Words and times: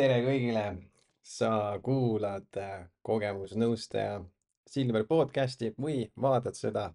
tere 0.00 0.22
kõigile! 0.24 0.62
sa 1.30 1.76
kuulad 1.84 2.56
äh, 2.56 2.86
kogemusnõustaja 3.04 4.22
Silver 4.70 5.04
podcasti 5.04 5.68
või 5.76 6.06
vaatad 6.24 6.56
seda 6.56 6.86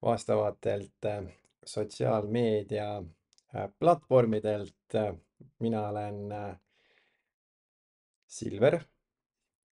vastavatelt 0.00 1.08
äh, 1.10 1.26
sotsiaalmeedia 1.74 2.86
äh, 2.96 3.68
platvormidelt. 3.78 4.96
mina 5.60 5.82
olen 5.88 6.32
Silver, 8.26 8.80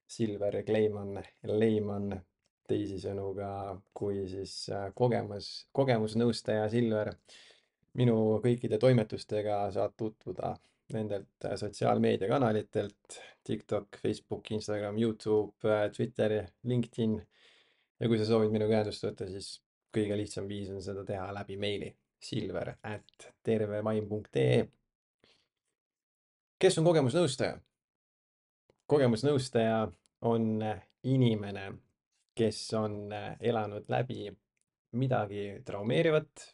Silver 0.07 0.63
Kleiman, 0.67 1.23
Leiman 1.43 2.21
teisisõnu 2.67 3.33
ka 3.35 3.51
kui 3.93 4.27
siis 4.27 4.69
kogemus, 4.93 5.69
kogemusnõustaja 5.71 6.69
Silver. 6.69 7.15
minu 7.93 8.41
kõikide 8.43 8.77
toimetustega 8.77 9.71
saad 9.71 9.95
tutvuda 9.97 10.57
nendelt 10.93 11.45
äh, 11.45 11.55
sotsiaalmeediakanalitelt 11.55 13.19
TikTok, 13.43 13.87
Facebook, 14.01 14.51
Instagram, 14.51 14.97
Youtube, 14.97 15.53
äh, 15.65 15.91
Twitter, 15.91 16.47
LinkedIn. 16.63 17.27
ja 17.99 18.07
kui 18.07 18.17
sa 18.19 18.25
soovid 18.29 18.51
minuga 18.53 18.75
ühendust 18.75 19.03
võtta, 19.03 19.25
siis 19.29 19.57
kõige 19.93 20.17
lihtsam 20.19 20.47
viis 20.47 20.69
on 20.69 20.81
seda 20.85 21.03
teha 21.05 21.31
läbi 21.33 21.57
meili 21.57 21.89
silver 22.21 22.75
at 22.83 23.29
tervevaim.ee. 23.43 24.67
kes 26.59 26.77
on 26.77 26.85
kogemusnõustaja? 26.85 27.57
kogemusnõustaja 28.87 29.87
on 30.21 30.61
inimene, 31.03 31.71
kes 32.35 32.61
on 32.77 33.11
äh, 33.13 33.33
elanud 33.39 33.89
läbi 33.89 34.29
midagi 34.97 35.49
traumeerivat, 35.65 36.51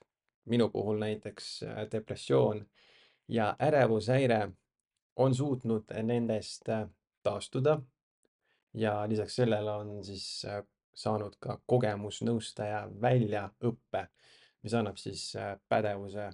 minu 0.49 0.69
puhul 0.73 0.97
näiteks 0.99 1.59
depressioon 1.91 2.65
ja 3.27 3.55
ärevushäire 3.59 4.51
on 5.15 5.35
suutnud 5.35 5.83
nendest 6.03 6.69
äh, 6.69 6.89
taastuda. 7.23 7.81
ja 8.73 9.09
lisaks 9.09 9.35
sellele 9.35 9.71
on 9.71 10.03
siis 10.05 10.45
äh, 10.45 10.63
saanud 10.93 11.35
ka 11.39 11.59
kogemusnõustaja 11.65 12.87
väljaõppe, 13.01 14.07
mis 14.63 14.73
annab 14.73 14.97
siis 14.97 15.35
äh, 15.35 15.59
pädevuse 15.69 16.29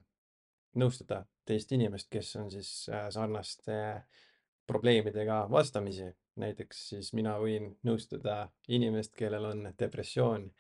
nõustada 0.76 1.26
teist 1.46 1.72
inimest, 1.72 2.08
kes 2.10 2.36
on 2.36 2.52
siis 2.52 2.90
sarnaste 3.10 4.04
probleemidega 4.68 5.48
vastamisi. 5.52 6.16
näiteks 6.36 6.90
siis 6.90 7.14
mina 7.14 7.34
võin 7.40 7.74
nõustada 7.84 8.50
inimest, 8.68 9.16
kellel 9.16 9.46
on 9.46 9.74
depressioon 9.80 10.52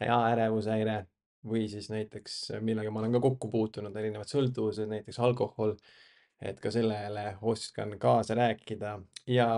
ja 0.00 0.18
ärevushäire 0.28 1.06
või 1.48 1.68
siis 1.70 1.90
näiteks, 1.90 2.52
millega 2.60 2.90
ma 2.90 3.00
olen 3.00 3.16
ka 3.16 3.20
kokku 3.20 3.50
puutunud, 3.50 3.96
erinevad 3.96 4.30
sõltuvused, 4.30 4.88
näiteks 4.90 5.18
alkohol, 5.22 5.76
et 6.42 6.58
ka 6.60 6.70
sellele 6.70 7.36
oskan 7.42 7.96
kaasa 7.98 8.34
rääkida 8.36 8.96
ja 9.30 9.48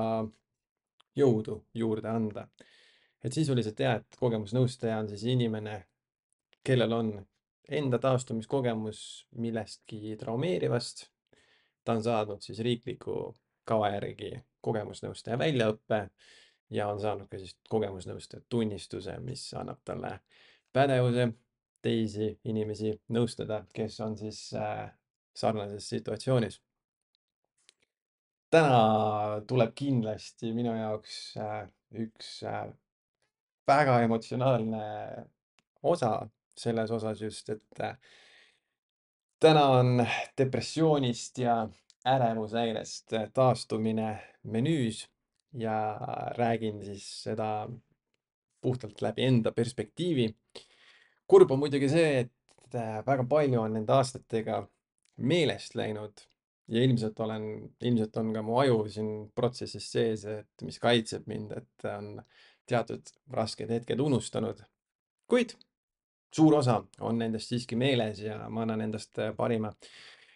jõudu 1.16 1.64
juurde 1.74 2.08
anda. 2.08 2.48
et 3.24 3.32
sisuliselt 3.32 3.80
jah, 3.80 3.96
et 3.98 4.16
kogemusnõustaja 4.20 4.98
on 4.98 5.08
siis 5.08 5.24
inimene, 5.26 5.86
kellel 6.64 6.92
on 6.92 7.08
enda 7.68 7.98
taastumiskogemus 7.98 9.26
millestki 9.36 10.16
traumeerivast. 10.16 11.08
ta 11.84 11.92
on 11.92 12.02
saanud 12.02 12.42
siis 12.42 12.58
riikliku 12.58 13.34
kava 13.64 13.90
järgi 13.90 14.32
kogemusnõustaja 14.60 15.38
väljaõppe 15.38 16.08
ja 16.70 16.88
on 16.88 17.00
saanud 17.00 17.28
ka 17.28 17.38
siis 17.38 17.56
kogemusnõustaja 17.68 18.42
tunnistuse, 18.48 19.18
mis 19.20 19.54
annab 19.54 19.80
talle 19.84 20.20
pädevuse 20.72 21.28
teisi 21.82 22.32
inimesi 22.44 22.92
nõustada, 23.14 23.62
kes 23.74 24.00
on 24.04 24.16
siis 24.18 24.40
äh, 24.54 24.88
sarnases 25.36 25.88
situatsioonis. 25.88 26.60
täna 28.50 29.40
tuleb 29.46 29.74
kindlasti 29.76 30.52
minu 30.56 30.72
jaoks 30.74 31.36
äh, 31.36 31.66
üks 32.04 32.42
äh, 32.48 32.68
väga 33.68 34.00
emotsionaalne 34.02 34.84
osa 35.82 36.28
selles 36.56 36.90
osas 36.90 37.20
just, 37.22 37.50
et 37.50 37.82
täna 39.40 39.66
on 39.78 40.06
depressioonist 40.38 41.38
ja 41.38 41.68
ärevushäirest 42.08 43.14
taastumine 43.34 44.08
menüüs 44.42 45.04
ja 45.52 45.98
räägin 46.36 46.82
siis 46.84 47.06
seda 47.22 47.68
puhtalt 48.60 49.02
läbi 49.02 49.24
enda 49.24 49.52
perspektiivi 49.52 50.28
kurb 51.28 51.52
on 51.52 51.62
muidugi 51.62 51.90
see, 51.92 52.24
et 52.24 52.74
äh, 52.74 52.98
väga 53.06 53.26
palju 53.28 53.60
on 53.60 53.76
nende 53.76 53.94
aastatega 53.94 54.62
meelest 55.28 55.76
läinud 55.78 56.24
ja 56.68 56.82
ilmselt 56.84 57.20
olen, 57.20 57.46
ilmselt 57.80 58.16
on 58.20 58.32
ka 58.34 58.42
mu 58.44 58.58
aju 58.62 58.82
siin 58.92 59.12
protsessis 59.36 59.88
sees, 59.92 60.24
et 60.28 60.66
mis 60.66 60.78
kaitseb 60.80 61.26
mind, 61.30 61.54
et 61.56 61.88
on 61.92 62.18
teatud 62.68 63.12
rasked 63.32 63.70
hetked 63.72 64.00
unustanud. 64.04 64.60
kuid 65.28 65.54
suur 66.32 66.54
osa 66.58 66.82
on 67.00 67.18
nendest 67.18 67.52
siiski 67.52 67.76
meeles 67.76 68.20
ja 68.20 68.38
ma 68.48 68.64
annan 68.64 68.86
endast 68.88 69.18
äh, 69.18 69.34
parima, 69.36 69.72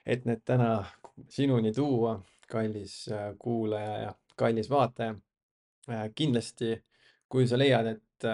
et 0.07 0.25
need 0.29 0.45
täna 0.45 0.85
sinuni 1.29 1.73
tuua, 1.73 2.19
kallis 2.49 3.09
äh, 3.13 3.33
kuulaja 3.39 3.99
ja 4.07 4.15
kallis 4.37 4.71
vaataja. 4.71 5.15
kindlasti, 6.15 6.77
kui 7.29 7.47
sa 7.51 7.59
leiad, 7.59 7.87
et 7.87 8.27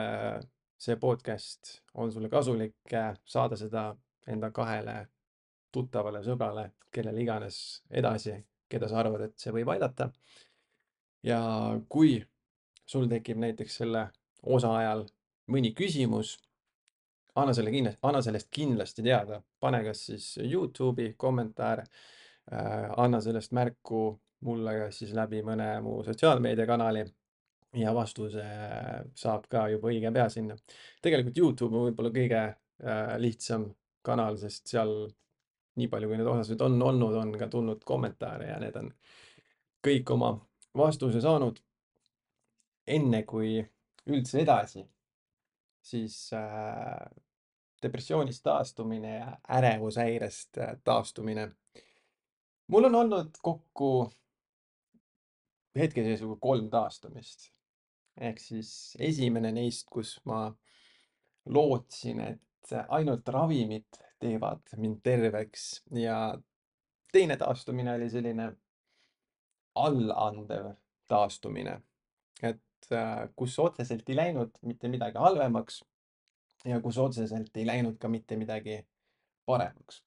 see 0.79 0.97
podcast 0.97 1.81
on 1.95 2.13
sulle 2.13 2.29
kasulik, 2.29 2.77
saada 3.25 3.57
seda 3.57 3.91
enda 4.31 4.51
kahele 4.55 4.99
tuttavale 5.73 6.23
sõbrale, 6.25 6.71
kellele 6.93 7.23
iganes 7.23 7.59
edasi, 7.91 8.37
keda 8.69 8.89
sa 8.89 9.01
arvad, 9.03 9.27
et 9.27 9.39
see 9.39 9.53
võib 9.53 9.73
aidata. 9.75 10.11
ja 11.23 11.41
kui 11.89 12.21
sul 12.87 13.09
tekib 13.11 13.41
näiteks 13.43 13.81
selle 13.81 14.05
osa 14.43 14.71
ajal 14.79 15.03
mõni 15.51 15.73
küsimus, 15.75 16.37
anna 17.35 17.53
selle 17.55 17.73
kindlasti, 17.75 18.01
anna 18.03 18.23
sellest 18.23 18.49
kindlasti 18.55 19.03
teada, 19.03 19.43
pane 19.61 19.83
kas 19.85 20.05
siis 20.07 20.29
Youtube'i 20.43 21.15
kommentaar 21.17 21.83
äh,, 21.83 22.91
anna 22.97 23.21
sellest 23.21 23.53
märku 23.53 24.21
mulle 24.47 24.75
kas 24.79 25.03
siis 25.03 25.15
läbi 25.15 25.43
mõne 25.43 25.69
mu 25.83 25.99
sotsiaalmeediakanali 26.07 27.05
ja 27.79 27.95
vastuse 27.95 28.45
saab 29.19 29.47
ka 29.51 29.69
juba 29.73 29.91
õige 29.93 30.13
pea 30.15 30.29
sinna. 30.33 30.57
tegelikult 31.03 31.39
Youtube 31.39 31.77
on 31.77 31.89
võib-olla 31.89 32.13
kõige 32.15 32.43
äh, 32.43 33.15
lihtsam 33.23 33.69
kanal, 34.03 34.39
sest 34.41 34.71
seal 34.73 34.93
nii 35.79 35.89
palju, 35.91 36.11
kui 36.11 36.19
neid 36.19 36.29
osasid 36.29 36.63
on 36.65 36.81
olnud, 36.83 37.15
on 37.15 37.33
ka 37.39 37.49
tulnud 37.53 37.85
kommentaare 37.87 38.51
ja 38.51 38.59
need 38.63 38.77
on 38.81 38.93
kõik 39.85 40.11
oma 40.15 40.33
vastuse 40.77 41.23
saanud. 41.23 41.61
enne 42.89 43.23
kui 43.29 43.59
üldse 44.09 44.39
edasi, 44.41 44.81
siis 45.85 46.15
äh, 46.33 47.11
depressioonist 47.83 48.43
taastumine 48.43 49.15
ja 49.19 49.37
ärevushäirest 49.59 50.59
äh, 50.59 50.77
taastumine. 50.85 51.51
mul 52.69 52.85
on 52.85 52.95
olnud 52.95 53.37
kokku 53.43 54.11
hetkeseisuga 55.79 56.37
kolm 56.41 56.71
taastumist 56.71 57.53
ehk 58.21 58.41
siis 58.43 58.71
esimene 58.99 59.53
neist, 59.55 59.87
kus 59.91 60.17
ma 60.27 60.49
lootsin, 61.49 62.21
et 62.21 62.75
ainult 62.89 63.29
ravimid 63.33 64.01
teevad 64.21 64.75
mind 64.77 65.01
terveks 65.03 65.69
ja 65.97 66.19
teine 67.13 67.37
taastumine 67.41 67.95
oli 67.95 68.11
selline 68.11 68.49
allandev 69.79 70.73
taastumine, 71.09 71.79
et 72.43 72.91
äh, 72.93 73.29
kus 73.37 73.59
otseselt 73.63 74.09
ei 74.11 74.17
läinud 74.17 74.59
mitte 74.67 74.91
midagi 74.91 75.19
halvemaks 75.19 75.81
ja 76.67 76.81
kus 76.81 76.99
otseselt 76.99 77.57
ei 77.57 77.67
läinud 77.67 77.97
ka 78.03 78.09
mitte 78.09 78.37
midagi 78.37 78.81
paremaks. 79.47 80.03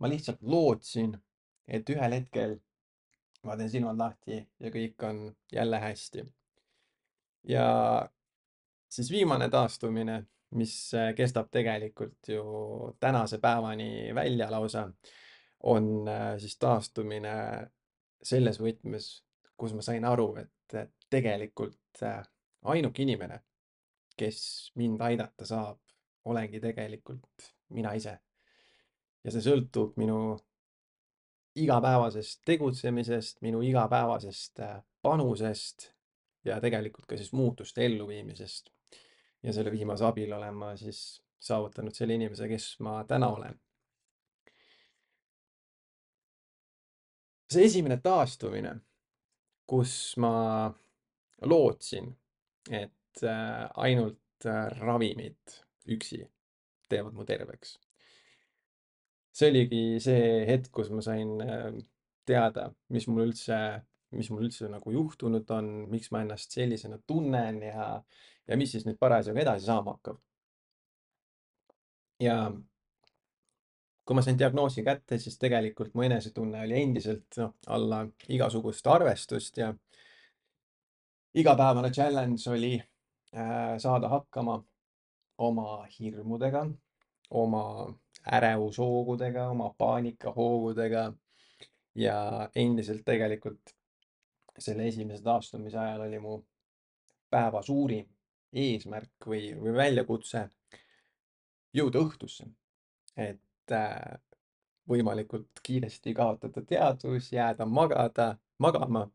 ma 0.00 0.08
lihtsalt 0.08 0.42
lootsin, 0.42 1.14
et 1.68 1.90
ühel 1.92 2.14
hetkel 2.16 2.58
ma 3.44 3.56
teen 3.56 3.70
silmad 3.70 3.98
lahti 4.00 4.38
ja 4.60 4.70
kõik 4.72 5.04
on 5.08 5.18
jälle 5.52 5.80
hästi 5.80 6.24
ja 7.48 8.08
siis 8.90 9.10
viimane 9.10 9.48
taastumine, 9.48 10.26
mis 10.50 10.94
äh, 10.94 11.14
kestab 11.14 11.50
tegelikult 11.50 12.28
ju 12.28 12.42
tänase 13.00 13.38
päevani 13.38 14.14
välja 14.14 14.50
lausa, 14.50 14.90
on 15.62 16.08
äh, 16.08 16.38
siis 16.38 16.58
taastumine 16.58 17.34
selles 18.22 18.60
võtmes, 18.60 19.10
kus 19.56 19.74
ma 19.74 19.82
sain 19.82 20.04
aru, 20.04 20.34
et 20.42 20.90
tegelikult 21.10 22.02
äh, 22.02 22.22
ainuke 22.62 23.02
inimene, 23.02 23.40
kes 24.16 24.72
mind 24.76 25.00
aidata 25.00 25.46
saab, 25.46 25.78
olengi 26.24 26.60
tegelikult 26.60 27.52
mina 27.68 27.92
ise. 27.96 28.18
ja 29.24 29.32
see 29.32 29.42
sõltub 29.44 29.96
minu 30.00 30.36
igapäevasest 31.60 32.40
tegutsemisest, 32.44 33.40
minu 33.44 33.60
igapäevasest 33.62 34.60
panusest 35.02 35.90
ja 36.44 36.60
tegelikult 36.60 37.06
ka 37.06 37.16
siis 37.16 37.32
muutuste 37.32 37.84
elluviimisest. 37.86 38.70
ja 39.42 39.52
selle 39.52 39.72
viimase 39.72 40.04
abil 40.04 40.32
olen 40.32 40.54
ma 40.54 40.76
siis 40.76 41.22
saavutanud 41.40 41.94
selle 41.96 42.14
inimese, 42.14 42.48
kes 42.48 42.76
ma 42.80 43.00
täna 43.08 43.28
olen. 43.28 43.60
see 47.50 47.64
esimene 47.64 47.96
taastumine 48.02 48.76
kus 49.70 50.16
ma 50.18 50.32
lootsin, 51.46 52.10
et 52.70 53.22
äh, 53.22 53.68
ainult 53.84 54.46
äh, 54.46 54.66
ravimid 54.80 55.60
üksi 55.90 56.24
teevad 56.90 57.14
mu 57.14 57.26
terveks. 57.28 57.76
see 59.30 59.50
oligi 59.52 59.82
see 60.02 60.42
hetk, 60.48 60.72
kus 60.74 60.90
ma 60.90 61.04
sain 61.06 61.36
äh, 61.44 61.70
teada, 62.26 62.66
mis 62.90 63.06
mul 63.08 63.28
üldse, 63.28 63.60
mis 64.16 64.30
mul 64.30 64.46
üldse 64.48 64.68
nagu 64.70 64.92
juhtunud 64.94 65.50
on, 65.54 65.68
miks 65.90 66.10
ma 66.10 66.24
ennast 66.24 66.56
sellisena 66.56 66.98
tunnen 67.06 67.62
ja, 67.62 67.92
ja 68.48 68.58
mis 68.58 68.74
siis 68.74 68.86
nüüd 68.86 68.98
parasjagu 68.98 69.38
edasi 69.42 69.66
saama 69.66 69.94
hakkab. 69.96 70.18
ja 72.20 72.36
kui 74.04 74.16
ma 74.18 74.22
sain 74.26 74.38
diagnoosi 74.38 74.82
kätte, 74.82 75.18
siis 75.22 75.38
tegelikult 75.38 75.94
mu 75.94 76.02
enesetunne 76.02 76.64
oli 76.66 76.80
endiselt 76.82 77.38
noh, 77.38 77.54
alla 77.70 78.02
igasugust 78.28 78.86
arvestust 78.90 79.60
ja 79.62 79.70
igapäevane 81.34 81.90
challenge 81.94 82.50
oli 82.50 82.74
äh, 82.80 83.78
saada 83.78 84.08
hakkama 84.08 84.58
oma 85.38 85.84
hirmudega, 85.98 86.66
oma 87.30 87.64
ärevushoogudega, 88.32 89.48
oma 89.48 89.70
paanikahoogudega 89.78 91.12
ja 91.94 92.16
endiselt 92.54 93.04
tegelikult 93.06 93.76
selle 94.60 94.86
esimese 94.88 95.22
taastumise 95.24 95.78
ajal 95.78 96.06
oli 96.06 96.18
mu 96.22 96.38
päeva 97.30 97.62
suurim 97.62 98.08
eesmärk 98.52 99.26
või, 99.26 99.52
või 99.60 99.74
väljakutse 99.76 100.48
jõuda 101.76 102.02
õhtusse. 102.02 102.48
et 103.16 103.72
äh, 103.72 104.18
võimalikult 104.90 105.60
kiiresti 105.62 106.14
kaotada 106.14 106.62
teadvus, 106.66 107.32
jääda 107.32 107.66
magada, 107.66 108.34
magama 108.58 109.06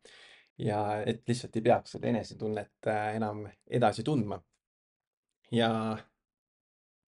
ja 0.57 1.01
et 1.03 1.23
lihtsalt 1.27 1.55
ei 1.55 1.61
peaks 1.61 1.95
seda 1.95 2.07
enesetunnet 2.07 2.87
äh, 2.87 3.15
enam 3.15 3.45
edasi 3.67 4.03
tundma. 4.03 4.41
ja 5.51 5.69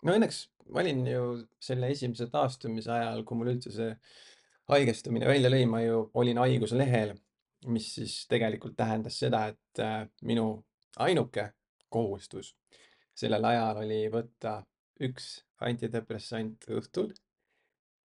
no 0.03 0.13
õnneks 0.13 0.47
ma 0.71 0.81
olin 0.83 1.05
ju 1.07 1.21
selle 1.63 1.91
esimese 1.93 2.27
taastumise 2.31 2.91
ajal, 2.91 3.23
kui 3.23 3.39
mul 3.39 3.53
üldse 3.53 3.71
see 3.71 3.93
haigestumine 4.67 5.27
välja 5.29 5.51
lõi, 5.51 5.63
ma 5.69 5.81
ju 5.81 6.01
olin 6.19 6.41
haiguslehel, 6.43 7.15
mis 7.65 7.89
siis 7.95 8.19
tegelikult 8.29 8.75
tähendas 8.77 9.19
seda, 9.19 9.47
et 9.47 9.79
äh, 9.79 10.07
minu 10.21 10.65
ainuke 10.97 11.51
kohustus 11.89 12.55
sellel 13.17 13.45
ajal 13.49 13.81
oli 13.81 14.01
võtta 14.13 14.59
üks 15.03 15.29
antidepressant 15.65 16.67
õhtul 16.69 17.13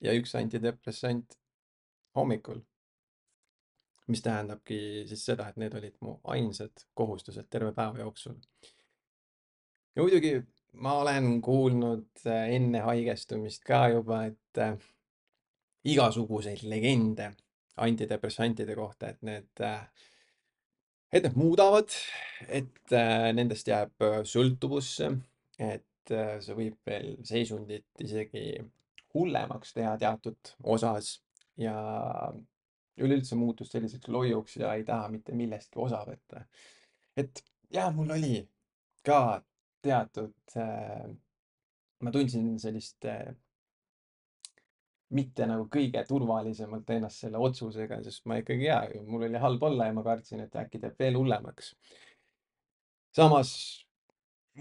ja 0.06 0.14
üks 0.18 0.36
antidepressant 0.38 1.38
hommikul. 2.18 2.62
mis 4.10 4.22
tähendabki 4.26 5.06
siis 5.06 5.22
seda, 5.26 5.50
et 5.50 5.58
need 5.62 5.74
olid 5.78 5.98
mu 6.02 6.16
ainsad 6.34 6.86
kohustused 6.98 7.46
terve 7.50 7.74
päeva 7.74 8.00
jooksul. 8.00 8.38
ja 9.96 10.02
muidugi 10.02 10.40
ma 10.74 10.94
olen 11.02 11.42
kuulnud 11.42 12.26
äh, 12.26 12.50
enne 12.56 12.82
haigestumist 12.86 13.64
ka 13.66 13.88
juba, 13.90 14.26
et 14.26 14.58
äh, 14.58 14.78
igasuguseid 15.84 16.64
legende 16.64 17.32
antidepressantide 17.86 18.76
kohta, 18.78 19.14
et 19.14 19.22
need, 19.26 19.64
äh, 19.66 19.84
et 21.12 21.26
need 21.26 21.38
muudavad, 21.40 21.94
et 22.48 22.94
nendest 23.34 23.68
jääb 23.68 24.06
sõltuvusse, 24.30 25.10
et 25.60 26.14
see 26.14 26.56
võib 26.58 26.78
veel 26.86 27.16
seisundit 27.26 28.04
isegi 28.06 28.60
hullemaks 29.14 29.74
teha 29.74 29.96
teatud 30.02 30.54
osas 30.74 31.16
ja 31.60 31.76
üleüldse 33.00 33.38
muutus 33.40 33.72
selliseks 33.74 34.12
loiuks 34.12 34.58
ja 34.60 34.74
ei 34.76 34.86
taha 34.88 35.10
mitte 35.14 35.36
millestki 35.36 35.80
osa 35.82 36.02
võtta. 36.08 36.44
et 37.18 37.44
jah, 37.74 37.92
mul 37.96 38.12
oli 38.16 38.42
ka 39.06 39.42
teatud 39.84 40.58
äh,, 40.60 41.08
ma 42.04 42.12
tundsin 42.12 42.58
sellist 42.60 43.06
äh, 43.08 43.32
mitte 45.16 45.48
nagu 45.50 45.66
kõige 45.74 46.04
turvalisemalt 46.08 46.90
ennast 46.94 47.24
selle 47.24 47.42
otsusega, 47.42 47.98
sest 48.06 48.26
ma 48.30 48.38
ikkagi 48.42 48.68
ja, 48.68 48.82
mul 49.08 49.26
oli 49.28 49.42
halb 49.42 49.64
olla 49.66 49.90
ja 49.90 49.96
ma 49.98 50.04
kartsin, 50.06 50.44
et 50.46 50.56
äkki 50.56 50.82
teeb 50.82 51.00
veel 51.00 51.18
hullemaks. 51.18 51.74
samas 53.16 53.52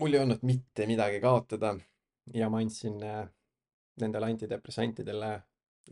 mul 0.00 0.14
ei 0.14 0.22
olnud 0.22 0.42
mitte 0.42 0.86
midagi 0.86 1.20
kaotada 1.20 1.74
ja 2.34 2.48
ma 2.48 2.62
andsin 2.62 3.02
äh, 3.04 3.26
nendele 4.00 4.32
antidepressantidele 4.32 5.30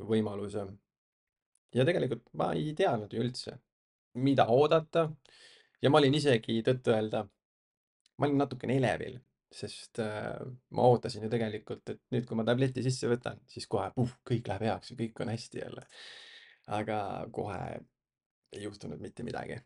võimaluse. 0.09 0.67
ja 1.75 1.85
tegelikult 1.85 2.25
ma 2.33 2.53
ei 2.55 2.73
teadnud 2.75 3.13
ju 3.13 3.21
üldse, 3.21 3.59
mida 4.15 4.47
oodata. 4.49 5.11
ja 5.83 5.91
ma 5.91 5.99
olin 5.99 6.15
isegi 6.15 6.63
tõtt-öelda 6.63 7.27
ma 8.19 8.27
olin 8.27 8.39
natukene 8.41 8.77
elevil, 8.81 9.19
sest 9.57 10.01
äh, 10.03 10.37
ma 10.77 10.87
ootasin 10.91 11.25
ju 11.25 11.31
tegelikult, 11.33 11.85
et 11.93 12.03
nüüd, 12.15 12.27
kui 12.29 12.39
ma 12.39 12.45
tableti 12.47 12.85
sisse 12.85 13.09
võtan, 13.11 13.41
siis 13.51 13.69
kohe 13.71 13.89
puh, 13.97 14.13
kõik 14.29 14.49
läheb 14.51 14.67
heaks 14.69 14.93
ja 14.93 14.99
kõik 15.01 15.23
on 15.25 15.33
hästi 15.33 15.63
jälle. 15.63 15.87
aga 16.77 16.99
kohe 17.33 17.59
ei 18.53 18.63
juhtunud 18.65 19.01
mitte 19.01 19.23
midagi. 19.23 19.61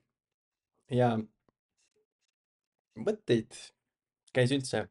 ja 0.93 1.15
mõtteid 3.01 3.57
käis 4.35 4.53
üldse 4.53 4.85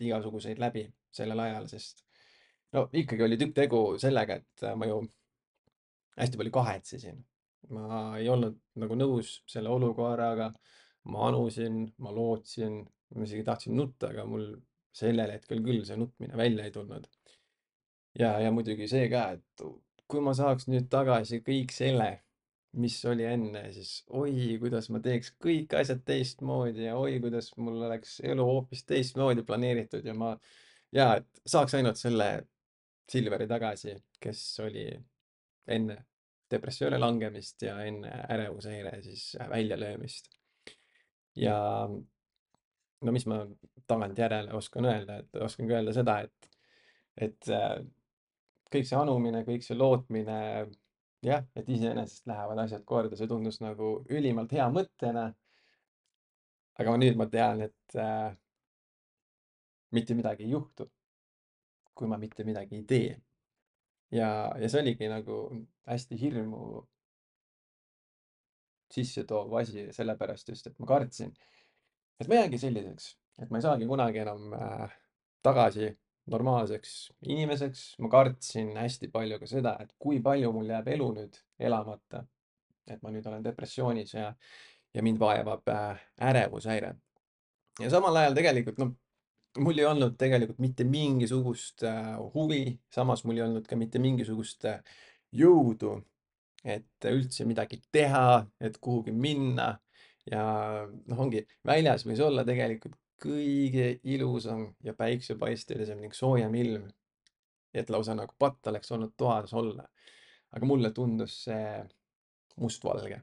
igasuguseid 0.00 0.58
läbi 0.58 0.86
sellel 1.14 1.40
ajal, 1.46 1.68
sest 1.68 2.04
no 2.72 2.88
ikkagi 2.92 3.24
oli 3.24 3.38
tükk 3.40 3.54
tegu 3.54 3.82
sellega, 3.98 4.38
et 4.42 4.66
ma 4.76 4.86
ju 4.86 5.00
hästi 6.18 6.40
palju 6.40 6.54
kahetsesin. 6.60 7.24
ma 7.74 8.18
ei 8.18 8.28
olnud 8.28 8.60
nagu 8.76 8.94
nõus 8.94 9.38
selle 9.46 9.68
olukorraga 9.68 10.52
ma 11.08 11.28
anusin, 11.28 11.86
ma 11.98 12.12
lootsin, 12.14 12.82
ma 13.16 13.24
isegi 13.24 13.44
tahtsin 13.46 13.76
nutta, 13.76 14.12
aga 14.12 14.24
mul 14.28 14.50
sellel 14.98 15.32
hetkel 15.32 15.62
küll 15.64 15.84
see 15.86 15.98
nutmine 16.00 16.36
välja 16.36 16.64
ei 16.66 16.74
tulnud. 16.74 17.06
ja, 18.18 18.38
ja 18.42 18.50
muidugi 18.52 18.88
see 18.90 19.08
ka, 19.12 19.30
et 19.36 19.66
kui 20.08 20.24
ma 20.24 20.34
saaks 20.36 20.66
nüüd 20.72 20.88
tagasi 20.92 21.42
kõik 21.46 21.72
selle, 21.74 22.08
mis 22.78 22.96
oli 23.08 23.24
enne, 23.24 23.62
siis 23.72 24.02
oi, 24.16 24.58
kuidas 24.60 24.90
ma 24.92 25.00
teeks 25.04 25.32
kõik 25.44 25.74
asjad 25.78 26.02
teistmoodi 26.08 26.84
ja 26.84 26.96
oi, 27.00 27.16
kuidas 27.22 27.50
mul 27.56 27.80
oleks 27.88 28.18
elu 28.26 28.44
hoopis 28.44 28.84
teistmoodi 28.88 29.44
planeeritud 29.48 30.04
ja 30.04 30.14
ma 30.16 30.34
ja 30.94 31.14
et 31.20 31.42
saaks 31.46 31.78
ainult 31.78 32.00
selle 32.00 32.30
Silveri 33.08 33.46
tagasi, 33.48 33.94
kes 34.20 34.40
oli 34.60 34.82
enne 35.72 35.94
depressiooni 36.52 36.98
langemist 37.00 37.62
ja 37.64 37.78
enne 37.84 38.10
ärevushäire 38.34 38.98
siis 39.02 39.30
väljalöömist 39.48 40.28
ja 41.36 41.56
no 43.04 43.14
mis 43.14 43.26
ma 43.30 43.42
tagantjärele 43.88 44.52
oskan 44.58 44.88
öelda, 44.90 45.20
et 45.22 45.40
oskangi 45.44 45.76
öelda 45.76 45.94
seda, 45.96 46.18
et, 46.26 46.50
et 47.28 47.50
äh, 47.54 47.78
kõik 48.72 48.88
see 48.88 48.98
anumine, 48.98 49.44
kõik 49.46 49.64
see 49.64 49.78
lootmine, 49.78 50.40
jah, 51.24 51.46
et 51.58 51.68
iseenesest 51.70 52.28
lähevad 52.30 52.64
asjad 52.64 52.84
korda, 52.88 53.16
see 53.18 53.30
tundus 53.30 53.60
nagu 53.64 53.98
ülimalt 54.10 54.52
hea 54.54 54.68
mõttena. 54.72 55.30
aga 56.78 56.92
nüüd 56.94 57.16
ma 57.18 57.26
tean, 57.26 57.64
et 57.66 57.96
äh, 57.98 58.36
mitte 59.90 60.14
midagi 60.14 60.44
ei 60.44 60.52
juhtu, 60.52 60.86
kui 61.94 62.06
ma 62.06 62.18
mitte 62.18 62.44
midagi 62.44 62.76
ei 62.76 62.84
tee. 62.84 63.16
ja, 64.10 64.28
ja 64.60 64.68
see 64.68 64.82
oligi 64.82 65.08
nagu 65.10 65.40
hästi 65.88 66.20
hirmu 66.20 66.86
sisse 68.92 69.24
toov 69.28 69.52
asi, 69.60 69.88
sellepärast 69.92 70.48
just, 70.48 70.66
et 70.66 70.78
ma 70.80 70.86
kartsin, 70.88 71.34
et 72.20 72.28
ma 72.28 72.40
jäängi 72.40 72.58
selliseks, 72.58 73.16
et 73.42 73.50
ma 73.50 73.58
ei 73.58 73.66
saagi 73.66 73.86
kunagi 73.86 74.22
enam 74.24 74.52
äh, 74.56 74.94
tagasi 75.42 75.92
normaalseks 76.30 76.94
inimeseks. 77.28 77.84
ma 77.98 78.08
kartsin 78.08 78.76
hästi 78.76 79.10
palju 79.12 79.38
ka 79.38 79.46
seda, 79.46 79.76
et 79.80 79.94
kui 79.98 80.20
palju 80.22 80.52
mul 80.52 80.70
jääb 80.70 80.88
elu 80.94 81.10
nüüd 81.20 81.38
elamata. 81.58 82.24
et 82.90 83.02
ma 83.02 83.12
nüüd 83.12 83.26
olen 83.28 83.44
depressioonis 83.44 84.14
ja, 84.14 84.32
ja 84.94 85.02
mind 85.02 85.20
vaevab 85.20 85.68
äh, 85.68 86.00
ärevushäire. 86.30 86.94
ja 87.80 87.90
samal 87.90 88.16
ajal 88.16 88.34
tegelikult 88.34 88.78
noh, 88.78 88.94
mul 89.58 89.78
ei 89.78 89.86
olnud 89.86 90.16
tegelikult 90.18 90.58
mitte 90.58 90.84
mingisugust 90.84 91.82
äh, 91.82 92.14
huvi, 92.34 92.78
samas 92.94 93.24
mul 93.24 93.36
ei 93.36 93.46
olnud 93.48 93.66
ka 93.66 93.76
mitte 93.76 93.98
mingisugust 94.02 94.64
äh, 94.64 94.82
jõudu 95.32 95.98
et 96.64 97.06
üldse 97.06 97.46
midagi 97.46 97.80
teha, 97.92 98.46
et 98.60 98.78
kuhugi 98.82 99.12
minna 99.14 99.76
ja 100.30 100.44
noh, 100.88 101.20
ongi 101.24 101.44
väljas 101.66 102.06
võis 102.08 102.20
olla 102.24 102.44
tegelikult 102.46 102.96
kõige 103.18 103.98
ilusam 104.06 104.68
ja 104.84 104.94
päiksepaistelisem 104.94 106.00
ning 106.04 106.14
soojem 106.14 106.54
ilm. 106.54 106.88
et 107.74 107.90
lausa 107.90 108.14
nagu 108.14 108.34
patt 108.38 108.66
oleks 108.66 108.92
olnud 108.92 109.12
toas 109.16 109.52
olla. 109.54 109.84
aga 110.52 110.66
mulle 110.66 110.90
tundus 110.90 111.42
see 111.44 111.82
mustvalge, 112.56 113.20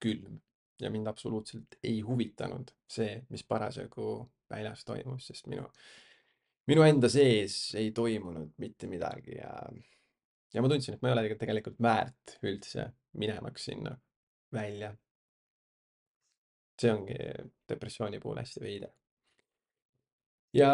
külm 0.00 0.38
ja 0.80 0.90
mind 0.90 1.06
absoluutselt 1.06 1.76
ei 1.84 2.00
huvitanud 2.00 2.70
see, 2.88 3.24
mis 3.28 3.44
parasjagu 3.44 4.30
väljas 4.50 4.84
toimus, 4.84 5.26
sest 5.26 5.46
minu, 5.46 5.66
minu 6.66 6.82
enda 6.86 7.08
sees 7.08 7.74
ei 7.78 7.90
toimunud 7.92 8.54
mitte 8.58 8.88
midagi 8.88 9.36
ja 9.36 9.52
ja 10.54 10.62
ma 10.62 10.70
tundsin, 10.70 10.96
et 10.96 11.02
ma 11.02 11.10
ei 11.10 11.16
ole 11.18 11.36
tegelikult 11.38 11.78
väärt 11.82 12.38
üldse 12.42 12.90
minemaks 13.20 13.68
sinna 13.70 13.94
välja. 14.52 14.94
See 16.80 16.92
ongi 16.92 17.18
depressiooni 17.68 18.20
puhul 18.22 18.40
hästi 18.40 18.62
veider. 18.64 18.92
ja 20.56 20.70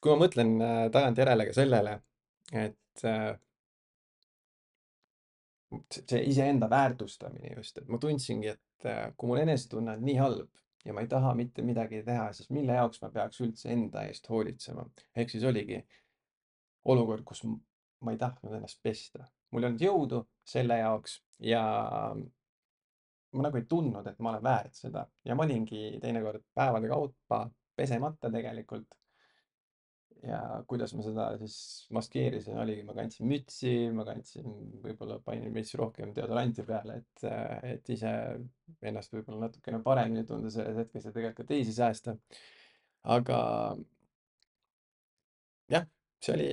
kui 0.00 0.12
ma 0.14 0.24
mõtlen 0.24 0.56
äh, 0.64 0.82
tagantjärele 0.94 1.46
ka 1.50 1.56
sellele, 1.56 1.98
et 2.52 3.04
äh, 3.06 3.34
see 5.92 6.06
see 6.08 6.22
iseenda 6.32 6.70
väärtustamine 6.70 7.54
just, 7.56 7.78
et 7.78 7.88
ma 7.88 8.00
tundsingi, 8.02 8.56
et 8.56 8.88
äh, 8.88 9.12
kui 9.16 9.30
mul 9.30 9.42
enesetunne 9.44 9.98
on 9.98 10.04
nii 10.08 10.18
halb 10.18 10.50
ja 10.84 10.94
ma 10.96 11.04
ei 11.04 11.10
taha 11.10 11.34
mitte 11.36 11.62
midagi 11.62 12.02
teha, 12.06 12.30
siis 12.36 12.50
mille 12.50 12.76
jaoks 12.78 13.02
ma 13.02 13.10
peaks 13.14 13.42
üldse 13.44 13.72
enda 13.72 14.06
eest 14.08 14.28
hoolitsema. 14.32 14.86
ehk 15.16 15.30
siis 15.30 15.44
oligi 15.44 15.82
olukord, 16.88 17.24
kus 17.28 17.44
ma 17.44 18.14
ei 18.14 18.18
tahtnud 18.18 18.56
ennast 18.56 18.80
pesta. 18.82 19.26
mul 19.50 19.64
ei 19.64 19.70
olnud 19.70 19.84
jõudu 19.84 20.22
selle 20.46 20.78
jaoks 20.80 21.20
ja 21.44 21.62
ma 23.36 23.46
nagu 23.46 23.60
ei 23.60 23.66
tundnud, 23.70 24.06
et 24.06 24.18
ma 24.18 24.32
olen 24.32 24.44
väärt 24.44 24.74
seda 24.78 25.04
ja 25.26 25.36
ma 25.38 25.46
olingi 25.46 25.98
teinekord 26.02 26.42
päevade 26.54 26.90
kaupa 26.90 27.44
pesemata 27.78 28.30
tegelikult 28.32 28.96
ja 30.26 30.40
kuidas 30.68 30.92
ma 30.96 31.04
seda 31.04 31.26
siis 31.40 31.56
maskeerisin, 31.96 32.58
oligi, 32.60 32.82
ma 32.84 32.94
kandsin 32.96 33.28
mütsi, 33.30 33.72
ma 33.94 34.04
kandsin, 34.08 34.50
võib-olla 34.84 35.18
panin 35.24 35.52
veits 35.54 35.72
rohkem 35.80 36.12
deodoranti 36.16 36.64
peale, 36.68 37.00
et, 37.00 37.24
et 37.70 37.92
ise 37.94 38.12
ennast 38.90 39.14
võib-olla 39.14 39.46
natukene 39.46 39.80
paremini 39.84 40.26
tunda 40.28 40.52
selles 40.52 40.76
hetkes 40.82 41.08
ja 41.08 41.14
tegelikult 41.14 41.40
ka 41.40 41.48
teisi 41.54 41.72
säästa. 41.76 42.16
aga 43.16 43.40
jah, 45.72 45.88
see 46.20 46.36
oli, 46.36 46.50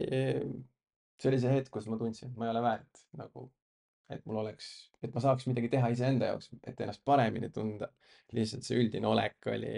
see 1.20 1.32
oli 1.32 1.42
see 1.44 1.56
hetk, 1.58 1.74
kus 1.74 1.90
ma 1.92 2.00
tundsin, 2.00 2.32
et 2.32 2.40
ma 2.40 2.48
ei 2.48 2.56
ole 2.56 2.64
väärt 2.64 3.04
nagu, 3.20 3.50
et 4.10 4.26
mul 4.26 4.42
oleks, 4.44 4.68
et 5.04 5.14
ma 5.14 5.24
saaks 5.24 5.48
midagi 5.50 5.70
teha 5.72 5.90
iseenda 5.92 6.32
jaoks, 6.32 6.52
et 6.64 6.80
ennast 6.84 7.04
paremini 7.06 7.50
tunda. 7.54 7.90
lihtsalt 8.36 8.68
see 8.68 8.80
üldine 8.80 9.08
olek 9.08 9.48
oli 9.48 9.74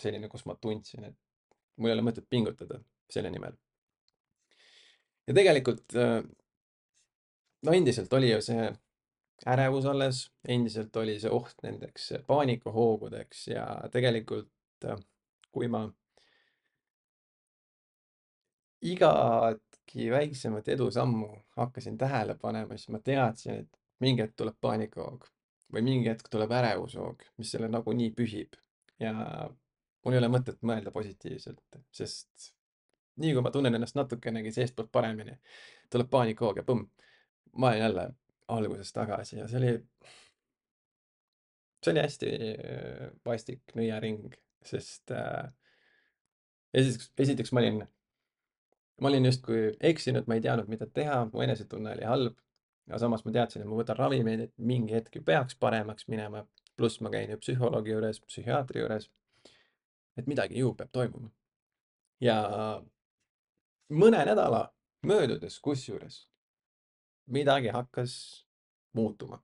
selline, 0.00 0.28
kus 0.32 0.46
ma 0.48 0.54
tundsin, 0.60 1.04
et 1.04 1.16
mul 1.76 1.90
ei 1.90 1.96
ole 1.96 2.04
mõtet 2.06 2.28
pingutada 2.30 2.80
selle 3.10 3.30
nimel. 3.30 3.56
ja 5.26 5.34
tegelikult 5.36 5.96
äh, 5.96 6.20
no 7.62 7.74
endiselt 7.74 8.12
oli 8.12 8.32
ju 8.32 8.40
see 8.44 8.68
ärevus 9.46 9.86
alles, 9.86 10.24
endiselt 10.48 10.96
oli 10.96 11.18
see 11.20 11.30
oht 11.30 11.62
nendeks 11.62 12.12
paanikahoogudeks 12.26 13.46
ja 13.52 13.66
tegelikult 13.92 14.88
äh, 14.88 15.00
kui 15.52 15.68
ma 15.68 15.86
igatki 19.88 20.10
väiksemat 20.10 20.68
edusammu 20.68 21.28
hakkasin 21.56 21.98
tähele 21.98 22.34
panema, 22.34 22.76
siis 22.76 22.88
ma 22.88 22.98
teadsin, 22.98 23.54
et 23.60 23.78
mingi 24.00 24.22
hetk 24.22 24.34
tuleb 24.36 24.56
paanikahoog 24.60 25.24
või 25.72 25.82
mingi 25.82 26.08
hetk 26.08 26.28
tuleb 26.30 26.50
ärevushoog, 26.50 27.22
mis 27.38 27.50
selle 27.50 27.68
nagunii 27.68 28.10
pühib. 28.12 28.56
Ja 29.00 29.12
mul 30.04 30.12
ei 30.12 30.18
ole 30.18 30.28
mõtet 30.28 30.60
mõelda 30.62 30.90
positiivselt, 30.90 31.60
sest 31.92 32.52
nii 33.16 33.32
kui 33.34 33.42
ma 33.42 33.50
tunnen 33.50 33.74
ennast 33.74 33.96
natukenegi 33.96 34.52
seestpoolt 34.52 34.90
paremini, 34.92 35.38
tuleb 35.90 36.08
paanikahoog 36.10 36.56
ja 36.56 36.64
põmm, 36.64 36.88
ma 37.56 37.68
olen 37.68 37.78
jälle 37.78 38.08
alguses 38.48 38.92
tagasi 38.92 39.38
ja 39.38 39.48
see 39.48 39.58
oli, 39.58 39.72
see 41.84 41.92
oli 41.92 42.00
hästi 42.00 42.32
äh, 42.32 43.06
vastik 43.24 43.76
nõiaring, 43.76 44.34
sest 44.64 45.12
äh, 45.12 45.52
esiteks, 46.74 47.12
esiteks 47.18 47.52
ma 47.52 47.60
olin, 47.64 47.86
ma 49.00 49.08
olin 49.08 49.24
justkui 49.24 49.72
eksinud, 49.80 50.26
ma 50.26 50.34
ei 50.34 50.40
teadnud, 50.40 50.68
mida 50.68 50.86
teha, 50.86 51.24
mu 51.32 51.42
enesetunne 51.42 51.92
oli 51.94 52.04
halb. 52.04 52.38
aga 52.88 52.98
samas 52.98 53.24
ma 53.24 53.32
teadsin, 53.32 53.62
et 53.62 53.68
ma 53.68 53.76
võtan 53.76 53.98
ravimeid, 53.98 54.40
et 54.40 54.52
mingi 54.58 54.94
hetk 54.96 55.16
ju 55.16 55.22
peaks 55.22 55.56
paremaks 55.56 56.08
minema. 56.08 56.46
pluss 56.76 57.00
ma 57.00 57.10
käin 57.10 57.30
ju 57.30 57.36
psühholoogi 57.38 57.90
juures, 57.90 58.20
psühhiaatri 58.20 58.80
juures 58.80 59.10
et 60.18 60.26
midagi 60.26 60.58
ju 60.58 60.74
peab 60.74 60.90
toimuma. 60.92 61.30
ja 62.20 62.38
mõne 63.88 64.24
nädala 64.26 64.62
möödudes, 65.06 65.60
kusjuures 65.60 66.26
midagi 67.26 67.68
hakkas 67.68 68.14
muutuma. 68.92 69.42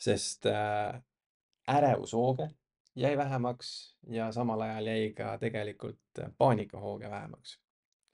sest 0.00 0.46
äh, 0.46 1.02
ärevushooge 1.68 2.50
jäi 2.96 3.16
vähemaks 3.16 3.96
ja 4.08 4.32
samal 4.32 4.60
ajal 4.60 4.86
jäi 4.86 5.12
ka 5.12 5.38
tegelikult 5.38 6.20
paanikahooge 6.38 7.10
vähemaks. 7.10 7.58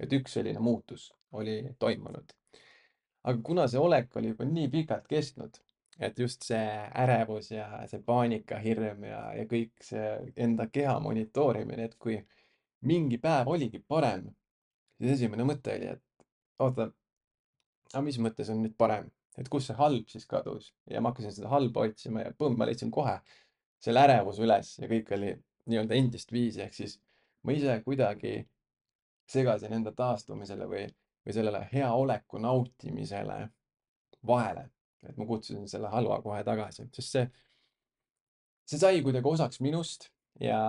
Et 0.01 0.13
üks 0.13 0.37
selline 0.37 0.61
muutus 0.63 1.11
oli 1.33 1.63
toimunud. 1.79 2.33
aga 3.27 3.41
kuna 3.43 3.67
see 3.69 3.81
olek 3.83 4.17
oli 4.17 4.29
juba 4.33 4.45
nii 4.47 4.69
pikalt 4.71 5.07
kestnud, 5.11 5.57
et 5.99 6.19
just 6.19 6.45
see 6.47 6.67
ärevus 7.03 7.51
ja 7.51 7.67
see 7.91 8.03
paanikahirm 8.07 9.05
ja, 9.09 9.21
ja 9.35 9.47
kõik 9.51 9.73
see 9.83 10.11
enda 10.37 10.69
keha 10.73 10.99
monitoorimine, 11.03 11.89
et 11.89 11.97
kui 11.99 12.21
mingi 12.87 13.19
päev 13.19 13.49
oligi 13.51 13.81
parem, 13.89 14.29
siis 15.01 15.17
esimene 15.17 15.47
mõte 15.49 15.75
oli, 15.75 15.91
et 15.97 16.27
oota, 16.63 16.91
aga 17.93 18.05
mis 18.05 18.21
mõttes 18.23 18.53
on 18.53 18.63
nüüd 18.63 18.77
parem, 18.79 19.09
et 19.41 19.49
kus 19.53 19.71
see 19.71 19.79
halb 19.81 20.13
siis 20.13 20.29
kadus? 20.29 20.71
Ja 20.91 21.01
ma 21.01 21.11
hakkasin 21.13 21.35
seda 21.39 21.51
halba 21.53 21.89
otsima 21.89 22.23
ja 22.29 22.35
põmm, 22.39 22.57
ma 22.61 22.69
leidsin 22.69 22.93
kohe 22.95 23.19
selle 23.83 24.05
ärevuse 24.07 24.45
üles 24.45 24.77
ja 24.79 24.89
kõik 24.91 25.11
oli 25.17 25.33
nii-öelda 25.67 25.97
endist 25.99 26.33
viisi, 26.33 26.63
ehk 26.63 26.77
siis 26.77 27.01
ma 27.45 27.57
ise 27.57 27.81
kuidagi 27.85 28.39
segasin 29.31 29.73
enda 29.73 29.93
taastumisele 29.93 30.69
või, 30.71 30.87
või 31.27 31.35
sellele 31.35 31.67
hea 31.73 31.93
oleku 31.93 32.39
nautimisele 32.39 33.41
vahele 34.27 34.69
et 35.11 35.17
ma 35.17 35.27
kutsusin 35.27 35.67
selle 35.71 35.91
halva 35.93 36.19
kohe 36.25 36.43
tagasi, 36.47 36.87
sest 36.95 37.17
see, 37.17 37.25
see 38.67 38.81
sai 38.81 39.03
kuidagi 39.05 39.31
osaks 39.31 39.61
minust 39.65 40.09
ja, 40.43 40.61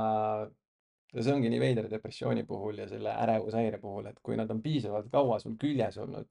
ja 1.14 1.24
see 1.24 1.34
ongi 1.34 1.52
nii 1.54 1.62
veider 1.62 1.90
depressiooni 1.92 2.46
puhul 2.50 2.84
ja 2.84 2.88
selle 2.92 3.14
ärevushäire 3.26 3.82
puhul, 3.82 4.12
et 4.12 4.20
kui 4.24 4.38
nad 4.40 4.52
on 4.54 4.62
piisavalt 4.64 5.10
kaua 5.14 5.40
sul 5.44 5.58
küljes 5.62 6.00
olnud, 6.04 6.30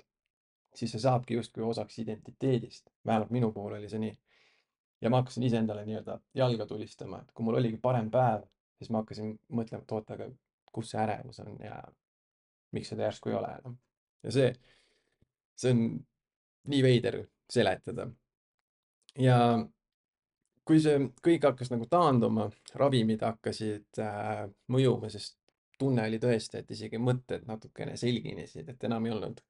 siis 0.76 0.92
see 0.92 1.02
saabki 1.02 1.38
justkui 1.38 1.64
osaks 1.64 1.98
identiteedist. 2.04 2.90
vähemalt 3.06 3.32
minu 3.34 3.52
puhul 3.52 3.78
oli 3.78 3.88
see 3.88 4.02
nii. 4.02 4.16
ja 5.00 5.10
ma 5.10 5.22
hakkasin 5.22 5.44
iseendale 5.44 5.84
nii-öelda 5.84 6.20
jalga 6.34 6.66
tulistama, 6.66 7.20
et 7.22 7.32
kui 7.34 7.44
mul 7.44 7.60
oligi 7.60 7.78
parem 7.82 8.10
päev, 8.10 8.46
siis 8.78 8.90
ma 8.90 9.02
hakkasin 9.02 9.38
mõtlema, 9.52 9.84
et 9.84 9.92
oota, 9.92 10.16
aga 10.16 10.30
kus 10.72 10.92
see 10.92 11.00
ärevus 11.00 11.40
on 11.40 11.56
ja 11.64 11.80
miks 12.76 12.92
seda 12.92 13.08
järsku 13.08 13.32
ei 13.32 13.38
ole 13.38 13.54
enam. 13.60 13.78
ja 14.26 14.34
see, 14.34 14.52
see 15.56 15.72
on 15.74 15.82
nii 16.72 16.82
veider 16.84 17.22
seletada. 17.50 18.08
ja 19.18 19.38
kui 20.66 20.82
see 20.82 21.08
kõik 21.24 21.46
hakkas 21.46 21.70
nagu 21.72 21.86
taanduma, 21.90 22.48
ravimid 22.74 23.22
hakkasid 23.22 24.02
äh, 24.02 24.46
mõjuma, 24.72 25.10
sest 25.12 25.38
tunne 25.78 26.06
oli 26.08 26.18
tõesti, 26.20 26.62
et 26.62 26.70
isegi 26.72 26.98
mõtted 26.98 27.46
natukene 27.46 27.96
selginesid, 28.00 28.68
et 28.72 28.84
enam 28.88 29.06
ei 29.06 29.14
olnud 29.14 29.42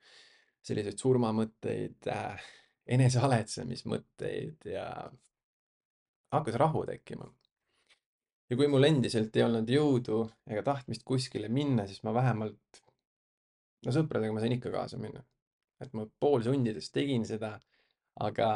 selliseid 0.67 0.99
surmamõtteid 0.99 2.09
äh,, 2.11 2.47
enesehaletsemismõtteid 2.97 4.69
ja 4.71 4.87
hakkas 6.35 6.59
rahu 6.61 6.85
tekkima. 6.87 7.29
ja 8.51 8.57
kui 8.59 8.69
mul 8.71 8.87
endiselt 8.87 9.37
ei 9.37 9.43
olnud 9.43 9.71
jõudu 9.71 10.21
ega 10.47 10.63
tahtmist 10.67 11.03
kuskile 11.07 11.49
minna, 11.49 11.87
siis 11.87 12.03
ma 12.07 12.15
vähemalt, 12.15 12.83
no 13.87 13.95
sõpradega 13.95 14.35
ma 14.35 14.43
sain 14.43 14.57
ikka 14.59 14.75
kaasa 14.75 14.99
minna. 14.99 15.23
et 15.81 15.93
ma 15.95 16.07
poolsundides 16.21 16.91
tegin 16.91 17.25
seda 17.29 17.57
aga 18.21 18.49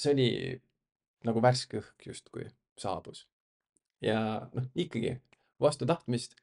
see 0.00 0.12
oli 0.12 0.30
nagu 1.28 1.42
värske 1.44 1.80
õhk 1.80 2.08
justkui 2.10 2.46
saabus. 2.80 3.26
ja 4.00 4.48
noh, 4.54 4.68
ikkagi 4.74 5.16
vastu 5.60 5.86
tahtmist, 5.86 6.36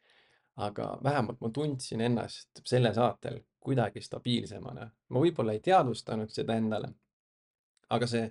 aga 0.61 0.97
vähemalt 1.03 1.41
ma 1.41 1.49
tundsin 1.53 2.01
ennast 2.01 2.61
selle 2.65 2.93
saatel 2.93 3.41
kuidagi 3.59 4.01
stabiilsemana. 4.01 4.89
ma 5.09 5.23
võib-olla 5.23 5.53
ei 5.53 5.63
teadvustanud 5.63 6.33
seda 6.33 6.57
endale, 6.57 6.91
aga 7.89 8.07
see 8.07 8.27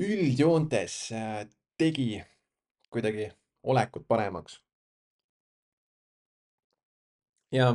üldjoontes 0.00 0.96
äh, 1.12 1.44
tegi 1.78 2.22
kuidagi 2.90 3.30
olekut 3.62 4.06
paremaks. 4.08 4.60
Ja 7.52 7.70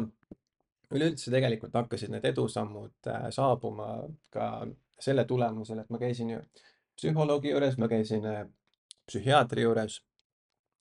üleüldse 0.96 1.32
tegelikult 1.34 1.75
hakkasid 1.75 2.13
need 2.13 2.25
edusammud 2.32 3.10
äh, 3.12 3.29
saabuma 3.36 3.89
ka 4.34 4.50
selle 5.01 5.25
tulemusel, 5.27 5.82
et 5.82 5.89
ma 5.91 6.00
käisin 6.01 6.36
ju 6.36 6.41
psühholoogi 6.96 7.51
juures, 7.51 7.77
ma 7.82 7.89
käisin 7.91 8.25
äh, 8.29 8.46
psühhiaatri 9.08 9.65
juures 9.65 10.00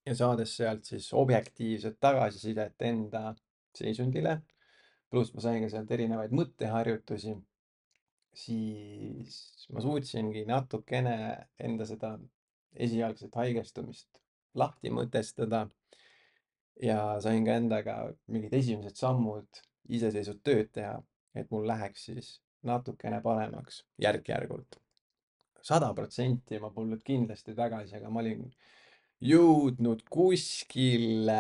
ja 0.07 0.15
saades 0.15 0.57
sealt 0.57 0.85
siis 0.85 1.09
objektiivset 1.17 1.97
tagasisidet 2.01 2.83
enda 2.83 3.35
seisundile, 3.75 4.39
pluss 5.11 5.35
ma 5.35 5.43
sain 5.45 5.63
ka 5.65 5.71
sealt 5.73 5.91
erinevaid 5.97 6.35
mõtteharjutusi, 6.37 7.35
siis 8.35 9.67
ma 9.73 9.83
suutsingi 9.83 10.45
natukene 10.47 11.17
enda 11.59 11.87
seda 11.89 12.15
esialgset 12.75 13.35
haigestumist 13.39 14.21
lahti 14.59 14.91
mõtestada 14.91 15.65
ja 16.83 17.21
sain 17.21 17.45
ka 17.47 17.59
endaga 17.61 17.97
mingid 18.26 18.54
esimesed 18.54 18.97
sammud 18.99 19.61
iseseisvat 19.88 20.40
tööd 20.45 20.71
teha, 20.73 20.97
et 21.35 21.50
mul 21.50 21.66
läheks 21.69 22.09
siis 22.09 22.31
natukene 22.64 23.21
paremaks 23.23 23.85
järk-järgult. 24.00 24.81
sada 25.64 25.95
protsenti 25.95 26.59
ma 26.61 26.71
polnud 26.71 27.00
kindlasti 27.04 27.54
tagasi, 27.57 27.97
aga 27.97 28.11
ma 28.11 28.21
olin 28.21 28.50
jõudnud 29.25 30.02
kuskil 30.11 31.31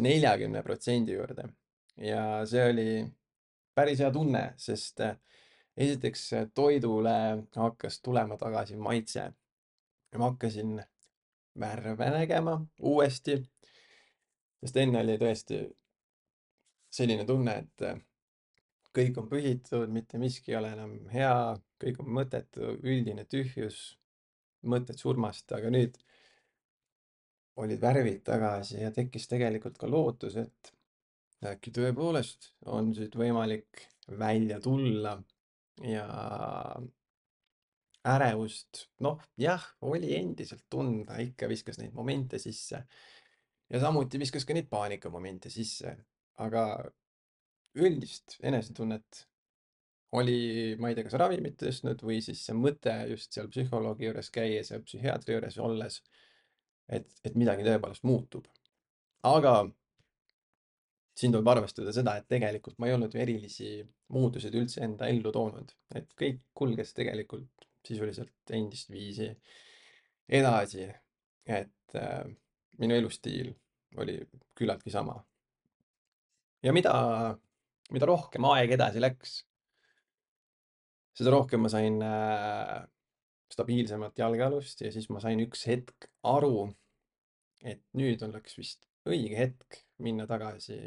neljakümne 0.00 0.62
protsendi 0.62 1.12
juurde. 1.12 1.48
ja 1.96 2.44
see 2.46 2.64
oli 2.70 2.90
päris 3.74 4.00
hea 4.00 4.10
tunne, 4.12 4.42
sest 4.56 5.00
äh, 5.04 5.16
esiteks 5.76 6.30
toidule 6.54 7.16
hakkas 7.56 8.00
tulema 8.00 8.36
tagasi 8.40 8.76
maitse. 8.76 9.32
ma 10.16 10.30
hakkasin 10.30 10.82
värve 11.60 12.10
nägema 12.10 12.66
uuesti. 12.80 13.42
Sest 14.66 14.80
enne 14.82 15.00
oli 15.04 15.14
tõesti 15.20 15.60
selline 16.96 17.26
tunne, 17.28 17.54
et 17.62 17.84
äh, 17.86 18.00
kõik 18.96 19.20
on 19.20 19.28
pühitud, 19.30 19.92
mitte 19.92 20.18
miski 20.18 20.52
ei 20.52 20.58
ole 20.58 20.72
enam 20.74 20.96
hea, 21.12 21.54
kõik 21.82 22.00
on 22.02 22.10
mõttetu, 22.18 22.72
üldine 22.82 23.26
tühjus, 23.30 23.96
mõtted 24.66 24.98
surmast, 24.98 25.52
aga 25.54 25.70
nüüd 25.70 25.98
olid 27.62 27.80
värvid 27.80 28.24
tagasi 28.26 28.80
ja 28.82 28.90
tekkis 28.92 29.28
tegelikult 29.30 29.78
ka 29.80 29.88
lootus, 29.88 30.36
et 30.40 30.72
äkki 31.46 31.72
tõepoolest 31.76 32.50
on 32.72 32.90
siit 32.96 33.14
võimalik 33.16 33.86
välja 34.18 34.58
tulla 34.64 35.14
ja 35.84 36.06
ärevust, 38.06 38.86
noh 39.04 39.20
jah, 39.40 39.62
oli 39.86 40.14
endiselt 40.16 40.64
tunda, 40.70 41.18
ikka 41.22 41.48
viskas 41.50 41.80
neid 41.80 41.94
momente 41.96 42.38
sisse. 42.42 42.84
Ja 43.72 43.80
samuti 43.82 44.20
viskas 44.22 44.46
ka 44.46 44.54
neid 44.56 44.68
paanikamomente 44.70 45.50
sisse, 45.52 45.96
aga 46.42 46.66
üldist 47.76 48.38
enesetunnet 48.46 49.24
oli, 50.16 50.76
ma 50.80 50.90
ei 50.90 50.96
tea, 50.96 51.06
kas 51.06 51.16
ravimid 51.20 51.56
tõstnud 51.60 52.02
või 52.06 52.20
siis 52.24 52.44
see 52.46 52.54
mõte 52.56 52.92
just 53.10 53.34
seal 53.34 53.50
psühholoogi 53.52 54.06
juures 54.08 54.30
käies 54.32 54.70
ja 54.72 54.78
psühhiaatri 54.82 55.34
juures 55.34 55.58
olles, 55.60 55.98
et, 56.88 57.10
et 57.26 57.34
midagi 57.34 57.66
tõepoolest 57.66 58.06
muutub. 58.06 58.46
aga 59.26 59.58
siin 61.16 61.32
tuleb 61.32 61.48
arvestada 61.48 61.92
seda, 61.96 62.16
et 62.16 62.28
tegelikult 62.28 62.78
ma 62.78 62.88
ei 62.88 62.94
olnud 62.94 63.14
ju 63.14 63.20
erilisi 63.20 63.70
muutuseid 64.14 64.54
üldse 64.54 64.82
enda 64.84 65.08
ellu 65.10 65.32
toonud, 65.34 65.72
et 65.98 66.12
kõik 66.20 66.42
kulges 66.54 66.92
tegelikult 66.96 67.66
sisuliselt 67.86 68.54
endist 68.54 68.90
viisi 68.90 69.30
edasi. 70.28 70.88
et 71.46 71.94
äh, 71.94 72.26
minu 72.82 72.94
elustiil 72.94 73.54
oli 73.96 74.18
küllaltki 74.58 74.90
sama. 74.90 75.16
ja 76.62 76.72
mida 76.72 76.92
mida 77.92 78.08
rohkem 78.08 78.46
aeg 78.50 78.74
edasi 78.76 79.02
läks, 79.02 79.36
seda 81.16 81.32
rohkem 81.34 81.62
ma 81.64 81.70
sain 81.72 82.00
äh, 82.04 82.82
stabiilsemat 83.52 84.18
jalgealust 84.18 84.82
ja 84.82 84.90
siis 84.94 85.08
ma 85.12 85.22
sain 85.22 85.40
üks 85.44 85.64
hetk 85.70 86.08
aru, 86.26 86.66
et 87.62 87.82
nüüd 87.98 88.22
oleks 88.26 88.58
vist 88.58 88.88
õige 89.06 89.38
hetk 89.38 89.80
minna 90.02 90.26
tagasi 90.28 90.80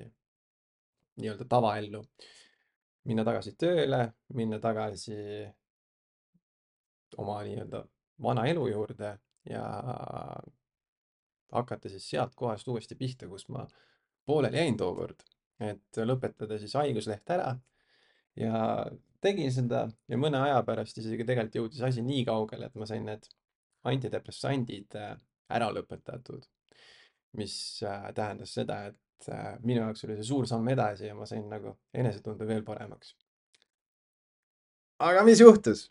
nii-öelda 1.20 1.48
tavaellu. 1.50 2.04
minna 3.10 3.24
tagasi 3.26 3.56
tööle, 3.58 4.02
minna 4.36 4.60
tagasi 4.62 5.16
oma 7.18 7.40
nii-öelda 7.48 7.82
vana 8.22 8.44
elu 8.52 8.68
juurde 8.70 9.16
ja 9.50 9.64
hakata 11.52 11.90
siis 11.90 12.10
sealt 12.10 12.36
kohast 12.36 12.68
uuesti 12.68 12.96
pihta, 12.96 13.28
kus 13.28 13.48
ma 13.50 13.68
pooleli 14.26 14.58
jäin 14.58 14.78
tookord 14.78 15.24
et 15.60 16.00
lõpetada 16.08 16.58
siis 16.60 16.74
haigusleht 16.80 17.30
ära. 17.36 17.54
ja 18.40 18.86
tegin 19.22 19.52
seda 19.52 19.88
ja 20.08 20.18
mõne 20.18 20.40
aja 20.40 20.62
pärast 20.64 20.98
isegi 21.02 21.26
tegelikult 21.28 21.58
jõudis 21.60 21.82
asi 21.84 22.04
nii 22.06 22.24
kaugele, 22.26 22.70
et 22.70 22.76
ma 22.80 22.88
sain 22.88 23.04
need 23.06 23.28
antidepressandid 23.90 24.96
äh, 24.96 25.18
ära 25.50 25.70
lõpetatud. 25.76 26.48
mis 27.38 27.84
äh, 27.84 28.10
tähendas 28.16 28.54
seda, 28.54 28.80
et 28.90 29.30
äh, 29.30 29.58
minu 29.62 29.82
jaoks 29.82 30.06
oli 30.06 30.16
see 30.18 30.30
suur 30.32 30.48
samm 30.48 30.68
edasi 30.70 31.10
ja 31.10 31.16
ma 31.16 31.28
sain 31.30 31.48
nagu 31.50 31.76
enesetunde 31.94 32.48
veel 32.48 32.64
paremaks. 32.64 33.16
aga 35.00 35.24
mis 35.24 35.40
juhtus? 35.44 35.90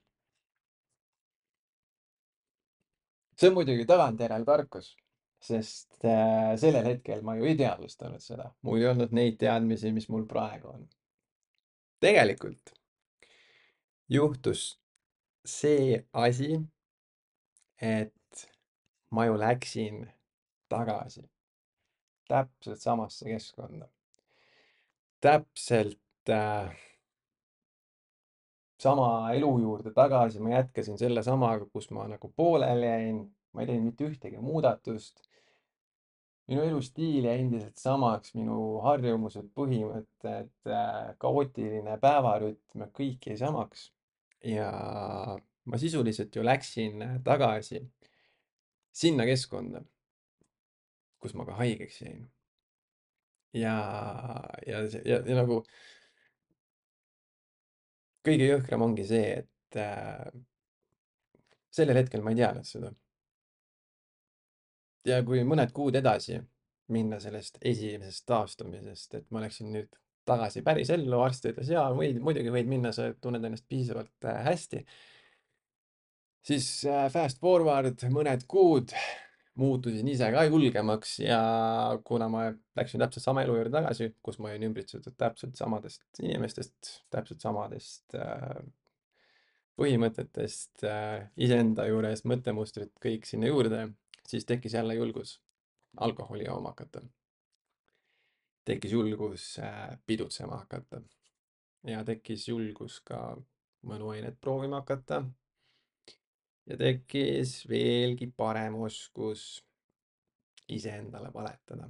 see 3.39 3.53
on 3.53 3.55
muidugi 3.61 3.85
tagantjärele 3.87 4.45
tarkus 4.45 4.97
sest 5.41 6.05
äh, 6.05 6.57
sellel 6.59 6.87
hetkel 6.87 7.23
ma 7.23 7.37
ju 7.39 7.47
ei 7.47 7.57
teadvustanud 7.59 8.23
seda, 8.23 8.51
mul 8.67 8.81
ei 8.81 8.89
olnud 8.91 9.15
neid 9.15 9.39
teadmisi, 9.41 9.93
mis 9.95 10.09
mul 10.13 10.27
praegu 10.31 10.73
on. 10.73 10.89
tegelikult 12.03 12.75
juhtus 14.09 14.79
see 15.47 15.99
asi, 16.13 16.59
et 17.81 18.47
ma 19.11 19.25
ju 19.27 19.39
läksin 19.39 20.05
tagasi 20.69 21.25
täpselt 22.29 22.81
samasse 22.81 23.25
keskkonda. 23.29 23.89
täpselt 25.21 26.31
äh, 26.31 26.77
sama 28.79 29.33
elu 29.33 29.59
juurde 29.59 29.91
tagasi, 29.95 30.41
ma 30.41 30.51
jätkasin 30.51 30.99
selle 30.99 31.23
samaga, 31.23 31.67
kus 31.73 31.91
ma 31.91 32.07
nagu 32.09 32.33
pooleli 32.37 32.87
jäin, 32.87 33.23
ma 33.53 33.63
ei 33.63 33.67
teinud 33.67 33.89
mitte 33.91 34.07
ühtegi 34.07 34.43
muudatust 34.43 35.28
minu 36.49 36.65
elustiil 36.65 37.27
jäi 37.29 37.43
endiselt 37.43 37.77
samaks, 37.81 38.33
minu 38.39 38.79
harjumused, 38.85 39.51
põhimõtted, 39.57 40.51
äh, 40.73 41.13
kaootiline 41.21 41.99
päevarütm, 42.03 42.89
kõik 42.97 43.29
jäi 43.31 43.39
samaks. 43.41 43.91
ja 44.45 44.71
ma 45.67 45.79
sisuliselt 45.79 46.37
ju 46.37 46.45
läksin 46.47 47.03
tagasi 47.27 47.81
sinna 48.95 49.27
keskkonda, 49.27 49.83
kus 51.19 51.35
ma 51.35 51.45
ka 51.49 51.57
haigeks 51.59 52.01
jäin. 52.03 52.29
ja, 53.53 53.75
ja, 54.67 54.83
ja, 55.05 55.19
ja 55.19 55.39
nagu 55.41 55.63
kõige 58.29 58.47
jõhkram 58.47 58.87
ongi 58.87 59.05
see, 59.09 59.43
et 59.43 59.81
äh, 59.81 60.31
sellel 61.75 62.01
hetkel 62.01 62.25
ma 62.25 62.33
ei 62.33 62.41
teadnud 62.41 62.69
seda 62.69 62.95
ja 65.07 65.23
kui 65.27 65.45
mõned 65.47 65.73
kuud 65.77 65.97
edasi 65.99 66.41
minna 66.93 67.21
sellest 67.21 67.59
esimesest 67.63 68.25
taastumisest, 68.29 69.15
et 69.15 69.27
ma 69.31 69.43
läksin 69.45 69.71
nüüd 69.75 69.93
tagasi 70.29 70.63
päris 70.65 70.91
ellu, 70.93 71.21
arst 71.25 71.47
ütles 71.49 71.71
jaa, 71.73 71.87
võid, 71.97 72.19
muidugi 72.25 72.53
võid 72.53 72.69
minna, 72.69 72.93
sa 72.93 73.11
tunned 73.21 73.45
ennast 73.45 73.67
piisavalt 73.69 74.29
äh, 74.29 74.43
hästi. 74.49 74.85
siis 76.49 76.69
äh, 76.89 77.09
fast 77.13 77.41
forward 77.41 78.05
mõned 78.13 78.45
kuud 78.49 78.93
muutusin 79.59 80.07
ise 80.09 80.29
ka 80.33 80.45
julgemaks 80.47 81.19
ja 81.21 81.41
kuna 82.07 82.29
ma 82.31 82.45
läksin 82.79 83.03
täpselt 83.03 83.25
sama 83.25 83.43
elu 83.43 83.57
juurde 83.57 83.75
tagasi, 83.75 84.13
kus 84.23 84.39
ma 84.39 84.53
olin 84.53 84.69
ümbritsetud 84.69 85.17
täpselt 85.19 85.59
samadest 85.59 86.23
inimestest, 86.23 86.93
täpselt 87.11 87.43
samadest 87.43 88.15
äh, 88.19 88.61
põhimõtetest 89.79 90.85
äh,, 90.87 91.29
iseenda 91.37 91.87
juures 91.89 92.25
mõttemustrid, 92.27 92.93
kõik 93.03 93.27
sinna 93.29 93.51
juurde 93.51 93.89
siis 94.29 94.47
tekkis 94.47 94.73
jälle 94.73 94.95
julgus 94.95 95.43
alkoholi 95.97 96.45
jooma 96.45 96.69
hakata. 96.69 97.01
tekkis 98.65 98.93
julgus 98.93 99.59
äh, 99.59 99.99
pidutsema 100.07 100.57
hakata. 100.57 101.01
ja 101.87 102.05
tekkis 102.05 102.49
julgus 102.49 103.01
ka 103.01 103.37
mõnuainet 103.87 104.41
proovima 104.41 104.77
hakata. 104.77 105.25
ja 106.67 106.77
tekkis 106.77 107.69
veelgi 107.69 108.33
parem 108.37 108.75
oskus 108.75 109.65
iseendale 110.69 111.33
valetada. 111.35 111.89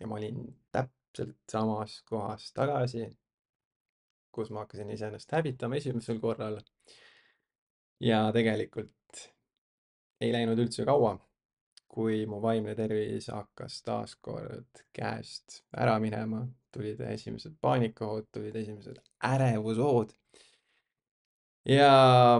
ja 0.00 0.06
ma 0.06 0.14
olin 0.14 0.62
täpselt 0.72 1.36
samas 1.52 2.02
kohas 2.02 2.52
tagasi, 2.52 3.10
kus 4.32 4.50
ma 4.50 4.64
hakkasin 4.64 4.90
iseennast 4.90 5.32
hävitama 5.32 5.76
esimesel 5.76 6.20
korral. 6.20 6.60
ja 8.00 8.32
tegelikult 8.32 9.28
ei 10.20 10.32
läinud 10.32 10.58
üldse 10.58 10.84
kaua 10.84 11.18
kui 11.94 12.24
mu 12.26 12.40
vaimne 12.42 12.74
tervis 12.74 13.28
hakkas 13.30 13.78
taas 13.86 14.16
kord 14.26 14.82
käest 14.96 15.60
ära 15.78 15.94
minema, 16.02 16.42
tulid 16.74 17.00
esimesed 17.06 17.54
paanikahood, 17.62 18.26
tulid 18.34 18.56
esimesed 18.58 18.98
ärevushood. 19.28 20.14
ja 21.68 21.92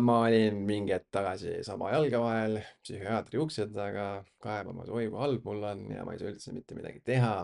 ma 0.02 0.18
olin 0.26 0.58
mingi 0.68 0.92
hetk 0.92 1.06
tagasi 1.14 1.60
saba 1.64 1.92
jalge 1.94 2.18
vahel, 2.20 2.58
psühhiaatri 2.82 3.40
ukse 3.40 3.68
taga, 3.72 4.08
kaebamas, 4.42 4.90
oi 4.90 5.06
kui 5.08 5.20
halb 5.20 5.46
mul 5.46 5.62
on 5.70 5.84
ja 5.92 6.04
ma 6.04 6.16
ei 6.16 6.22
saa 6.22 6.32
üldse 6.32 6.54
mitte 6.56 6.74
midagi 6.74 7.00
teha. 7.12 7.36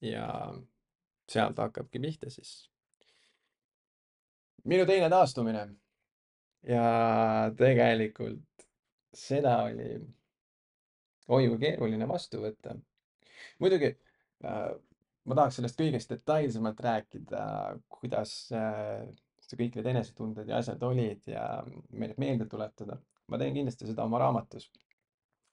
ja 0.00 0.28
sealt 1.28 1.58
hakkabki 1.58 1.98
pihta 2.00 2.30
siis 2.30 2.52
minu 4.64 4.86
teine 4.86 5.10
taastumine. 5.10 5.66
ja 6.62 6.86
tegelikult 7.58 8.68
seda 9.14 9.56
oli 9.66 9.90
oi 11.28 11.48
kui 11.48 11.58
keeruline 11.62 12.08
vastu 12.08 12.42
võtta. 12.42 12.74
muidugi 13.62 13.90
äh, 14.44 14.68
ma 15.28 15.38
tahaks 15.38 15.60
sellest 15.60 15.80
kõigest 15.80 16.12
detailsemalt 16.12 16.80
rääkida, 16.80 17.42
kuidas 17.92 18.34
äh, 18.54 19.06
kõik 19.48 19.78
need 19.78 19.86
enesetunded 19.94 20.50
ja 20.50 20.58
asjad 20.60 20.82
olid 20.84 21.24
ja 21.30 21.44
meile 21.90 22.14
meelde 22.20 22.46
tuletada. 22.46 22.98
ma 23.28 23.38
teen 23.38 23.54
kindlasti 23.54 23.86
seda 23.88 24.04
oma 24.04 24.18
raamatus. 24.18 24.70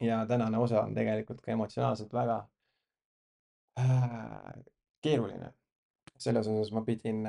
ja 0.01 0.25
tänane 0.27 0.57
osa 0.57 0.81
on 0.81 0.95
tegelikult 0.95 1.41
ka 1.41 1.51
emotsionaalselt 1.51 2.13
väga 2.13 2.41
äh, 3.79 4.51
keeruline. 5.01 5.53
selles 6.17 6.47
osas 6.47 6.71
ma 6.71 6.81
pidin 6.81 7.23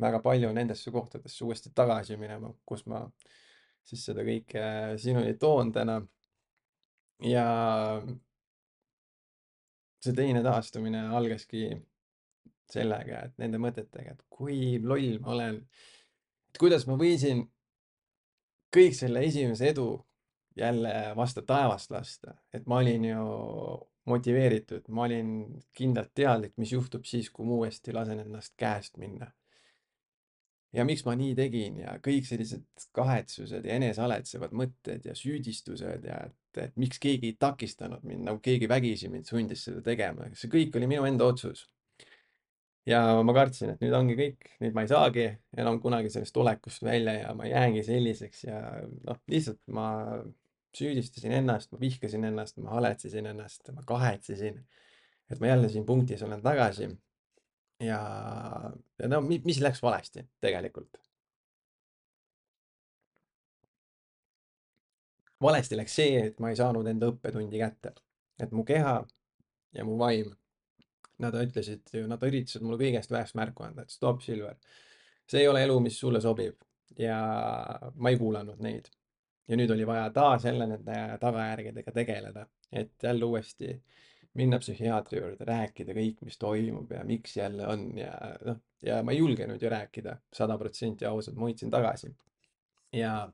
väga 0.00 0.20
palju 0.24 0.52
nendesse 0.52 0.90
kohtadesse 0.90 1.44
uuesti 1.44 1.72
tagasi 1.74 2.16
minema, 2.16 2.52
kus 2.66 2.86
ma 2.86 3.04
siis 3.84 4.04
seda 4.08 4.24
kõike 4.26 4.64
sinuni 5.00 5.36
toon 5.40 5.72
täna. 5.72 6.00
Ja 7.22 7.46
see 10.00 10.16
teine 10.16 10.42
taastumine 10.42 11.02
algaski 11.16 11.68
sellega, 12.70 13.24
et 13.26 13.40
nende 13.42 13.58
mõtetega, 13.60 14.14
et 14.14 14.22
kui 14.30 14.78
loll 14.82 15.18
ma 15.22 15.34
olen. 15.34 15.58
et 16.50 16.58
kuidas 16.58 16.86
ma 16.86 16.96
võisin 16.98 17.44
kõik 18.74 18.94
selle 18.96 19.24
esimese 19.26 19.72
edu 19.74 19.88
jälle 20.56 20.92
vastu 21.16 21.42
taevast 21.46 21.90
lasta, 21.90 22.34
et 22.54 22.66
ma 22.66 22.80
olin 22.82 23.04
ju 23.04 23.26
motiveeritud, 24.10 24.88
ma 24.88 25.04
olin 25.06 25.34
kindlalt 25.76 26.12
teadlik, 26.14 26.56
mis 26.56 26.72
juhtub 26.72 27.04
siis, 27.06 27.30
kui 27.30 27.46
ma 27.46 27.60
uuesti 27.60 27.94
lasen 27.94 28.22
ennast 28.24 28.56
käest 28.58 28.98
minna. 28.98 29.32
ja 30.72 30.84
miks 30.86 31.02
ma 31.02 31.16
nii 31.18 31.32
tegin 31.34 31.80
ja 31.82 31.96
kõik 31.98 32.28
sellised 32.28 32.84
kahetsused 32.94 33.64
ja 33.66 33.74
enesealetsevad 33.74 34.52
mõtted 34.54 35.08
ja 35.08 35.16
süüdistused 35.18 36.04
ja 36.06 36.20
et, 36.28 36.36
et 36.58 36.76
miks 36.80 36.98
keegi 36.98 37.30
ei 37.30 37.36
takistanud 37.38 38.02
mind, 38.02 38.24
nagu 38.26 38.40
keegi 38.42 38.68
vägisi 38.68 39.08
mind 39.12 39.28
sundis 39.28 39.64
seda 39.68 39.82
tegema, 39.84 40.30
see 40.34 40.50
kõik 40.50 40.76
oli 40.76 40.88
minu 40.90 41.06
enda 41.06 41.28
otsus 41.30 41.68
ja 42.88 43.00
ma 43.26 43.34
kartsin, 43.36 43.74
et 43.74 43.82
nüüd 43.84 43.94
ongi 43.96 44.16
kõik, 44.18 44.50
nüüd 44.62 44.76
ma 44.76 44.84
ei 44.84 44.90
saagi 44.90 45.26
enam 45.60 45.80
kunagi 45.82 46.12
sellest 46.12 46.36
olekust 46.40 46.84
välja 46.86 47.16
ja 47.20 47.34
ma 47.36 47.48
jäängi 47.48 47.82
selliseks 47.86 48.44
ja 48.46 48.60
noh, 49.06 49.20
lihtsalt 49.30 49.60
ma 49.74 49.88
süüdistasin 50.76 51.34
ennast, 51.40 51.72
ma 51.72 51.80
vihkasin 51.80 52.24
ennast, 52.30 52.58
ma 52.62 52.76
haletsisin 52.76 53.26
ennast, 53.32 53.70
ma 53.74 53.84
kahetsesin, 53.86 54.60
et 55.30 55.42
ma 55.42 55.50
jälle 55.50 55.68
siin 55.68 55.86
punktis 55.86 56.22
olen 56.22 56.42
tagasi. 56.42 56.90
ja, 57.80 58.00
ja 58.98 59.08
no 59.08 59.20
mis 59.26 59.60
läks 59.60 59.82
valesti 59.82 60.26
tegelikult? 60.40 61.00
Valesti 65.42 65.76
läks 65.76 65.94
see, 66.02 66.20
et 66.26 66.40
ma 66.40 66.50
ei 66.50 66.58
saanud 66.58 66.86
enda 66.86 67.08
õppetundi 67.12 67.58
kätte, 67.60 67.94
et 68.40 68.52
mu 68.52 68.64
keha 68.64 69.00
ja 69.76 69.84
mu 69.84 69.96
vaim 69.98 70.34
Nad 71.20 71.36
ütlesid 71.36 71.92
nad 72.08 72.22
üritasid 72.24 72.64
mulle 72.64 72.78
kõigest 72.80 73.12
väest 73.12 73.36
märku 73.38 73.66
anda, 73.66 73.84
et 73.84 73.92
stopp, 73.92 74.22
Silver. 74.24 74.56
see 75.28 75.42
ei 75.44 75.48
ole 75.48 75.62
elu, 75.66 75.78
mis 75.84 75.98
sulle 75.98 76.20
sobib. 76.20 76.56
ja 76.98 77.16
ma 77.94 78.10
ei 78.10 78.16
kuulanud 78.18 78.58
neid. 78.60 78.88
ja 79.48 79.56
nüüd 79.56 79.70
oli 79.70 79.86
vaja 79.86 80.10
taas 80.14 80.44
jälle 80.44 80.66
nende 80.66 80.96
tagajärgedega 81.20 81.92
tegeleda, 81.92 82.46
et 82.72 82.92
jälle 83.02 83.24
uuesti 83.24 83.82
minna 84.34 84.58
psühhiaatri 84.58 85.18
juurde, 85.18 85.44
rääkida 85.44 85.94
kõik, 85.94 86.20
mis 86.24 86.38
toimub 86.38 86.92
ja 86.92 87.04
miks 87.04 87.36
jälle 87.36 87.66
on 87.66 87.98
ja 87.98 88.12
noh, 88.46 88.60
ja 88.82 89.02
ma 89.02 89.12
ei 89.12 89.18
julgenud 89.18 89.62
ju 89.62 89.70
rääkida 89.70 90.16
sada 90.32 90.58
protsenti 90.58 91.04
ausalt, 91.06 91.36
ma 91.36 91.50
hoidsin 91.50 91.70
tagasi. 91.70 92.14
ja, 92.92 93.32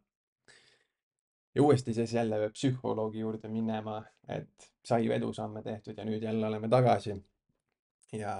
ja 1.57 1.63
uuesti 1.63 1.95
siis 1.95 2.13
jälle 2.13 2.51
psühholoogi 2.53 3.23
juurde 3.25 3.49
minema, 3.49 4.03
et 4.29 4.71
sai 4.85 5.09
edusamme 5.13 5.63
tehtud 5.63 5.99
ja 5.99 6.05
nüüd 6.05 6.23
jälle 6.23 6.47
oleme 6.47 6.69
tagasi 6.69 7.17
ja, 8.13 8.35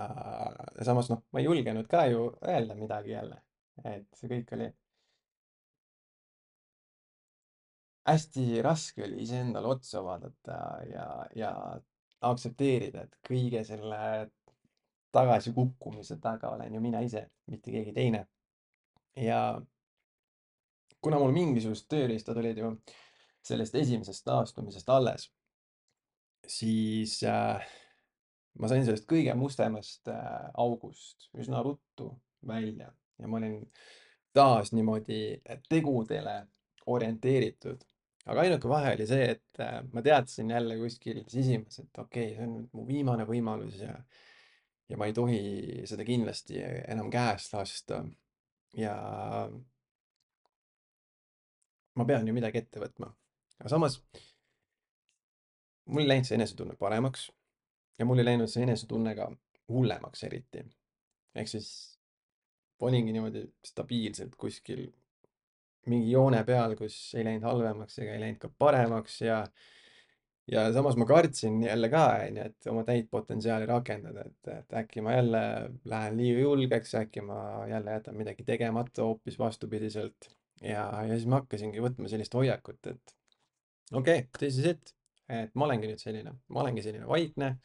samas 0.85 1.11
noh, 1.11 1.23
ma 1.33 1.41
ei 1.41 1.49
julgenud 1.49 1.89
ka 1.91 2.07
ju 2.07 2.27
öelda 2.45 2.77
midagi 2.77 3.15
jälle, 3.15 3.41
et 3.85 4.07
see 4.21 4.29
kõik 4.31 4.53
oli 4.57 4.69
hästi 8.07 8.63
raske 8.63 9.05
oli 9.05 9.23
iseendale 9.25 9.67
otsa 9.67 10.03
vaadata 10.05 10.59
ja, 10.91 11.07
ja 11.35 11.53
aktsepteerida, 12.27 13.07
et 13.07 13.17
kõige 13.27 13.65
selle 13.67 14.01
tagasikukkumise 15.17 16.19
taga 16.23 16.53
olen 16.55 16.75
ju 16.75 16.81
mina 16.85 17.01
ise, 17.01 17.25
mitte 17.51 17.73
keegi 17.73 17.93
teine. 17.97 18.27
ja 19.17 19.41
kuna 21.01 21.19
mul 21.19 21.33
mingisugused 21.33 21.89
tööriistad 21.89 22.37
olid 22.37 22.59
ju 22.61 22.71
sellest 23.47 23.75
esimesest 23.79 24.25
taastumisest 24.27 24.89
alles, 24.91 25.29
siis 26.47 27.19
äh, 27.27 27.67
ma 28.61 28.71
sain 28.71 28.85
sellest 28.87 29.09
kõige 29.11 29.35
mustemast 29.39 30.09
äh, 30.13 30.49
august 30.63 31.29
üsna 31.39 31.63
ruttu 31.67 32.11
välja 32.47 32.93
ja 33.19 33.29
ma 33.29 33.41
olin 33.41 33.61
taas 34.37 34.73
niimoodi 34.77 35.41
tegudele 35.69 36.43
orienteeritud. 36.87 37.83
aga 38.27 38.43
ainuke 38.43 38.69
vahe 38.69 38.95
oli 38.95 39.07
see, 39.07 39.31
et 39.37 39.61
äh, 39.63 39.81
ma 39.93 40.03
teadsin 40.03 40.51
jälle 40.51 40.79
kuskil 40.79 41.23
sisimas, 41.29 41.79
et 41.81 41.99
okei 41.99 42.33
okay,, 42.33 42.37
see 42.37 42.47
on 42.47 42.57
nüüd 42.59 42.73
mu 42.75 42.87
viimane 42.89 43.27
võimalus 43.29 43.81
ja 43.83 43.97
ja 44.89 44.99
ma 44.99 45.09
ei 45.09 45.15
tohi 45.15 45.41
seda 45.91 46.05
kindlasti 46.07 46.61
enam 46.63 47.11
käest 47.11 47.55
lasta. 47.57 48.05
ja 48.77 48.95
ma 51.97 52.05
pean 52.05 52.29
ju 52.29 52.35
midagi 52.37 52.61
ette 52.63 52.83
võtma. 52.83 53.11
Aga 53.61 53.73
samas 53.73 54.01
mul 55.87 56.03
ei 56.03 56.09
läinud 56.09 56.29
see 56.29 56.39
enesetunne 56.39 56.77
paremaks 56.81 57.29
ja 57.99 58.07
mul 58.09 58.21
ei 58.21 58.29
läinud 58.31 58.51
see 58.53 58.65
enesetunne 58.67 59.15
ka 59.19 59.31
hullemaks 59.73 60.25
eriti. 60.29 60.65
ehk 61.35 61.49
siis 61.49 61.71
olingi 62.81 63.13
niimoodi 63.13 63.47
stabiilselt 63.65 64.37
kuskil 64.37 64.87
mingi 65.87 66.11
joone 66.11 66.43
peal, 66.45 66.75
kus 66.77 66.99
ei 67.15 67.25
läinud 67.25 67.47
halvemaks 67.47 67.99
ega 68.03 68.15
ei 68.15 68.23
läinud 68.23 68.43
ka 68.43 68.51
paremaks 68.59 69.21
ja 69.23 69.41
ja 70.53 70.67
samas 70.73 70.97
ma 70.97 71.07
kartsin 71.07 71.63
jälle 71.63 71.89
ka, 71.91 72.05
onju, 72.29 72.43
et 72.51 72.71
oma 72.71 72.85
täit 72.87 73.09
potentsiaali 73.11 73.67
rakendada, 73.67 74.27
et, 74.29 74.51
et 74.55 74.77
äkki 74.83 75.03
ma 75.03 75.17
jälle 75.17 75.43
lähen 75.85 76.17
liiga 76.21 76.45
julgeks, 76.45 76.95
äkki 77.01 77.25
ma 77.27 77.39
jälle 77.71 77.97
jätan 77.99 78.17
midagi 78.17 78.45
tegemata 78.47 79.03
hoopis 79.03 79.39
vastupidiselt. 79.39 80.31
ja, 80.63 80.87
ja 81.03 81.15
siis 81.15 81.27
ma 81.27 81.41
hakkasingi 81.43 81.83
võtma 81.83 82.09
sellist 82.09 82.35
hoiakut, 82.35 82.87
et 82.87 83.17
okei 83.93 84.19
okay,, 84.19 84.29
this 84.39 84.59
is 84.59 84.67
it, 84.75 84.95
et 85.29 85.55
ma 85.55 85.67
olengi 85.69 85.91
nüüd 85.91 86.03
selline, 86.03 86.33
ma 86.49 86.63
olengi 86.63 86.85
selline 86.85 87.09
vaikne 87.09 87.57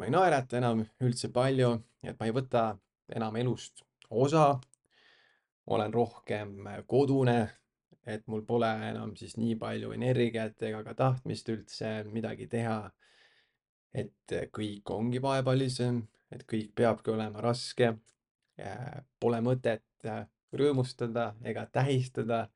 ma 0.00 0.06
ei 0.08 0.12
naerata 0.14 0.56
enam 0.56 0.80
üldse 1.04 1.28
palju, 1.28 1.74
et 2.08 2.16
ma 2.16 2.28
ei 2.28 2.32
võta 2.32 2.64
enam 3.12 3.36
elust 3.36 3.82
osa. 4.08 4.60
olen 5.70 5.92
rohkem 5.92 6.64
kodune, 6.88 7.50
et 8.06 8.24
mul 8.26 8.40
pole 8.48 8.70
enam 8.88 9.12
siis 9.16 9.36
nii 9.36 9.58
palju 9.60 9.92
energiat 9.92 10.62
ega 10.66 10.80
ka 10.86 10.94
tahtmist 10.94 11.52
üldse 11.52 11.90
midagi 12.08 12.48
teha. 12.48 12.90
et 13.92 14.32
kõik 14.56 14.90
ongi 14.94 15.20
vaevalisem, 15.22 16.00
et 16.30 16.46
kõik 16.48 16.72
peabki 16.74 17.10
olema 17.10 17.40
raske. 17.42 17.92
Pole 19.20 19.40
mõtet 19.42 20.08
rõõmustada 20.52 21.34
ega 21.44 21.66
tähistada, 21.66 22.48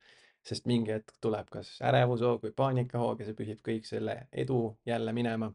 sest 0.45 0.67
mingi 0.69 0.93
hetk 0.93 1.15
tuleb 1.21 1.49
kas 1.53 1.75
ärevushoog 1.85 2.43
või 2.45 2.53
paanikahoog 2.57 3.21
ja 3.21 3.29
see 3.29 3.37
pühib 3.37 3.61
kõik 3.65 3.87
selle 3.89 4.27
edu 4.31 4.59
jälle 4.85 5.13
minema. 5.13 5.51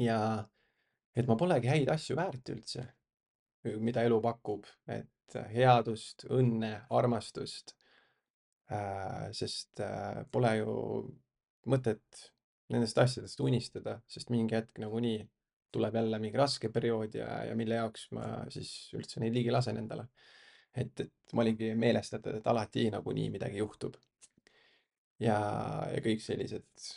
ja 0.00 0.18
et 1.16 1.26
ma 1.28 1.36
polegi 1.36 1.68
häid 1.68 1.90
asju 1.92 2.16
väärt 2.16 2.48
üldse, 2.54 2.86
mida 3.78 4.04
elu 4.06 4.20
pakub, 4.24 4.64
et 4.88 5.36
headust, 5.52 6.24
õnne, 6.30 6.72
armastust 6.90 7.74
äh,. 8.72 9.28
sest 9.36 9.82
äh, 9.84 10.24
pole 10.32 10.56
ju 10.56 10.76
mõtet 11.70 12.30
nendest 12.70 12.98
asjadest 12.98 13.40
unistada, 13.42 13.98
sest 14.08 14.30
mingi 14.30 14.56
hetk 14.56 14.78
nagunii 14.80 15.20
tuleb 15.74 15.94
jälle 15.94 16.18
mingi 16.18 16.38
raske 16.38 16.70
periood 16.72 17.14
ja, 17.14 17.28
ja 17.46 17.56
mille 17.58 17.78
jaoks 17.78 18.08
ma 18.16 18.26
siis 18.50 18.90
üldse 18.96 19.22
neid 19.22 19.34
ligi 19.36 19.52
lasen 19.54 19.78
endale. 19.78 20.06
Et, 20.74 21.00
et 21.00 21.34
ma 21.34 21.44
olingi 21.44 21.74
meelestatud, 21.78 22.40
et 22.40 22.46
alati 22.50 22.88
nagunii 22.90 23.30
midagi 23.30 23.60
juhtub. 23.62 23.96
ja, 25.20 25.38
ja 25.92 26.02
kõik 26.04 26.22
sellised 26.24 26.90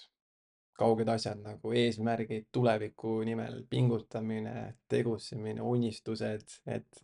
kauged 0.77 1.09
asjad 1.09 1.41
nagu 1.43 1.73
eesmärgid, 1.77 2.47
tuleviku 2.51 3.19
nimel 3.27 3.61
pingutamine, 3.69 4.73
tegutsemine, 4.89 5.61
unistused, 5.61 6.55
et, 6.65 7.03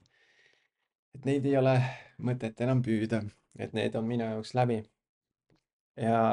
et 1.15 1.25
neid 1.25 1.45
ei 1.45 1.57
ole 1.59 1.75
mõtet 2.25 2.61
enam 2.65 2.81
püüda, 2.85 3.21
et 3.59 3.75
need 3.77 3.95
on 3.99 4.07
minu 4.09 4.25
jaoks 4.25 4.55
läbi. 4.57 4.81
ja 5.99 6.23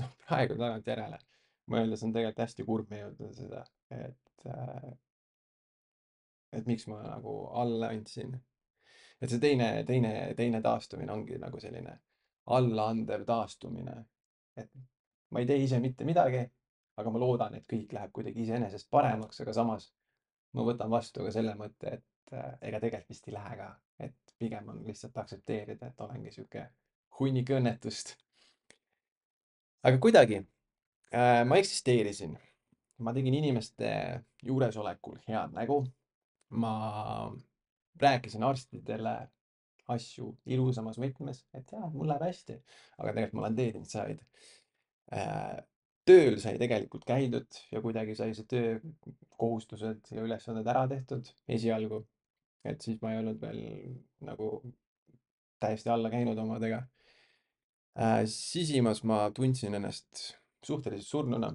noh, 0.00 0.12
praegu 0.26 0.58
tagantjärele 0.58 1.18
mõeldes 1.72 2.02
on 2.04 2.14
tegelikult 2.14 2.44
hästi 2.44 2.66
kurb 2.66 2.90
meenutada 2.92 3.32
seda, 3.36 3.64
et, 3.94 4.46
äh, 4.48 4.88
et 6.52 6.66
miks 6.66 6.86
ma 6.88 7.02
nagu 7.02 7.38
alla 7.62 7.90
andsin. 7.94 8.36
et 9.20 9.30
see 9.30 9.40
teine, 9.42 9.84
teine, 9.84 10.12
teine 10.36 10.60
taastumine 10.62 11.12
ongi 11.12 11.38
nagu 11.38 11.60
selline 11.60 11.98
allaandev 12.56 13.24
taastumine. 13.26 13.96
et 14.56 14.70
ma 15.30 15.40
ei 15.40 15.46
tee 15.46 15.62
ise 15.62 15.80
mitte 15.80 16.04
midagi, 16.08 16.42
aga 16.98 17.10
ma 17.12 17.20
loodan, 17.22 17.54
et 17.54 17.66
kõik 17.70 17.92
läheb 17.94 18.12
kuidagi 18.14 18.42
iseenesest 18.42 18.88
paremaks, 18.90 19.40
aga 19.44 19.54
samas 19.54 19.90
ma 20.56 20.64
võtan 20.66 20.90
vastu 20.90 21.26
ka 21.26 21.32
selle 21.34 21.54
mõtte, 21.58 21.98
et 21.98 22.34
äh, 22.34 22.54
ega 22.70 22.80
tegelikult 22.82 23.12
vist 23.12 23.28
ei 23.28 23.36
lähe 23.36 23.56
ka. 23.60 23.68
et 23.98 24.34
pigem 24.38 24.68
on 24.70 24.84
lihtsalt 24.86 25.16
aktsepteerida, 25.18 25.88
et 25.88 26.00
olengi 26.00 26.32
sihuke 26.32 26.68
hunnik 27.20 27.50
õnnetust. 27.54 28.14
aga 29.82 29.98
kuidagi 29.98 30.40
äh, 30.40 31.44
ma 31.44 31.60
eksisteerisin. 31.60 32.38
ma 32.98 33.14
tegin 33.14 33.34
inimeste 33.34 33.90
juuresolekul 34.42 35.20
head 35.28 35.54
nägu. 35.54 35.84
Ma 36.48 36.74
rääkisin 38.00 38.44
arstidele 38.46 39.16
asju 39.92 40.30
ilusamas 40.52 40.98
võtmes, 41.00 41.42
et 41.56 41.72
jaa, 41.72 41.88
mul 41.92 42.10
läheb 42.10 42.26
hästi, 42.28 42.58
aga 42.98 43.14
tegelikult 43.14 43.38
ma 43.38 43.44
olen 43.46 43.56
dating 43.56 43.88
side 43.88 44.20
äh, 45.16 45.56
tööl 46.08 46.38
sai 46.40 46.58
tegelikult 46.60 47.06
käidud 47.08 47.60
ja 47.72 47.82
kuidagi 47.84 48.16
sai 48.18 48.34
see 48.36 48.48
töökohustused 48.48 50.12
ja 50.14 50.24
ülesanded 50.24 50.68
ära 50.68 50.84
tehtud 50.90 51.28
esialgu. 51.56 52.04
et 52.68 52.82
siis 52.84 52.98
ma 53.00 53.12
ei 53.12 53.20
olnud 53.22 53.40
veel 53.40 53.60
nagu 54.26 54.48
täiesti 55.62 55.90
alla 55.92 56.10
käinud 56.12 56.38
omadega 56.38 56.82
äh,. 57.98 58.24
sisimas 58.26 59.02
ma 59.04 59.28
tundsin 59.34 59.74
ennast 59.78 60.34
suhteliselt 60.64 61.08
surnuna 61.08 61.52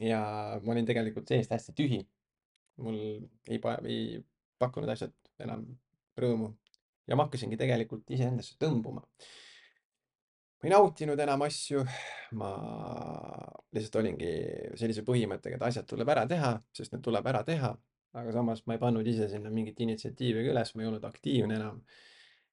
ja 0.00 0.22
ma 0.62 0.74
olin 0.74 0.86
tegelikult 0.86 1.28
seest 1.28 1.50
hästi 1.50 1.74
tühi. 1.78 2.02
mul 2.76 2.98
ei, 3.48 3.60
ei 3.60 4.22
pakkunud 4.62 4.90
asjad 4.92 5.14
enam 5.42 5.64
rõõmu. 6.18 6.52
Ja 7.10 7.18
ma 7.18 7.26
hakkasingi 7.26 7.58
tegelikult 7.58 8.10
iseendasse 8.14 8.54
tõmbuma. 8.62 9.02
Ma 10.62 10.68
ei 10.68 10.70
nautinud 10.70 11.18
enam 11.18 11.42
asju, 11.42 11.82
ma 12.38 12.52
lihtsalt 13.74 13.98
olingi 13.98 14.30
sellise 14.78 15.02
põhimõttega, 15.06 15.58
et 15.58 15.66
asjad 15.66 15.88
tuleb 15.90 16.12
ära 16.14 16.22
teha, 16.30 16.52
sest 16.76 16.94
need 16.94 17.02
tuleb 17.02 17.26
ära 17.26 17.42
teha, 17.46 17.72
aga 18.14 18.34
samas 18.36 18.62
ma 18.68 18.76
ei 18.76 18.82
pannud 18.82 19.08
ise 19.10 19.26
sinna 19.32 19.50
mingit 19.50 19.80
initsiatiivi 19.82 20.44
ka 20.46 20.54
üles, 20.54 20.74
ma 20.74 20.84
ei 20.84 20.90
olnud 20.92 21.06
aktiivne 21.08 21.58
enam. 21.58 21.82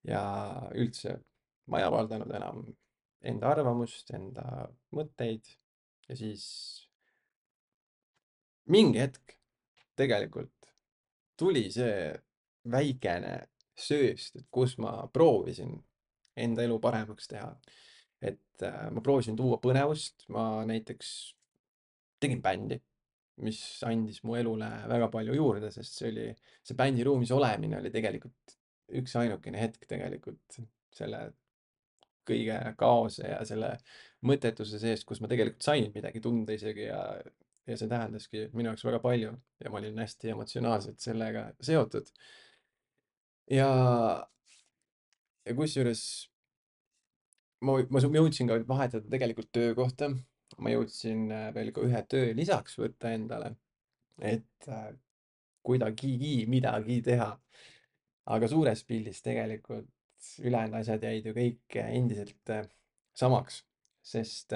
ja 0.08 0.22
üldse 0.80 1.18
ma 1.68 1.82
ei 1.82 1.86
avaldanud 1.86 2.32
enam 2.34 2.64
enda 3.30 3.50
arvamust, 3.52 4.14
enda 4.16 4.46
mõtteid. 4.96 5.46
Ja 6.10 6.16
siis 6.18 6.46
mingi 8.66 9.02
hetk 9.02 9.36
tegelikult 10.00 10.69
tuli 11.40 11.68
see 11.72 12.12
väikene 12.70 13.36
sööst, 13.80 14.36
et 14.36 14.48
kus 14.52 14.76
ma 14.82 14.94
proovisin 15.14 15.78
enda 16.40 16.66
elu 16.66 16.78
paremaks 16.84 17.32
teha. 17.32 17.50
Et 18.22 18.64
äh, 18.68 18.86
ma 18.92 19.02
proovisin 19.04 19.38
tuua 19.40 19.60
põnevust, 19.64 20.28
ma 20.36 20.66
näiteks 20.68 21.12
tegin 22.20 22.42
bändi, 22.44 22.80
mis 23.46 23.60
andis 23.88 24.20
mu 24.28 24.36
elule 24.36 24.68
väga 24.92 25.08
palju 25.14 25.36
juurde, 25.38 25.72
sest 25.72 26.02
see 26.02 26.10
oli, 26.12 26.26
see 26.68 26.76
bändiruumis 26.80 27.32
olemine 27.32 27.80
oli 27.80 27.92
tegelikult 27.94 28.58
üksainukene 29.00 29.62
hetk 29.62 29.86
tegelikult 29.88 30.60
selle 30.96 31.30
kõige 32.30 32.58
kaose 32.78 33.26
ja 33.30 33.40
selle 33.48 33.74
mõttetuse 34.28 34.82
sees, 34.82 35.06
kus 35.08 35.22
ma 35.22 35.30
tegelikult 35.32 35.64
sain 35.66 35.90
midagi 35.94 36.22
tunda 36.22 36.54
isegi 36.54 36.90
ja, 36.90 37.00
ja 37.70 37.78
see 37.78 37.90
tähendaski 37.92 38.48
minu 38.54 38.72
jaoks 38.72 38.86
väga 38.88 39.00
palju 39.04 39.34
ja 39.64 39.72
ma 39.72 39.80
olin 39.82 40.02
hästi 40.02 40.34
emotsionaalselt 40.34 41.00
sellega 41.04 41.46
seotud. 41.62 42.10
ja, 43.52 43.70
ja 45.46 45.56
kusjuures 45.56 46.04
ma, 47.66 47.78
ma 47.92 48.02
jõudsin 48.04 48.50
ka 48.50 48.60
vahetada 48.68 49.10
tegelikult 49.12 49.52
töökohta. 49.56 50.12
ma 50.58 50.72
jõudsin 50.74 51.28
äh, 51.32 51.50
veel 51.54 51.70
ka 51.72 51.84
ühe 51.86 52.02
töö 52.10 52.34
lisaks 52.34 52.80
võtta 52.80 53.12
endale, 53.14 53.54
et 54.18 54.68
äh, 54.68 54.90
kuidagigi 55.64 56.48
midagi 56.50 57.02
teha. 57.06 57.32
aga 58.30 58.48
suures 58.50 58.84
pildis 58.86 59.22
tegelikult 59.26 59.90
ülejäänud 60.44 60.82
asjad 60.82 61.04
jäid 61.04 61.26
ju 61.26 61.34
kõik 61.38 61.80
endiselt 61.86 62.54
äh, 62.54 62.66
samaks, 63.18 63.64
sest 64.02 64.54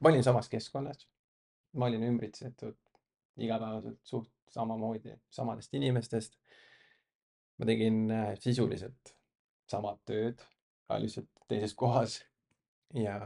ma 0.00 0.08
olin 0.12 0.24
samas 0.24 0.48
keskkonnas. 0.48 1.06
ma 1.72 1.86
olin 1.86 2.02
ümbritsetud 2.02 2.76
igapäevaselt 3.36 4.00
suht 4.02 4.32
samamoodi 4.50 5.14
samadest 5.30 5.74
inimestest. 5.74 6.38
ma 7.58 7.66
tegin 7.66 8.08
sisuliselt 8.38 9.14
samad 9.68 9.98
tööd, 10.06 10.42
aga 10.88 11.00
lihtsalt 11.02 11.30
teises 11.48 11.74
kohas. 11.82 12.20
ja 12.94 13.18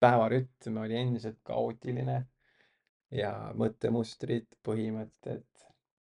päevarütm 0.00 0.78
oli 0.80 0.96
endiselt 0.96 1.40
kaootiline 1.44 2.22
ja 3.12 3.32
mõttemustrid, 3.58 4.46
põhimõtted 4.66 5.44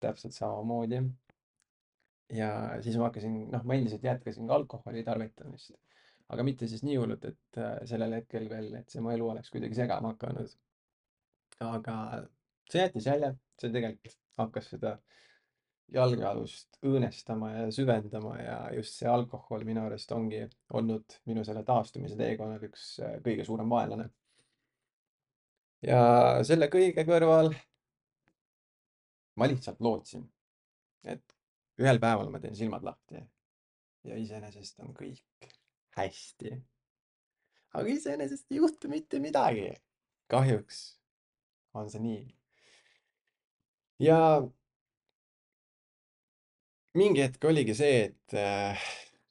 täpselt 0.03 0.35
samamoodi. 0.35 1.03
ja 2.33 2.51
siis 2.83 2.97
ma 2.99 3.09
hakkasin, 3.09 3.39
noh, 3.53 3.65
ma 3.65 3.77
endiselt 3.79 4.05
jätkasin 4.05 4.49
ka 4.49 4.59
alkoholi 4.59 5.05
tarvitamist, 5.07 5.77
aga 6.33 6.45
mitte 6.47 6.69
siis 6.71 6.85
nii 6.87 6.97
hullult, 7.01 7.25
et 7.29 7.59
äh, 7.61 7.75
sellel 7.89 8.19
hetkel 8.19 8.49
veel, 8.51 8.71
et 8.79 8.91
see 8.91 9.03
mu 9.05 9.13
elu 9.13 9.29
oleks 9.35 9.53
kuidagi 9.53 9.77
segama 9.79 10.15
hakanud. 10.15 10.55
aga 11.65 11.97
see 12.71 12.81
jättis 12.81 13.07
jälje, 13.07 13.35
see 13.61 13.73
tegelikult 13.75 14.19
hakkas 14.41 14.71
seda 14.73 14.97
jalgealust 15.95 16.79
õõnestama 16.83 17.51
ja 17.53 17.65
süvendama 17.75 18.35
ja 18.41 18.57
just 18.75 18.97
see 18.99 19.09
alkohol 19.11 19.67
minu 19.69 19.85
arust 19.85 20.13
ongi 20.17 20.41
olnud 20.75 21.19
minu 21.29 21.45
selle 21.47 21.63
taastumise 21.67 22.17
teekonnal 22.19 22.65
üks 22.71 22.95
äh, 23.05 23.19
kõige 23.25 23.47
suurem 23.47 23.71
vaenlane. 23.71 24.09
ja 25.85 26.01
selle 26.47 26.71
kõige 26.73 27.05
kõrval 27.07 27.53
ma 29.37 29.51
lihtsalt 29.51 29.81
lootsin, 29.83 30.25
et 31.05 31.37
ühel 31.83 32.01
päeval 32.01 32.31
ma 32.31 32.41
teen 32.41 32.57
silmad 32.57 32.87
lahti 32.87 33.21
ja 34.09 34.17
iseenesest 34.21 34.81
on 34.85 34.95
kõik 34.97 35.53
hästi. 35.97 36.55
aga 37.75 37.91
iseenesest 37.91 38.53
ei 38.53 38.61
juhtu 38.61 38.89
mitte 38.89 39.19
midagi. 39.23 39.71
kahjuks 40.31 40.83
on 41.75 41.91
see 41.91 42.03
nii. 42.03 42.21
ja 44.07 44.19
mingi 46.99 47.25
hetk 47.25 47.49
oligi 47.51 47.75
see, 47.79 48.05
et 48.11 48.37
äh, 48.39 48.85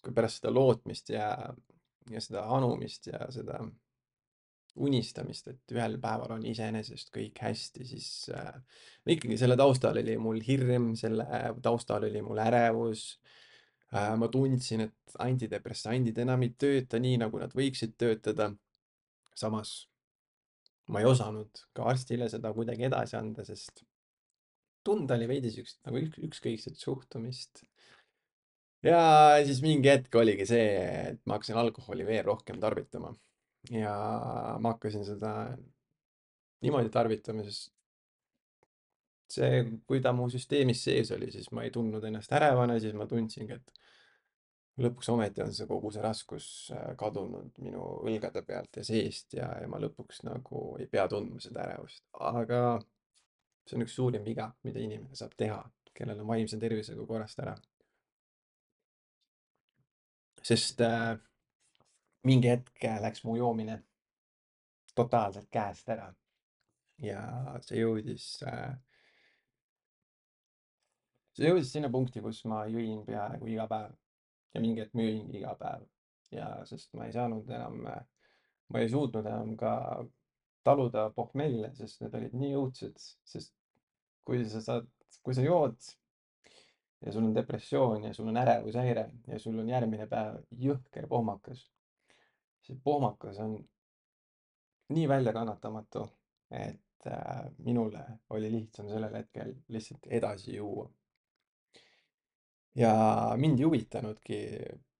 kui 0.03 0.15
pärast 0.15 0.41
seda 0.41 0.51
lootmist 0.53 1.13
ja, 1.13 1.29
ja 2.11 2.23
seda 2.23 2.47
anumist 2.57 3.07
ja 3.07 3.25
seda 3.31 3.61
unistamist, 4.73 5.47
et 5.51 5.75
ühel 5.75 5.99
päeval 6.01 6.33
on 6.33 6.45
iseenesest 6.49 7.11
kõik 7.13 7.39
hästi, 7.45 7.85
siis 7.85 8.09
äh, 8.33 8.55
ikkagi 9.05 9.37
selle 9.37 9.57
taustal 9.59 9.99
oli 10.01 10.17
mul 10.17 10.41
hirm, 10.43 10.93
selle 10.99 11.27
taustal 11.63 12.09
oli 12.09 12.25
mul 12.25 12.41
ärevus 12.43 13.07
äh,. 13.13 13.39
Ma 13.93 14.27
tundsin, 14.31 14.87
et 14.87 15.17
antidepressandid 15.21 16.17
enam 16.23 16.45
ei 16.45 16.53
tööta 16.57 16.99
nii, 17.01 17.19
nagu 17.21 17.41
nad 17.41 17.53
võiksid 17.57 17.97
töötada. 17.99 18.53
samas 19.33 19.87
ma 20.93 21.01
ei 21.01 21.07
osanud 21.09 21.61
ka 21.73 21.87
arstile 21.89 22.27
seda 22.29 22.51
kuidagi 22.53 22.85
edasi 22.89 23.15
anda, 23.17 23.45
sest 23.47 23.83
tunda 24.83 25.15
oli 25.17 25.29
veidi 25.31 25.51
siukest 25.53 25.79
nagu 25.87 26.01
üks, 26.01 26.19
ükskõikset 26.27 26.79
suhtumist. 26.79 27.63
ja 28.83 28.99
siis 29.47 29.61
mingi 29.63 29.89
hetk 29.89 30.15
oligi 30.19 30.47
see, 30.49 30.65
et 31.13 31.21
ma 31.25 31.37
hakkasin 31.37 31.59
alkoholi 31.59 32.07
veel 32.07 32.25
rohkem 32.27 32.59
tarvitama. 32.59 33.13
ja 33.71 33.93
ma 34.59 34.75
hakkasin 34.75 35.05
seda 35.07 35.33
niimoodi 36.63 36.91
tarvitama, 36.91 37.45
sest 37.47 37.72
see, 39.31 39.63
kui 39.87 40.01
ta 40.01 40.11
mu 40.15 40.27
süsteemis 40.31 40.83
sees 40.85 41.11
oli, 41.15 41.31
siis 41.31 41.49
ma 41.51 41.63
ei 41.63 41.71
tundnud 41.73 42.03
ennast 42.07 42.31
ärevana, 42.35 42.79
siis 42.81 42.95
ma 42.97 43.07
tundsingi, 43.09 43.57
et 43.57 43.83
lõpuks 44.83 45.09
ometi 45.13 45.43
on 45.43 45.53
see 45.53 45.67
kogu 45.69 45.91
see 45.93 46.01
raskus 46.01 46.47
äh, 46.73 46.93
kadunud 46.97 47.59
minu 47.61 47.83
õlgade 48.07 48.41
pealt 48.47 48.79
ja 48.79 48.85
seest 48.87 49.35
ja, 49.37 49.51
ja 49.61 49.69
ma 49.69 49.81
lõpuks 49.81 50.23
nagu 50.25 50.63
ei 50.81 50.87
pea 50.89 51.05
tundma 51.11 51.41
seda 51.43 51.61
ärevust, 51.67 52.05
aga 52.19 52.79
see 53.67 53.77
on 53.77 53.85
üks 53.85 53.95
suurim 53.99 54.25
viga, 54.25 54.49
mida 54.65 54.81
inimene 54.81 55.15
saab 55.17 55.35
teha, 55.39 55.61
kellel 55.93 56.23
on 56.23 56.31
vaimse 56.33 56.57
tervisega 56.59 57.05
korrast 57.07 57.39
ära. 57.45 57.55
sest 60.43 60.81
äh, 60.83 61.13
mingi 62.27 62.49
hetk 62.51 62.83
läks 62.99 63.23
mu 63.23 63.37
joomine 63.37 63.77
totaalselt 64.95 65.47
käest 65.51 65.89
ära. 65.89 66.13
ja 66.97 67.21
see 67.61 67.79
jõudis 67.79 68.25
äh,, 68.47 68.73
see 71.33 71.49
jõudis 71.49 71.71
sinna 71.73 71.89
punkti, 71.93 72.21
kus 72.21 72.43
ma 72.49 72.63
jõin 72.69 73.03
peaaegu 73.07 73.49
iga 73.53 73.67
päev 73.71 73.93
ja 74.53 74.61
mingi 74.61 74.83
hetk 74.83 74.93
ma 74.97 75.07
jõingi 75.07 75.39
iga 75.39 75.55
päev 75.59 75.87
ja 76.33 76.49
sest 76.69 76.93
ma 76.97 77.07
ei 77.07 77.15
saanud 77.15 77.49
enam, 77.49 77.81
ma 77.83 78.81
ei 78.81 78.89
suutnud 78.89 79.25
enam 79.25 79.55
ka 79.57 79.73
taluda 80.63 81.09
pohmelle, 81.15 81.73
sest 81.77 82.01
need 82.01 82.15
olid 82.19 82.37
nii 82.39 82.55
õudsed, 82.59 83.01
sest 83.27 83.53
kui 84.23 84.45
sa 84.49 84.61
saad, 84.63 84.87
kui 85.21 85.35
sa 85.35 85.43
jood 85.45 85.77
ja 87.03 87.11
sul 87.11 87.27
on 87.27 87.35
depressioon 87.35 88.07
ja 88.07 88.13
sul 88.15 88.29
on 88.31 88.39
ärevushäire 88.39 89.09
ja 89.27 89.39
sul 89.39 89.59
on 89.59 89.69
järgmine 89.69 90.07
päev 90.07 90.39
jõhker 90.67 91.07
pohmakas. 91.11 91.67
see 92.63 92.77
pohmakas 92.83 93.39
on 93.43 93.57
nii 94.95 95.07
väljakannatamatu, 95.09 96.03
et 96.51 97.07
äh, 97.07 97.45
minule 97.57 98.03
oli 98.29 98.51
lihtsam 98.51 98.87
sellel 98.87 99.15
hetkel 99.15 99.53
lihtsalt 99.67 100.07
edasi 100.07 100.55
juua. 100.55 100.89
Ja 102.75 102.93
mind 103.37 103.59
ei 103.59 103.67
huvitanudki 103.67 104.39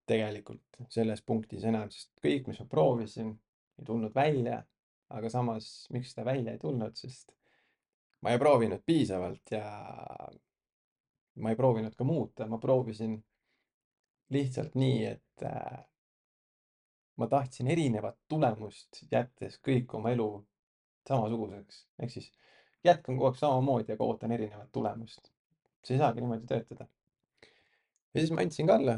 tegelikult 0.06 0.84
selles 0.92 1.24
punktis 1.26 1.64
enam, 1.66 1.90
sest 1.92 2.12
kõik, 2.24 2.48
mis 2.50 2.60
ma 2.62 2.68
proovisin, 2.70 3.34
ei 3.80 3.86
tulnud 3.88 4.16
välja. 4.16 4.64
aga 5.14 5.30
samas, 5.30 5.86
miks 5.94 6.16
ta 6.16 6.24
välja 6.26 6.56
ei 6.56 6.58
tulnud, 6.58 6.96
sest 6.98 7.36
ma 8.26 8.32
ei 8.34 8.40
proovinud 8.42 8.82
piisavalt 8.86 9.52
ja 9.52 9.68
ma 11.36 11.52
ei 11.52 11.56
proovinud 11.60 11.94
ka 11.96 12.04
muuta, 12.04 12.48
ma 12.50 12.58
proovisin 12.58 13.20
lihtsalt 14.34 14.76
nii, 14.76 15.04
et 15.06 15.46
äh, 15.46 15.84
ma 17.18 17.28
tahtsin 17.28 17.68
erinevat 17.68 18.18
tulemust, 18.28 19.04
jättes 19.12 19.60
kõik 19.68 19.94
oma 19.98 20.14
elu 20.16 20.28
samasuguseks. 21.08 21.86
ehk 22.00 22.12
siis 22.12 22.32
jätkan 22.84 23.18
kogu 23.18 23.30
aeg 23.30 23.40
samamoodi, 23.40 23.94
aga 23.94 24.04
ootan 24.04 24.32
erinevat 24.32 24.72
tulemust. 24.72 25.32
see 25.84 25.96
ei 25.96 26.00
saagi 26.00 26.22
niimoodi 26.22 26.48
töötada. 26.48 26.88
Ja 28.13 28.21
siis 28.21 28.32
ma 28.32 28.41
andsin 28.45 28.67
ka 28.69 28.78
alla 28.80 28.95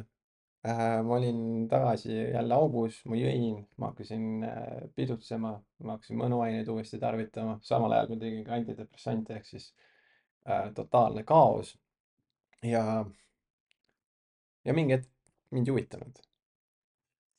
äh,. 0.65 1.04
ma 1.04 1.15
olin 1.15 1.67
tagasi 1.69 2.13
jälle 2.15 2.54
aubus, 2.54 3.01
ma 3.06 3.17
jõin, 3.19 3.62
ma 3.78 3.91
hakkasin 3.91 4.43
äh, 4.43 4.86
pidutsema, 4.95 5.56
ma 5.84 5.97
hakkasin 5.97 6.19
mõnuaineid 6.19 6.69
uuesti 6.73 6.99
tarvitama, 6.99 7.60
samal 7.63 7.95
ajal 7.95 8.13
ma 8.13 8.21
tegin 8.23 8.45
ka 8.47 8.56
antidepressante 8.60 9.38
ehk 9.39 9.49
siis 9.49 9.69
äh, 10.49 10.71
totaalne 10.75 11.23
kaos. 11.23 11.75
ja, 12.63 13.06
ja 14.65 14.73
mingi 14.73 14.97
hetk 14.97 15.12
mind 15.51 15.67
ei 15.67 15.75
huvitanud. 15.75 16.23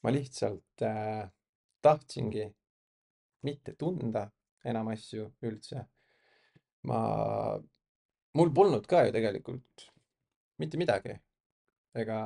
ma 0.03 0.13
lihtsalt 0.15 0.87
äh, 0.87 1.27
tahtsingi 1.83 2.47
mitte 3.43 3.75
tunda 3.79 4.31
enam 4.65 4.89
asju 4.95 5.29
üldse. 5.43 5.85
ma, 6.89 6.99
mul 8.35 8.51
polnud 8.55 8.87
ka 8.87 9.05
ju 9.07 9.13
tegelikult 9.13 9.91
mitte 10.63 10.79
midagi 10.79 11.19
ega 12.03 12.19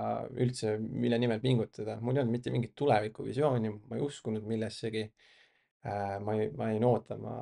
üldse, 0.42 0.76
mille 0.78 1.18
nimel 1.20 1.40
pingutada, 1.42 1.98
mul 2.00 2.16
ei 2.16 2.24
olnud 2.24 2.36
mitte 2.36 2.52
mingit 2.54 2.74
tulevikuvisiooni, 2.78 3.72
ma 3.90 3.98
ei 3.98 4.04
uskunud 4.04 4.46
millessegi 4.48 5.04
äh,. 5.06 6.16
ma 6.24 6.36
ei, 6.38 6.50
ma 6.56 6.70
jäin 6.72 6.86
ootama 6.88 7.36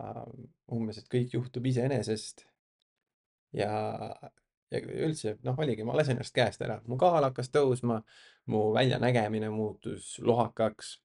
umbes, 0.74 1.00
et 1.00 1.08
kõik 1.12 1.34
juhtub 1.38 1.66
iseenesest. 1.70 2.44
ja, 3.56 3.72
ja 4.70 4.80
üldse 5.08 5.36
noh, 5.46 5.58
oligi, 5.58 5.84
ma 5.86 5.96
lasin 5.96 6.18
ennast 6.18 6.36
käest 6.36 6.62
ära, 6.64 6.80
mu 6.86 6.98
kaal 7.00 7.24
hakkas 7.30 7.52
tõusma, 7.54 8.02
mu 8.52 8.68
väljanägemine 8.76 9.50
muutus 9.54 10.16
lohakaks. 10.20 10.98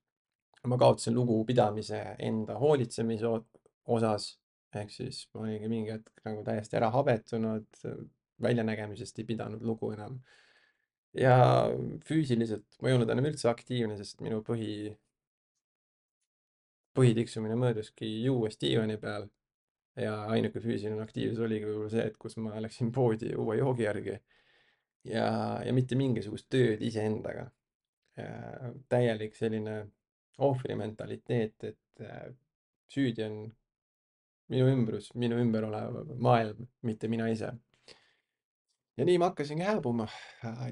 ma 0.64 0.78
kaotasin 0.80 1.14
lugupidamise 1.14 2.00
enda 2.24 2.56
hoolitsemise 2.56 3.28
osas, 3.84 4.30
ehk 4.74 4.90
siis 4.90 5.26
ma 5.34 5.42
olingi 5.44 5.68
mingi 5.68 5.92
hetk 5.92 6.22
nagu 6.24 6.44
täiesti 6.44 6.78
ära 6.78 6.88
habetunud, 6.94 7.66
väljanägemisest 8.42 9.18
ei 9.18 9.28
pidanud 9.28 9.62
lugu 9.62 9.92
enam. 9.94 10.18
Ja 11.18 11.34
füüsiliselt 12.08 12.78
ma 12.82 12.90
ei 12.90 12.96
olnud 12.96 13.10
enam 13.14 13.28
üldse 13.30 13.48
aktiivne, 13.50 13.96
sest 13.98 14.22
minu 14.24 14.40
põhi, 14.46 14.92
põhitiksumine 16.98 17.56
mööduski 17.58 18.08
juues 18.26 18.60
diivani 18.60 18.98
peal. 19.00 19.30
ja 19.94 20.14
ainuke 20.34 20.58
füüsiline 20.58 20.98
aktiivsus 21.04 21.38
oligi 21.46 21.68
võib-olla 21.68 21.90
see, 21.92 22.04
et 22.10 22.16
kus 22.18 22.34
ma 22.42 22.58
läksin 22.58 22.88
poodi 22.92 23.28
uue 23.38 23.60
joogi 23.60 23.84
järgi. 23.86 24.16
ja, 25.06 25.26
ja 25.66 25.72
mitte 25.72 25.98
mingisugust 25.98 26.48
tööd 26.50 26.82
iseendaga. 26.82 27.50
täielik 28.88 29.34
selline 29.34 29.76
ohvri 30.38 30.74
mentaliteet, 30.78 31.64
et 31.64 32.02
süüdi 32.90 33.24
on 33.26 33.38
minu 34.52 34.66
ümbrus, 34.70 35.12
minu 35.18 35.38
ümber 35.42 35.66
olev 35.68 36.14
maailm, 36.22 36.66
mitte 36.82 37.08
mina 37.08 37.28
ise. 37.32 37.52
Ja 38.96 39.04
nii 39.04 39.18
ma 39.18 39.30
hakkasingi 39.30 39.64
hääbuma. 39.64 40.06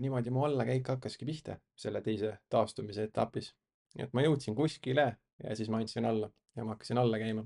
niimoodi 0.00 0.30
mu 0.30 0.44
allakäik 0.44 0.88
hakkaski 0.88 1.26
pihta 1.26 1.56
selle 1.76 2.02
teise 2.02 2.36
taastumise 2.48 3.08
etapis. 3.08 3.54
nii 3.96 4.06
et 4.06 4.14
ma 4.14 4.22
jõudsin 4.22 4.54
kuskile 4.56 5.16
ja 5.42 5.56
siis 5.56 5.68
ma 5.70 5.82
andsin 5.82 6.04
alla 6.04 6.30
ja 6.56 6.64
ma 6.64 6.76
hakkasin 6.76 6.98
alla 6.98 7.18
käima. 7.18 7.44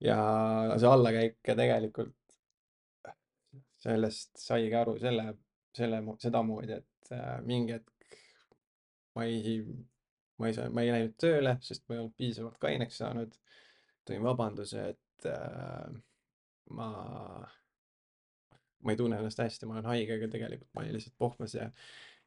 ja 0.00 0.18
see 0.78 0.88
allakäik 0.88 1.38
tegelikult, 1.42 2.16
sellest 3.80 4.36
saigi 4.38 4.74
aru 4.74 4.98
selle, 4.98 5.34
selle, 5.76 6.02
sedamoodi, 6.18 6.80
et 6.80 7.12
äh, 7.12 7.42
mingi 7.44 7.78
hetk 7.78 7.92
ma 9.16 9.24
ei, 9.24 9.60
ma 10.38 10.50
ei 10.50 10.54
saa, 10.54 10.70
ma 10.70 10.84
ei 10.84 10.92
läinud 10.92 11.16
tööle, 11.20 11.56
sest 11.64 11.86
ma 11.88 11.96
ei 11.96 12.02
olnud 12.02 12.16
piisavalt 12.20 12.58
kaineks 12.60 12.98
saanud. 13.02 13.36
tõin 14.06 14.22
vabanduse, 14.22 14.82
et 14.92 15.26
äh, 15.26 15.94
ma, 16.78 16.90
ma 18.86 18.94
ei 18.94 19.00
tunne 19.00 19.18
ennast 19.20 19.42
hästi, 19.42 19.68
ma 19.68 19.76
olen 19.76 19.90
haige, 19.92 20.16
aga 20.16 20.30
tegelikult 20.32 20.72
ma 20.74 20.84
olin 20.84 20.96
lihtsalt 20.96 21.18
pohmas 21.18 21.54
ja 21.58 21.68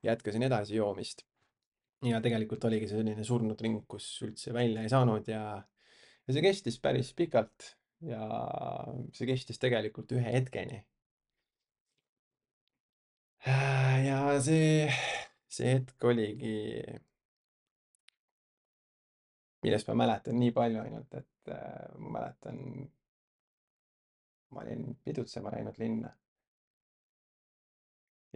jätkasin 0.03 0.45
edasi 0.47 0.75
joomist. 0.79 1.25
ja 2.05 2.21
tegelikult 2.23 2.63
oligi 2.63 2.87
selline 2.87 3.23
surnud 3.27 3.59
ring, 3.61 3.81
kus 3.91 4.05
üldse 4.23 4.53
välja 4.55 4.85
ei 4.85 4.91
saanud 4.91 5.27
ja, 5.27 5.41
ja 5.59 6.35
see 6.35 6.43
kestis 6.45 6.79
päris 6.79 7.11
pikalt 7.15 7.73
ja 8.07 8.23
see 9.13 9.27
kestis 9.27 9.59
tegelikult 9.59 10.11
ühe 10.15 10.31
hetkeni. 10.37 10.79
ja 14.07 14.19
see, 14.43 14.87
see 15.51 15.75
hetk 15.75 16.07
oligi, 16.07 16.55
millest 19.63 19.91
ma 19.91 19.97
mäletan 20.03 20.39
nii 20.39 20.55
palju 20.55 20.81
ainult, 20.83 21.19
et 21.19 21.51
äh, 21.55 21.91
ma 21.97 22.15
mäletan, 22.19 22.63
ma 24.55 24.63
olin 24.65 24.95
pidutsema 25.03 25.51
läinud 25.55 25.79
linna. 25.81 26.13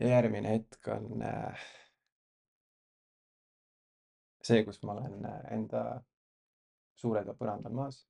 Ja 0.01 0.07
järgmine 0.15 0.55
hetk 0.55 0.87
on 0.87 1.21
äh, 1.21 1.67
see, 4.43 4.63
kus 4.65 4.81
ma 4.83 4.95
olen 4.97 5.25
äh, 5.29 5.39
enda 5.57 5.83
suure 6.99 7.23
toa 7.25 7.37
põrandal 7.37 7.75
maas. 7.77 8.03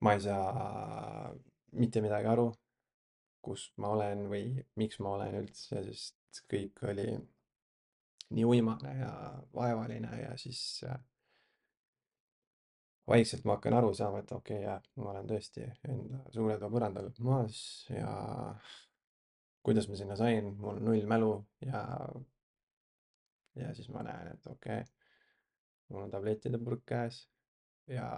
ma 0.00 0.14
ei 0.16 0.20
saa 0.24 1.34
mitte 1.76 2.00
midagi 2.00 2.28
aru, 2.30 2.46
kus 3.44 3.66
ma 3.76 3.90
olen 3.92 4.24
või 4.30 4.62
miks 4.80 4.96
ma 5.04 5.12
olen 5.18 5.36
üldse, 5.42 5.82
sest 5.90 6.40
kõik 6.48 6.80
oli 6.88 7.10
nii 8.30 8.46
uimane 8.46 8.94
ja 8.96 9.12
vaevaline 9.54 10.22
ja 10.22 10.36
siis 10.40 10.62
äh, 10.88 10.96
vaikselt 13.10 13.44
ma 13.44 13.58
hakkan 13.58 13.76
aru 13.76 13.92
saama, 13.94 14.22
et 14.22 14.32
okei 14.32 14.62
okay,, 14.62 14.66
jah, 14.68 14.82
ma 15.02 15.10
olen 15.12 15.28
tõesti 15.28 15.66
enda 15.88 16.22
suure 16.32 16.56
toa 16.62 16.72
põrandal 16.72 17.10
maas 17.26 17.60
ja 17.90 18.14
kuidas 19.62 19.88
ma 19.88 19.98
sinna 19.98 20.16
sain, 20.16 20.54
mul 20.56 20.80
null 20.84 21.06
mälu 21.08 21.34
ja 21.66 21.84
ja 23.60 23.74
siis 23.74 23.90
ma 23.92 24.02
näen, 24.06 24.32
et 24.34 24.46
okei 24.46 24.80
okay,, 24.80 25.10
mul 25.90 26.06
on 26.06 26.10
tablettide 26.12 26.58
purk 26.62 26.84
käes 26.86 27.22
ja 27.90 28.08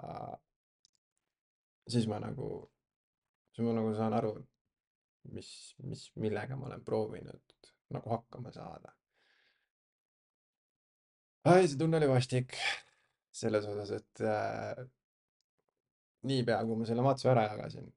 siis 1.88 2.06
ma 2.08 2.20
nagu, 2.22 2.48
siis 3.52 3.66
ma 3.66 3.74
nagu 3.76 3.94
saan 3.96 4.16
aru, 4.16 4.34
mis, 5.34 5.50
mis, 5.82 6.08
millega 6.20 6.56
ma 6.56 6.68
olen 6.70 6.84
proovinud 6.84 7.58
nagu 7.92 8.10
hakkama 8.14 8.52
saada. 8.52 8.94
ai, 11.44 11.66
see 11.66 11.78
tunne 11.78 11.98
oli 11.98 12.08
vastik 12.08 12.54
selles 13.34 13.66
osas, 13.66 13.90
et 13.98 14.22
äh, 14.28 14.84
niipea 16.28 16.60
kui 16.68 16.78
ma 16.78 16.86
selle 16.86 17.04
matsu 17.04 17.30
ära 17.32 17.48
jagasin, 17.48 17.88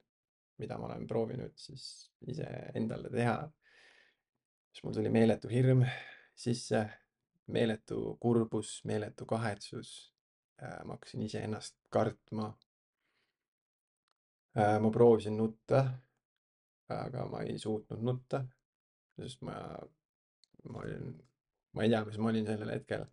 mida 0.58 0.78
ma 0.80 0.88
olen 0.90 1.08
proovinud 1.08 1.56
siis 1.60 2.12
iseendale 2.28 3.10
teha, 3.12 3.40
siis 4.72 4.84
mul 4.84 4.96
tuli 4.96 5.12
meeletu 5.12 5.52
hirm 5.52 5.84
sisse 6.36 6.86
meeletu 7.48 8.18
kurbus, 8.20 8.82
meeletu 8.86 9.26
kahetsus. 9.26 10.14
ma 10.86 10.94
hakkasin 10.94 11.22
iseennast 11.22 11.76
kartma. 11.90 12.58
ma 14.82 14.92
proovisin 14.92 15.38
nutta, 15.38 15.86
aga 16.90 17.26
ma 17.28 17.42
ei 17.42 17.60
suutnud 17.60 18.02
nutta, 18.02 18.46
sest 19.20 19.42
ma, 19.42 19.56
ma 20.70 20.80
olin, 20.80 21.12
ma 21.74 21.84
ei 21.84 21.90
tea, 21.90 22.06
mis 22.06 22.18
ma 22.18 22.30
olin 22.30 22.48
sellel 22.48 22.72
hetkel. 22.72 23.06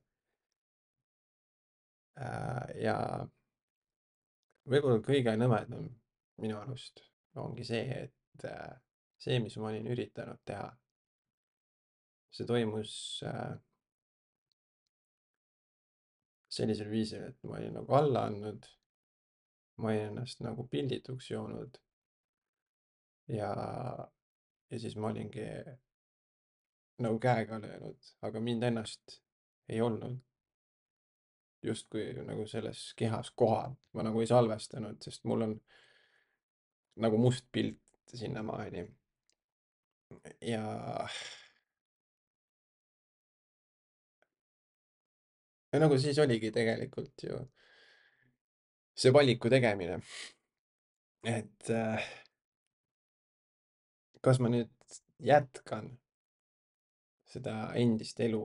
ja 2.85 2.97
võib-olla 4.69 5.01
kõige 5.03 5.35
nõmedam 5.37 5.89
minu 6.39 6.59
arust 6.61 7.03
ongi 7.41 7.65
see, 7.65 8.05
et 8.05 8.47
see, 9.23 9.39
mis 9.41 9.57
ma 9.57 9.71
olin 9.71 9.87
üritanud 9.93 10.41
teha, 10.45 10.67
see 12.33 12.49
toimus 12.49 12.95
sellisel 16.53 16.91
viisil, 16.91 17.29
et 17.31 17.45
ma 17.49 17.57
olin 17.59 17.79
nagu 17.81 17.95
alla 17.97 18.27
andnud. 18.29 18.67
ma 19.81 19.89
olin 19.89 20.11
ennast 20.11 20.43
nagu 20.45 20.67
pildituks 20.69 21.31
joonud. 21.31 21.79
ja, 23.29 23.53
ja 24.71 24.79
siis 24.79 24.97
ma 24.97 25.09
olingi 25.09 25.47
nagu 27.03 27.19
käega 27.19 27.61
löönud, 27.61 28.13
aga 28.23 28.41
mind 28.41 28.63
ennast 28.63 29.21
ei 29.69 29.81
olnud. 29.81 30.19
justkui 31.63 32.13
nagu 32.27 32.47
selles 32.47 32.93
kehas 32.97 33.31
kohal. 33.31 33.75
ma 33.93 34.03
nagu 34.03 34.21
ei 34.21 34.27
salvestanud, 34.27 35.01
sest 35.01 35.25
mul 35.25 35.49
on 35.49 35.61
nagu 36.97 37.19
must 37.19 37.47
pilt 37.53 37.79
sinnamaani. 38.15 38.89
ja 40.41 40.63
ja 45.73 45.79
nagu 45.81 45.99
siis 45.99 46.19
oligi 46.19 46.51
tegelikult 46.53 47.23
ju 47.23 47.39
see 48.95 49.13
valiku 49.13 49.49
tegemine, 49.49 50.03
et 51.25 51.71
äh, 51.73 52.11
kas 54.21 54.39
ma 54.39 54.51
nüüd 54.53 54.99
jätkan 55.23 55.89
seda 57.33 57.73
endist 57.81 58.21
elu 58.21 58.43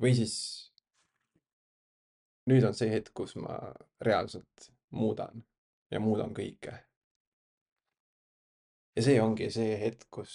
või 0.00 0.14
siis 0.16 0.34
nüüd 2.48 2.64
on 2.64 2.74
see 2.78 2.88
hetk, 2.88 3.12
kus 3.12 3.36
ma 3.36 3.58
reaalselt 4.00 4.70
muudan 4.96 5.44
ja 5.90 6.00
muudan 6.00 6.34
kõike. 6.36 6.74
ja 8.96 9.02
see 9.02 9.20
ongi 9.22 9.50
see 9.50 9.78
hetk, 9.80 10.08
kus 10.10 10.34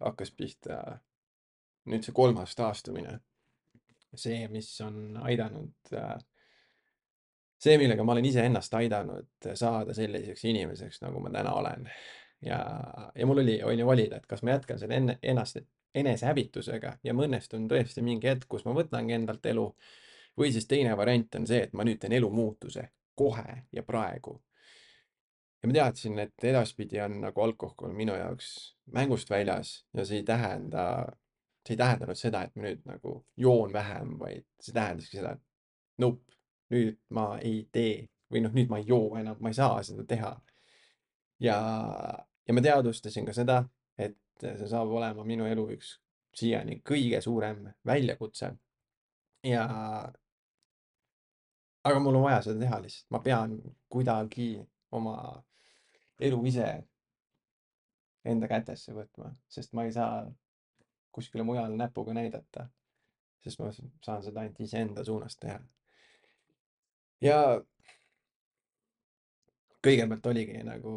hakkas 0.00 0.30
pihta 0.36 1.00
nüüd 1.90 2.04
see 2.04 2.12
kolmas 2.12 2.54
taastumine. 2.54 3.20
see, 4.14 4.48
mis 4.48 4.68
on 4.80 5.16
aidanud 5.22 5.94
see, 7.64 7.78
millega 7.78 8.04
ma 8.04 8.12
olen 8.12 8.28
iseennast 8.28 8.74
aidanud 8.74 9.48
saada 9.54 9.94
selliseks 9.96 10.44
inimeseks, 10.44 11.00
nagu 11.04 11.20
ma 11.22 11.32
täna 11.32 11.54
olen. 11.60 11.88
ja, 12.44 12.58
ja 13.14 13.26
mul 13.26 13.42
oli, 13.44 13.58
ju 13.78 13.86
valida, 13.86 14.16
et 14.16 14.26
kas 14.26 14.42
ma 14.42 14.56
jätkan 14.56 14.78
selle 14.78 14.98
enne, 15.00 15.18
ennast, 15.22 15.62
enesehävitusega 15.94 16.98
ja 17.04 17.14
ma 17.14 17.24
õnnestun 17.28 17.68
tõesti 17.70 18.02
mingi 18.02 18.28
hetk, 18.28 18.48
kus 18.50 18.64
ma 18.66 18.74
võtangi 18.76 19.16
endalt 19.16 19.46
elu. 19.46 19.68
või 20.38 20.50
siis 20.52 20.66
teine 20.66 20.96
variant 20.96 21.34
on 21.38 21.46
see, 21.46 21.62
et 21.62 21.72
ma 21.72 21.84
nüüd 21.86 22.00
teen 22.02 22.12
elumuutuse 22.12 22.88
kohe 23.14 23.62
ja 23.72 23.82
praegu. 23.82 24.40
Ja 25.64 25.68
ma 25.68 25.72
teadsin, 25.72 26.18
et 26.20 26.44
edaspidi 26.44 27.00
on 27.00 27.22
nagu 27.22 27.40
alkohol 27.40 27.92
minu 27.96 28.12
jaoks 28.18 28.48
mängust 28.92 29.30
väljas 29.32 29.78
ja 29.96 30.04
see 30.04 30.18
ei 30.20 30.24
tähenda, 30.28 30.82
see 31.64 31.72
ei 31.72 31.78
tähendanud 31.80 32.18
seda, 32.20 32.42
et 32.44 32.52
ma 32.56 32.66
nüüd 32.66 32.82
nagu 32.84 33.14
joon 33.40 33.72
vähem, 33.72 34.18
vaid 34.20 34.44
see 34.60 34.74
tähendaski 34.76 35.16
seda, 35.16 35.30
et 35.38 36.02
nope 36.04 36.36
nüüd 36.74 36.98
ma 37.16 37.38
ei 37.40 37.62
tee 37.72 38.10
või 38.28 38.42
noh, 38.44 38.52
nüüd 38.52 38.68
ma 38.68 38.80
ei 38.82 38.84
joo 38.90 39.14
enam, 39.16 39.38
ma 39.40 39.52
ei 39.54 39.56
saa 39.56 39.78
seda 39.88 40.04
teha. 40.08 40.34
ja, 41.40 41.56
ja 42.44 42.56
ma 42.58 42.64
teadvustasin 42.68 43.24
ka 43.24 43.32
seda, 43.32 43.62
et 43.96 44.20
see 44.44 44.68
saab 44.68 44.92
olema 44.92 45.24
minu 45.24 45.48
elu 45.48 45.64
üks 45.78 45.94
siiani 46.36 46.82
kõige 46.84 47.22
suurem 47.24 47.64
väljakutse. 47.88 48.52
ja, 49.48 49.64
aga 51.88 52.04
mul 52.04 52.20
on 52.20 52.28
vaja 52.28 52.44
seda 52.50 52.60
teha 52.66 52.84
lihtsalt, 52.84 53.08
ma 53.16 53.24
pean 53.24 53.58
kuidagi 53.88 54.52
oma 54.92 55.16
elu 56.20 56.40
ise 56.46 56.68
enda 58.24 58.48
kätesse 58.48 58.94
võtma, 58.96 59.34
sest 59.48 59.72
ma 59.72 59.84
ei 59.84 59.92
saa 59.92 60.24
kuskile 61.12 61.44
mujale 61.44 61.76
näpuga 61.76 62.14
näidata. 62.14 62.68
sest 63.44 63.60
ma 63.60 63.68
saan 63.72 64.22
seda 64.24 64.40
ainult 64.40 64.60
iseenda 64.60 65.04
suunas 65.04 65.36
teha 65.36 65.58
ja 67.24 67.38
kõigepealt 69.84 70.26
oligi 70.30 70.62
nagu 70.64 70.94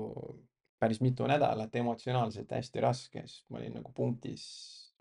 päris 0.79 1.01
mitu 1.01 1.27
nädalat 1.27 1.75
emotsionaalselt 1.75 2.51
hästi 2.51 2.83
raske, 2.83 3.23
sest 3.25 3.47
ma 3.49 3.59
olin 3.61 3.79
nagu 3.79 3.91
punktis, 3.95 4.43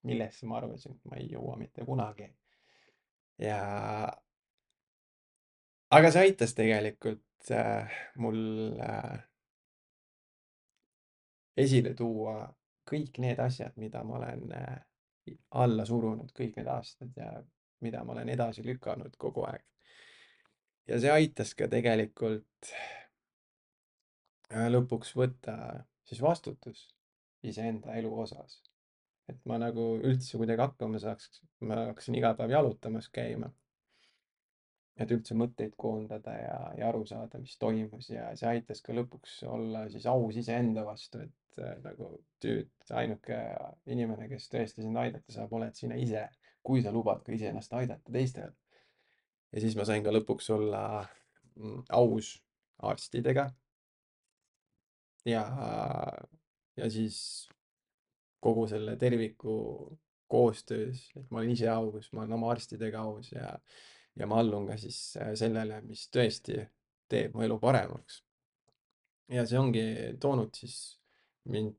millesse 0.07 0.47
ma 0.47 0.61
arvasin, 0.61 0.97
et 0.97 1.11
ma 1.11 1.21
ei 1.21 1.29
jõua 1.33 1.57
mitte 1.61 1.85
kunagi. 1.85 2.31
ja 3.39 3.61
aga 5.93 6.11
see 6.11 6.29
aitas 6.29 6.55
tegelikult 6.57 7.51
äh, 7.53 7.93
mul 8.17 8.39
äh, 8.81 9.26
esile 11.57 11.95
tuua 11.95 12.41
kõik 12.91 13.19
need 13.19 13.39
asjad, 13.43 13.73
mida 13.77 14.05
ma 14.05 14.19
olen 14.21 14.53
äh, 14.55 14.77
alla 15.51 15.85
surunud 15.87 16.31
kõik 16.37 16.57
need 16.57 16.69
aastad 16.71 17.17
ja 17.17 17.33
mida 17.83 18.05
ma 18.05 18.13
olen 18.15 18.29
edasi 18.33 18.65
lükanud 18.65 19.17
kogu 19.19 19.45
aeg 19.49 19.65
ja 20.89 21.01
see 21.03 21.11
aitas 21.13 21.53
ka 21.59 21.69
tegelikult 21.71 22.71
äh, 24.53 24.69
lõpuks 24.71 25.15
võtta 25.19 25.57
siis 26.07 26.23
vastutus 26.23 26.87
iseenda 27.47 27.95
elu 27.99 28.13
osas. 28.23 28.63
et 29.27 29.39
ma 29.51 29.59
nagu 29.59 29.85
üldse 30.07 30.39
kuidagi 30.39 30.63
hakkama 30.63 30.99
saaks, 31.03 31.41
ma 31.67 31.81
hakkasin 31.89 32.15
iga 32.15 32.31
päev 32.39 32.53
jalutamas 32.55 33.09
käima. 33.11 33.49
Et 34.97 35.13
üldse 35.13 35.37
mõtteid 35.37 35.75
koondada 35.77 36.33
ja, 36.39 36.59
ja 36.79 36.89
aru 36.89 37.05
saada, 37.09 37.41
mis 37.43 37.57
toimus 37.61 38.09
ja 38.11 38.31
see 38.39 38.49
aitas 38.49 38.81
ka 38.85 38.95
lõpuks 38.97 39.43
olla 39.49 39.85
siis 39.93 40.07
aus 40.09 40.39
iseenda 40.41 40.87
vastu, 40.87 41.21
et 41.27 41.61
äh, 41.61 41.75
nagu 41.85 42.13
tüüd, 42.43 42.71
ainuke 42.97 43.41
inimene, 43.93 44.29
kes 44.33 44.49
tõesti 44.53 44.85
sind 44.85 44.97
aidata 45.01 45.35
saab, 45.35 45.53
oled 45.53 45.77
sina 45.77 45.99
ise, 46.01 46.25
kui 46.67 46.81
sa 46.83 46.95
lubad 46.95 47.21
ka 47.27 47.35
iseennast 47.37 47.77
aidata 47.77 48.13
teistel 48.13 48.55
ja 49.53 49.63
siis 49.63 49.77
ma 49.79 49.87
sain 49.89 50.05
ka 50.05 50.15
lõpuks 50.15 50.51
olla 50.55 50.83
mm, 51.57 51.87
aus 51.97 52.37
arstidega. 52.87 53.51
ja, 55.27 55.45
ja 56.77 56.91
siis 56.93 57.19
kogu 58.41 58.67
selle 58.71 58.97
terviku 58.97 59.57
koostöös, 60.31 61.09
et 61.17 61.31
ma 61.31 61.41
olen 61.41 61.55
ise 61.55 61.69
aus, 61.71 62.11
ma 62.13 62.25
olen 62.25 62.37
oma 62.37 62.51
arstidega 62.53 63.03
aus 63.07 63.33
ja, 63.33 63.55
ja 64.17 64.27
ma 64.27 64.41
allun 64.41 64.67
ka 64.71 64.77
siis 64.81 65.01
äh, 65.21 65.35
sellele, 65.39 65.81
mis 65.87 66.07
tõesti 66.13 66.61
teeb 67.09 67.35
mu 67.35 67.45
elu 67.47 67.59
paremaks. 67.63 68.23
ja 69.29 69.47
see 69.47 69.59
ongi 69.59 69.85
toonud 70.21 70.55
siis 70.55 70.99
mind 71.51 71.77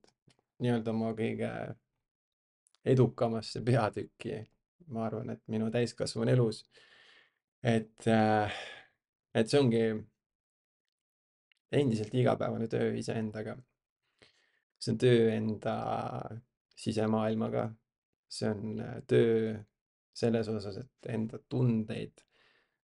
nii-öelda 0.64 0.92
oma 0.92 1.14
kõige 1.16 1.52
edukamasse 2.88 3.62
peatükki, 3.66 4.40
ma 4.96 5.06
arvan, 5.06 5.34
et 5.36 5.42
minu 5.52 5.68
täiskasvanu 5.72 6.32
elus 6.32 6.64
et, 7.64 8.08
äh, 8.08 8.52
et 9.34 9.50
see 9.50 9.60
ongi 9.62 9.84
endiselt 11.78 12.14
igapäevane 12.16 12.68
töö 12.72 12.94
iseendaga. 12.98 13.58
see 14.80 14.94
on 14.94 14.98
töö 15.02 15.32
enda 15.34 15.76
sisemaailmaga. 16.76 17.72
see 18.30 18.50
on 18.50 18.80
äh, 18.80 19.02
töö 19.08 19.58
selles 20.14 20.48
osas, 20.48 20.78
et 20.78 21.10
enda 21.14 21.40
tundeid 21.50 22.24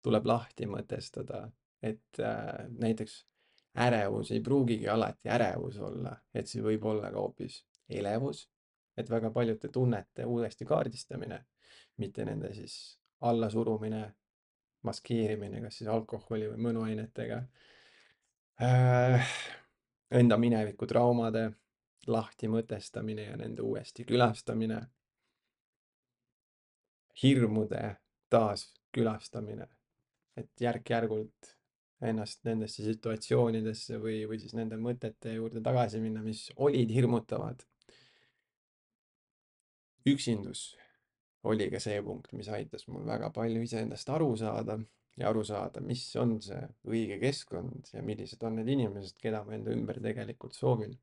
tuleb 0.08 0.28
lahti 0.28 0.68
mõtestada, 0.70 1.44
et 1.84 2.20
äh, 2.24 2.68
näiteks 2.80 3.18
ärevus 3.84 4.32
ei 4.32 4.40
pruugigi 4.44 4.88
alati 4.88 5.28
ärevus 5.28 5.78
olla, 5.84 6.14
et 6.34 6.48
see 6.48 6.64
võib 6.64 6.86
olla 6.88 7.12
ka 7.12 7.20
hoopis 7.20 7.60
elevus, 8.00 8.46
et 8.96 9.10
väga 9.10 9.30
paljude 9.30 9.68
tunnete 9.72 10.24
uuesti 10.26 10.66
kaardistamine, 10.66 11.44
mitte 12.00 12.24
nende 12.24 12.54
siis 12.56 12.98
allasurumine 13.20 14.02
maskeerimine, 14.88 15.60
kas 15.60 15.80
siis 15.80 15.90
alkoholi 15.90 16.50
või 16.54 16.68
mõnuainetega 16.70 17.42
äh,. 18.62 19.32
Enda 20.08 20.38
mineviku 20.40 20.86
traumade 20.88 21.50
lahti 22.08 22.48
mõtestamine 22.48 23.26
ja 23.26 23.36
nende 23.36 23.60
uuesti 23.62 24.06
külastamine. 24.08 24.86
hirmude 27.22 27.96
taaskülastamine, 28.30 29.66
et 30.38 30.62
järk-järgult 30.62 31.54
ennast 32.08 32.44
nendesse 32.46 32.84
situatsioonidesse 32.86 33.98
või, 34.02 34.20
või 34.30 34.38
siis 34.38 34.54
nende 34.54 34.78
mõtete 34.80 35.34
juurde 35.34 35.62
tagasi 35.64 36.00
minna, 36.02 36.22
mis 36.22 36.48
olid 36.56 36.92
hirmutavad. 36.94 37.64
üksindus 40.08 40.76
oli 41.44 41.66
ka 41.70 41.80
see 41.82 41.98
punkt, 42.02 42.32
mis 42.32 42.48
aitas 42.48 42.86
mul 42.88 43.04
väga 43.06 43.28
palju 43.34 43.60
iseendast 43.62 44.08
aru 44.14 44.30
saada 44.40 44.78
ja 45.18 45.28
aru 45.28 45.42
saada, 45.44 45.82
mis 45.84 46.04
on 46.16 46.38
see 46.42 46.60
õige 46.88 47.18
keskkond 47.20 47.90
ja 47.92 48.02
millised 48.06 48.42
on 48.46 48.58
need 48.58 48.70
inimesed, 48.72 49.18
keda 49.20 49.42
ma 49.44 49.56
enda 49.58 49.74
ümber 49.74 50.00
tegelikult 50.02 50.54
soovin. 50.54 50.96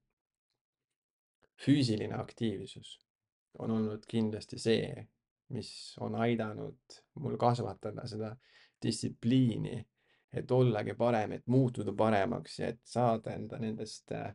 füüsiline 1.55 2.15
aktiivsus 2.19 2.97
on 3.63 3.71
olnud 3.71 4.03
kindlasti 4.11 4.57
see, 4.59 5.05
mis 5.55 5.69
on 6.03 6.17
aidanud 6.19 6.97
mul 7.23 7.37
kasvatada 7.39 8.03
seda 8.11 8.33
distsipliini, 8.85 9.77
et 10.35 10.51
ollagi 10.51 10.95
parem, 10.97 11.35
et 11.37 11.47
muutuda 11.47 11.93
paremaks 11.97 12.59
ja 12.59 12.71
et 12.73 12.81
saada 12.85 13.33
enda 13.35 13.59
nendest 13.61 14.11
äh, 14.15 14.33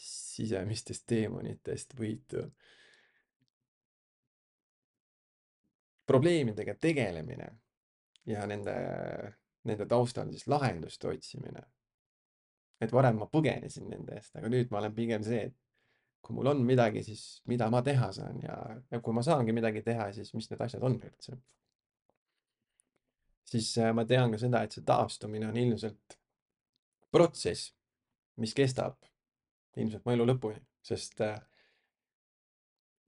sisemistest 0.00 1.06
teemonitest 1.10 1.96
võitu 1.98 2.44
probleemidega 6.10 6.74
tegelemine 6.80 7.48
ja 8.26 8.46
nende, 8.50 8.74
nende 9.68 9.86
taustal 9.86 10.30
siis 10.32 10.48
lahenduste 10.50 11.08
otsimine. 11.08 11.62
et 12.80 12.92
varem 12.92 13.18
ma 13.20 13.26
põgenesin 13.28 13.90
nende 13.92 14.14
eest, 14.16 14.32
aga 14.40 14.48
nüüd 14.48 14.70
ma 14.72 14.78
olen 14.80 14.94
pigem 14.96 15.22
see, 15.22 15.42
et 15.50 15.56
kui 16.24 16.32
mul 16.36 16.48
on 16.48 16.62
midagi, 16.64 17.02
siis 17.04 17.42
mida 17.50 17.68
ma 17.70 17.82
teha 17.84 18.08
saan 18.16 18.40
ja, 18.40 18.56
ja 18.90 19.00
kui 19.04 19.12
ma 19.12 19.22
saangi 19.22 19.52
midagi 19.52 19.82
teha, 19.84 20.06
siis 20.16 20.32
mis 20.34 20.48
need 20.50 20.62
asjad 20.64 20.86
on 20.88 20.96
üldse. 20.96 21.36
Siis 23.50 23.70
äh, 23.78 23.92
ma 23.94 24.04
tean 24.04 24.32
ka 24.32 24.40
seda, 24.40 24.62
et 24.64 24.74
see 24.74 24.86
taastumine 24.86 25.48
on 25.50 25.58
ilmselt 25.58 26.18
protsess, 27.10 27.72
mis 28.40 28.54
kestab 28.54 28.98
ilmselt 29.80 30.04
mu 30.06 30.14
elu 30.14 30.26
lõpuni, 30.32 30.60
sest 30.86 31.22
äh, 31.26 31.38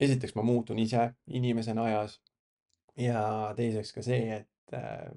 esiteks 0.03 0.35
ma 0.39 0.45
muutun 0.47 0.81
ise 0.83 1.13
inimesena 1.31 1.85
ajas 1.91 2.19
ja 2.99 3.23
teiseks 3.59 3.93
ka 3.95 4.05
see, 4.05 4.41
et 4.41 4.77
äh, 4.79 5.13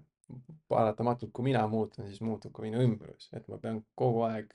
paratamatult, 0.70 1.32
kui 1.34 1.46
mina 1.50 1.66
muutun, 1.70 2.08
siis 2.10 2.22
muutub 2.26 2.54
ka 2.54 2.64
minu 2.66 2.82
ümbrus, 2.82 3.30
et 3.34 3.48
ma 3.52 3.60
pean 3.62 3.82
kogu 3.98 4.24
aeg 4.30 4.54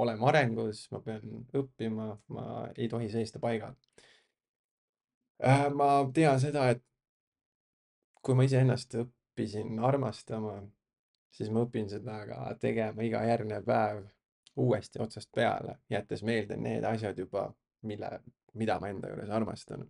olema 0.00 0.30
arengus, 0.30 0.86
ma 0.94 1.00
pean 1.04 1.42
õppima, 1.56 2.12
ma 2.32 2.44
ei 2.76 2.88
tohi 2.88 3.10
seista 3.12 3.40
paigal. 3.42 3.74
ma 5.76 5.88
tean 6.14 6.40
seda, 6.40 6.68
et 6.72 6.82
kui 8.22 8.36
ma 8.36 8.44
iseennast 8.44 8.96
õppisin 9.40 9.78
armastama, 9.80 10.60
siis 11.32 11.50
ma 11.50 11.64
õpin 11.64 11.88
seda 11.88 12.20
ka 12.28 12.40
tegema 12.60 13.02
iga 13.02 13.22
järgnev 13.24 13.64
päev 13.64 14.02
uuesti 14.60 15.00
otsast 15.00 15.30
peale, 15.32 15.78
jättes 15.90 16.22
meelde 16.26 16.56
need 16.56 16.84
asjad 16.84 17.18
juba, 17.18 17.46
mille, 17.86 18.10
mida 18.54 18.78
ma 18.80 18.90
enda 18.90 19.08
juures 19.08 19.30
armastan. 19.30 19.88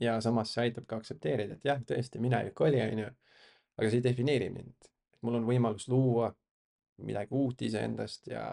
ja 0.00 0.20
samas 0.20 0.52
see 0.52 0.66
aitab 0.68 0.86
ka 0.86 0.96
aktsepteerida, 0.96 1.54
et 1.54 1.64
jah, 1.64 1.80
tõesti, 1.80 2.20
minevik 2.20 2.60
oli, 2.60 2.80
onju, 2.82 3.06
aga 3.78 3.90
see 3.90 4.00
ei 4.00 4.04
defineeri 4.04 4.50
mind. 4.50 4.90
mul 5.22 5.40
on 5.40 5.46
võimalus 5.46 5.88
luua 5.88 6.34
midagi 7.02 7.34
uut 7.34 7.62
iseendast 7.62 8.26
ja 8.28 8.44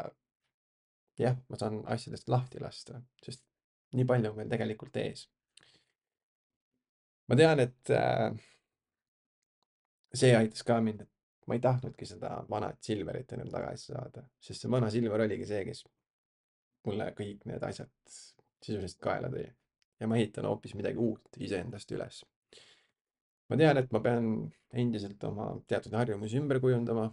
jah, 1.19 1.37
ma 1.49 1.57
saan 1.57 1.81
asjadest 1.85 2.29
lahti 2.29 2.59
lasta, 2.61 3.01
sest 3.23 3.43
nii 3.93 4.05
palju 4.05 4.31
on 4.31 4.37
veel 4.37 4.49
tegelikult 4.49 4.97
ees. 4.97 5.27
ma 7.27 7.35
tean, 7.35 7.59
et 7.59 7.89
äh, 7.89 8.31
see 10.13 10.35
aitas 10.35 10.63
ka 10.67 10.79
mind, 10.83 11.05
et 11.05 11.47
ma 11.47 11.57
ei 11.57 11.63
tahtnudki 11.63 12.07
seda 12.07 12.33
vanat 12.49 12.81
Silverit 12.83 13.31
enam 13.35 13.49
tagasi 13.51 13.93
saada, 13.93 14.23
sest 14.39 14.65
see 14.65 14.71
vana 14.71 14.89
Silver 14.93 15.25
oligi 15.25 15.47
see, 15.49 15.63
kes 15.67 15.85
mulle 16.87 17.11
kõik 17.17 17.45
need 17.49 17.63
asjad 17.65 17.91
sisuliselt 18.61 19.01
kaela 19.03 19.29
tõi. 19.31 19.47
ja 20.01 20.07
ma 20.09 20.17
ehitan 20.17 20.47
hoopis 20.49 20.73
midagi 20.77 20.97
uut 20.97 21.37
iseendast 21.37 21.91
üles. 21.95 22.23
ma 23.49 23.57
tean, 23.57 23.77
et 23.77 23.91
ma 23.91 23.99
pean 23.99 24.27
endiselt 24.83 25.23
oma 25.27 25.51
teatud 25.67 25.93
harjumusi 25.97 26.39
ümber 26.39 26.59
kujundama, 26.63 27.09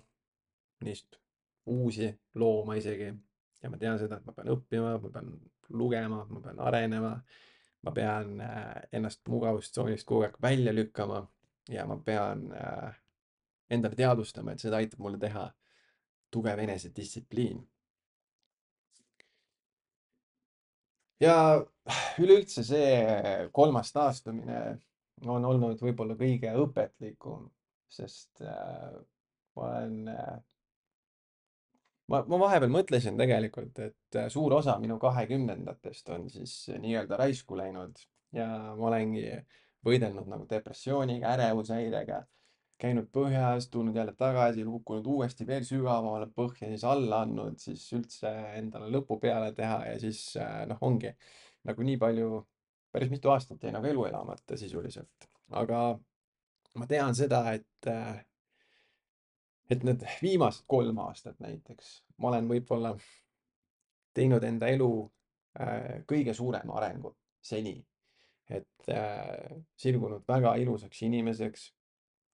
neist 0.85 1.19
uusi 1.67 2.13
looma 2.35 2.79
isegi. 2.81 3.13
ja 3.63 3.71
ma 3.71 3.79
tean 3.79 3.99
seda, 3.99 4.19
et 4.19 4.27
ma 4.27 4.33
pean 4.33 4.55
õppima, 4.55 4.97
ma 5.03 5.13
pean 5.15 5.35
lugema, 5.69 6.25
ma 6.31 6.41
pean 6.41 6.61
arenema. 6.61 7.15
ma 7.83 7.93
pean 7.95 8.41
äh, 8.43 8.89
ennast 8.93 9.29
mugavustsoonist 9.31 10.07
kogu 10.07 10.25
aeg 10.27 10.41
välja 10.43 10.73
lükkama 10.75 11.21
ja 11.69 11.87
ma 11.87 11.99
pean 12.05 12.49
äh, 12.53 12.95
endale 13.71 13.97
teadvustama, 13.99 14.53
et 14.53 14.65
seda 14.65 14.81
aitab 14.81 15.03
mulle 15.05 15.21
teha 15.21 15.49
tugev 16.31 16.59
enesedistsipliin. 16.65 17.67
ja 21.21 21.35
üleüldse 22.23 22.63
see 22.63 22.91
kolmas 23.53 23.91
taastumine 23.93 24.59
on 25.27 25.45
olnud 25.45 25.81
võib-olla 25.83 26.15
kõige 26.19 26.53
õpetlikum, 26.63 27.49
sest 27.91 28.43
äh, 28.45 28.93
ma 29.57 29.65
olen 29.65 30.13
äh, 30.13 30.37
ma, 32.13 32.23
ma 32.23 32.41
vahepeal 32.45 32.73
mõtlesin 32.73 33.19
tegelikult, 33.19 33.81
et 33.83 34.19
äh, 34.21 34.29
suur 34.33 34.55
osa 34.61 34.77
minu 34.83 34.99
kahekümnendatest 35.03 36.13
on 36.15 36.29
siis 36.33 36.55
nii-öelda 36.71 37.19
raisku 37.21 37.59
läinud 37.59 37.99
ja 38.37 38.49
ma 38.77 38.91
olengi 38.93 39.27
võidelnud 39.87 40.27
nagu 40.31 40.47
depressiooniga, 40.51 41.35
ärevushäirega 41.37 42.23
käinud 42.79 43.09
põhjas, 43.15 43.69
tulnud 43.71 43.97
jälle 43.97 44.15
tagasi, 44.19 44.65
kukkunud 44.65 45.07
uuesti 45.07 45.47
veel 45.47 45.65
sügavamale 45.67 46.29
põhja, 46.35 46.69
siis 46.71 46.85
alla 46.87 47.23
andnud, 47.27 47.59
siis 47.59 47.83
üldse 47.97 48.31
endale 48.59 48.91
lõpu 48.95 49.19
peale 49.23 49.51
teha 49.57 49.81
ja 49.89 49.97
siis 50.01 50.21
äh, 50.39 50.63
noh, 50.71 50.79
ongi 50.87 51.11
nagu 51.69 51.87
nii 51.89 51.99
palju, 51.99 52.43
päris 52.95 53.11
mitu 53.11 53.33
aastat 53.35 53.65
jäi 53.65 53.75
nagu 53.75 53.87
elu 53.91 54.07
elamata 54.13 54.57
sisuliselt. 54.57 55.29
aga 55.51 55.99
ma 56.79 56.87
tean 56.87 57.15
seda, 57.19 57.43
et, 57.53 57.91
äh, 57.91 58.23
et 59.71 59.85
need 59.85 60.05
viimased 60.23 60.67
kolm 60.67 61.03
aastat 61.03 61.41
näiteks, 61.43 61.93
ma 62.19 62.31
olen 62.31 62.49
võib-olla 62.49 62.95
teinud 64.15 64.45
enda 64.45 64.71
elu 64.71 64.93
äh, 65.61 66.05
kõige 66.07 66.35
suurema 66.35 66.79
arengu 66.79 67.17
seni. 67.43 67.81
Et 68.49 68.89
sirgunud 69.77 70.23
väga 70.29 70.55
ilusaks 70.57 71.03
inimeseks 71.05 71.67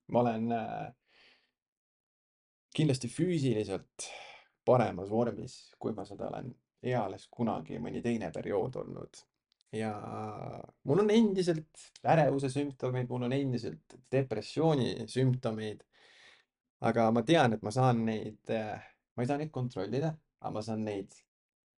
ma 0.07 0.21
olen 0.21 0.53
äh, 0.53 0.93
kindlasti 2.75 3.09
füüsiliselt 3.09 4.09
paremas 4.67 5.11
vormis, 5.11 5.57
kui 5.79 5.95
ma 5.97 6.05
seda 6.09 6.29
olen 6.31 6.51
eales 6.85 7.29
kunagi 7.33 7.79
mõni 7.81 8.03
teine 8.05 8.31
periood 8.33 8.83
olnud. 8.83 9.23
ja 9.75 9.91
mul 10.87 11.01
on 11.03 11.11
endiselt 11.11 11.89
ärevuse 12.07 12.47
sümptomeid, 12.51 13.09
mul 13.11 13.25
on 13.27 13.33
endiselt 13.33 13.97
depressiooni 14.13 15.09
sümptomeid. 15.11 15.85
aga 16.81 17.11
ma 17.11 17.23
tean, 17.23 17.53
et 17.55 17.63
ma 17.63 17.71
saan 17.71 18.05
neid, 18.05 18.43
äh, 18.51 18.83
ma 19.17 19.23
ei 19.23 19.27
saa 19.27 19.39
neid 19.41 19.51
kontrollida, 19.51 20.13
aga 20.41 20.53
ma 20.53 20.63
saan 20.63 20.85
neid 20.85 21.15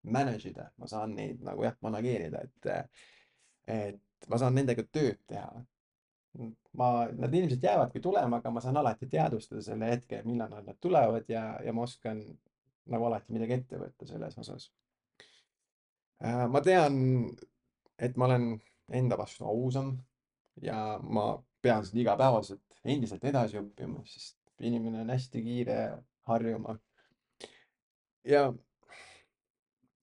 manage 0.03 0.49
ida, 0.49 0.71
ma 0.77 0.87
saan 0.87 1.15
neid 1.15 1.39
nagu 1.43 1.63
jah, 1.63 1.77
manageerida, 1.81 2.41
et, 2.43 2.65
äh, 2.71 3.93
et 4.21 4.29
ma 4.29 4.39
saan 4.41 4.55
nendega 4.57 4.83
tööd 4.91 5.19
teha 5.29 5.49
ma, 6.77 7.07
nad 7.17 7.33
ilmselt 7.33 7.63
jäävadki 7.63 7.99
tulema, 7.99 8.37
aga 8.37 8.51
ma 8.51 8.61
saan 8.61 8.77
alati 8.77 9.09
teadvustada 9.09 9.61
selle 9.65 9.89
hetke, 9.91 10.21
millal 10.25 10.51
nad 10.53 10.77
tulevad 10.81 11.29
ja, 11.31 11.43
ja 11.65 11.73
ma 11.73 11.85
oskan 11.87 12.21
nagu 12.87 13.07
alati 13.09 13.33
midagi 13.35 13.57
ette 13.57 13.79
võtta 13.81 14.07
selles 14.07 14.37
osas. 14.37 14.69
Äh, 16.23 16.45
ma 16.49 16.61
tean, 16.65 16.99
et 17.99 18.17
ma 18.17 18.29
olen 18.29 18.51
enda 18.93 19.17
vastu 19.19 19.45
ausam 19.45 19.95
ja 20.61 20.97
ma 21.03 21.29
pean 21.61 21.85
seda 21.85 22.01
igapäevaselt 22.03 22.63
endiselt 22.87 23.25
edasi 23.27 23.59
õppima, 23.59 24.03
sest 24.07 24.37
inimene 24.63 25.01
on 25.03 25.11
hästi 25.11 25.41
kiire 25.43 25.79
harjuma. 26.29 26.77
ja 28.23 28.47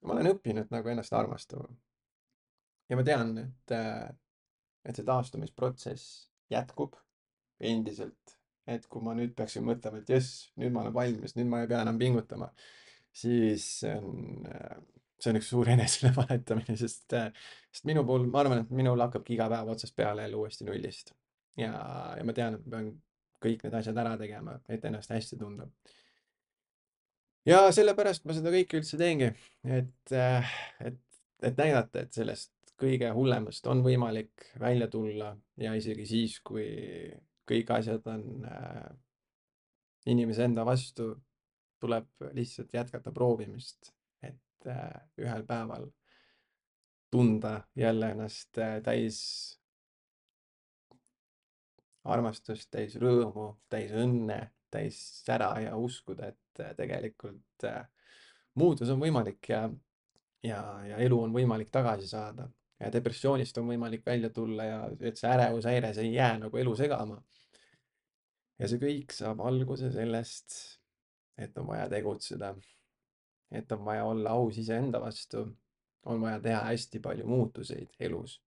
ma 0.05 0.13
olen 0.13 0.31
õppinud 0.35 0.71
nagu 0.71 0.89
ennast 0.93 1.13
armastama. 1.17 1.69
Ja 2.89 2.99
ma 2.99 3.05
tean, 3.07 3.37
et 3.41 3.75
äh, 3.75 4.13
et 4.85 4.99
see 4.99 5.07
taastumisprotsess 5.09 6.29
jätkub 6.53 6.97
endiselt. 7.61 8.37
et 8.65 8.87
kui 8.89 9.05
ma 9.05 9.13
nüüd 9.13 9.35
peaksin 9.37 9.61
mõtlema, 9.61 9.99
et 10.01 10.09
jess, 10.09 10.47
nüüd 10.57 10.73
ma 10.73 10.81
olen 10.81 10.95
valmis, 10.95 11.35
nüüd 11.37 11.51
ma 11.53 11.59
ei 11.61 11.69
pea 11.69 11.83
enam 11.85 11.99
pingutama, 12.01 12.47
siis 13.13 13.67
see 13.83 13.91
on, 13.93 14.47
see 15.21 15.33
on 15.35 15.37
üks 15.37 15.51
suur 15.53 15.69
enesele 15.75 16.15
valetamine, 16.17 16.77
sest, 16.81 17.05
sest 17.13 17.85
minu 17.89 18.07
puhul 18.09 18.25
ma 18.31 18.41
arvan, 18.41 18.63
et 18.65 18.73
minul 18.73 19.05
hakkabki 19.05 19.37
iga 19.37 19.51
päev 19.53 19.69
otsast 19.75 19.97
peale 19.97 20.25
jälle 20.25 20.41
uuesti 20.41 20.65
nullist. 20.65 21.13
ja, 21.61 21.75
ja 22.17 22.25
ma 22.25 22.37
tean, 22.37 22.57
et 22.57 22.65
ma 22.65 22.79
pean 22.79 22.89
kõik 23.45 23.67
need 23.67 23.77
asjad 23.77 24.01
ära 24.01 24.17
tegema, 24.17 24.57
et 24.73 24.89
ennast 24.89 25.13
hästi 25.13 25.37
tunda. 25.41 25.69
ja 27.45 27.67
sellepärast 27.69 28.25
ma 28.25 28.39
seda 28.39 28.53
kõike 28.55 28.81
üldse 28.81 28.97
teengi, 29.01 29.29
et, 29.77 30.17
et, 30.17 31.03
et 31.45 31.61
näidata, 31.61 32.09
et 32.09 32.17
sellest 32.17 32.55
kõige 32.81 33.11
hullemast 33.15 33.67
on 33.71 33.83
võimalik 33.85 34.49
välja 34.61 34.89
tulla 34.91 35.33
ja 35.61 35.75
isegi 35.79 36.07
siis, 36.07 36.39
kui 36.45 36.67
kõik 37.49 37.71
asjad 37.77 38.07
on 38.11 38.47
äh, 38.49 38.87
inimese 40.11 40.47
enda 40.49 40.65
vastu, 40.67 41.13
tuleb 41.81 42.09
lihtsalt 42.33 42.73
jätkata 42.75 43.13
proovimist, 43.13 43.93
et 44.23 44.69
äh, 44.71 44.89
ühel 45.21 45.45
päeval 45.47 45.87
tunda 47.13 47.61
jälle 47.79 48.11
ennast 48.15 48.59
äh, 48.59 48.81
täis 48.83 49.21
armastust, 52.05 52.69
täis 52.73 52.97
rõõmu, 53.01 53.55
täis 53.71 53.95
õnne, 53.97 54.41
täis 54.71 54.99
sära 55.25 55.55
ja 55.63 55.77
uskuda, 55.81 56.33
et 56.35 56.77
tegelikult 56.77 57.65
muutus 58.61 58.91
on 58.93 59.01
võimalik 59.01 59.49
ja, 59.49 59.63
ja, 60.45 60.59
ja 60.85 60.99
elu 61.01 61.21
on 61.25 61.33
võimalik 61.33 61.71
tagasi 61.73 62.11
saada 62.11 62.49
ja 62.85 62.93
depressioonist 62.93 63.59
on 63.59 63.69
võimalik 63.73 64.05
välja 64.07 64.31
tulla 64.35 64.67
ja 64.69 64.79
et 65.01 65.19
see 65.19 65.31
ärevushäire, 65.31 65.93
see 65.97 66.09
ei 66.09 66.15
jää 66.19 66.39
nagu 66.45 66.61
elu 66.61 66.77
segama. 66.77 67.19
ja 68.59 68.69
see 68.71 68.79
kõik 68.79 69.13
saab 69.13 69.41
alguse 69.43 69.91
sellest, 69.93 70.55
et 71.39 71.57
on 71.59 71.67
vaja 71.67 71.89
tegutseda. 71.91 72.55
et 73.51 73.73
on 73.73 73.85
vaja 73.85 74.05
olla 74.05 74.31
aus 74.31 74.59
iseenda 74.59 75.01
vastu. 75.01 75.47
on 76.05 76.21
vaja 76.21 76.41
teha 76.41 76.61
hästi 76.65 77.01
palju 77.01 77.27
muutuseid 77.27 77.91
elus. 78.01 78.41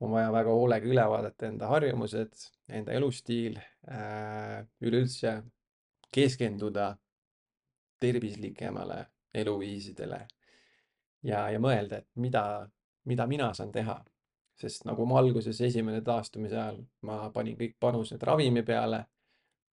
on 0.00 0.10
vaja 0.10 0.32
väga 0.32 0.50
hoolega 0.50 0.86
üle 0.86 1.08
vaadata 1.08 1.46
enda 1.46 1.66
harjumused, 1.68 2.32
enda 2.68 2.92
elustiil 2.92 3.58
äh,, 3.88 4.66
üleüldse 4.80 5.42
keskenduda 6.12 6.96
tervislikemale 8.00 9.06
eluviisidele 9.34 10.26
ja, 11.22 11.48
ja 11.50 11.60
mõelda, 11.60 11.98
et 11.98 12.08
mida 12.20 12.44
mida 13.04 13.26
mina 13.26 13.52
saan 13.54 13.72
teha. 13.72 14.02
sest 14.54 14.84
nagu 14.86 15.02
ma 15.10 15.18
alguses 15.18 15.58
esimene 15.66 15.98
taastumise 16.06 16.54
ajal, 16.54 16.76
ma 17.02 17.16
panin 17.34 17.56
kõik 17.58 17.72
panused 17.80 18.22
ravimi 18.22 18.62
peale. 18.62 19.04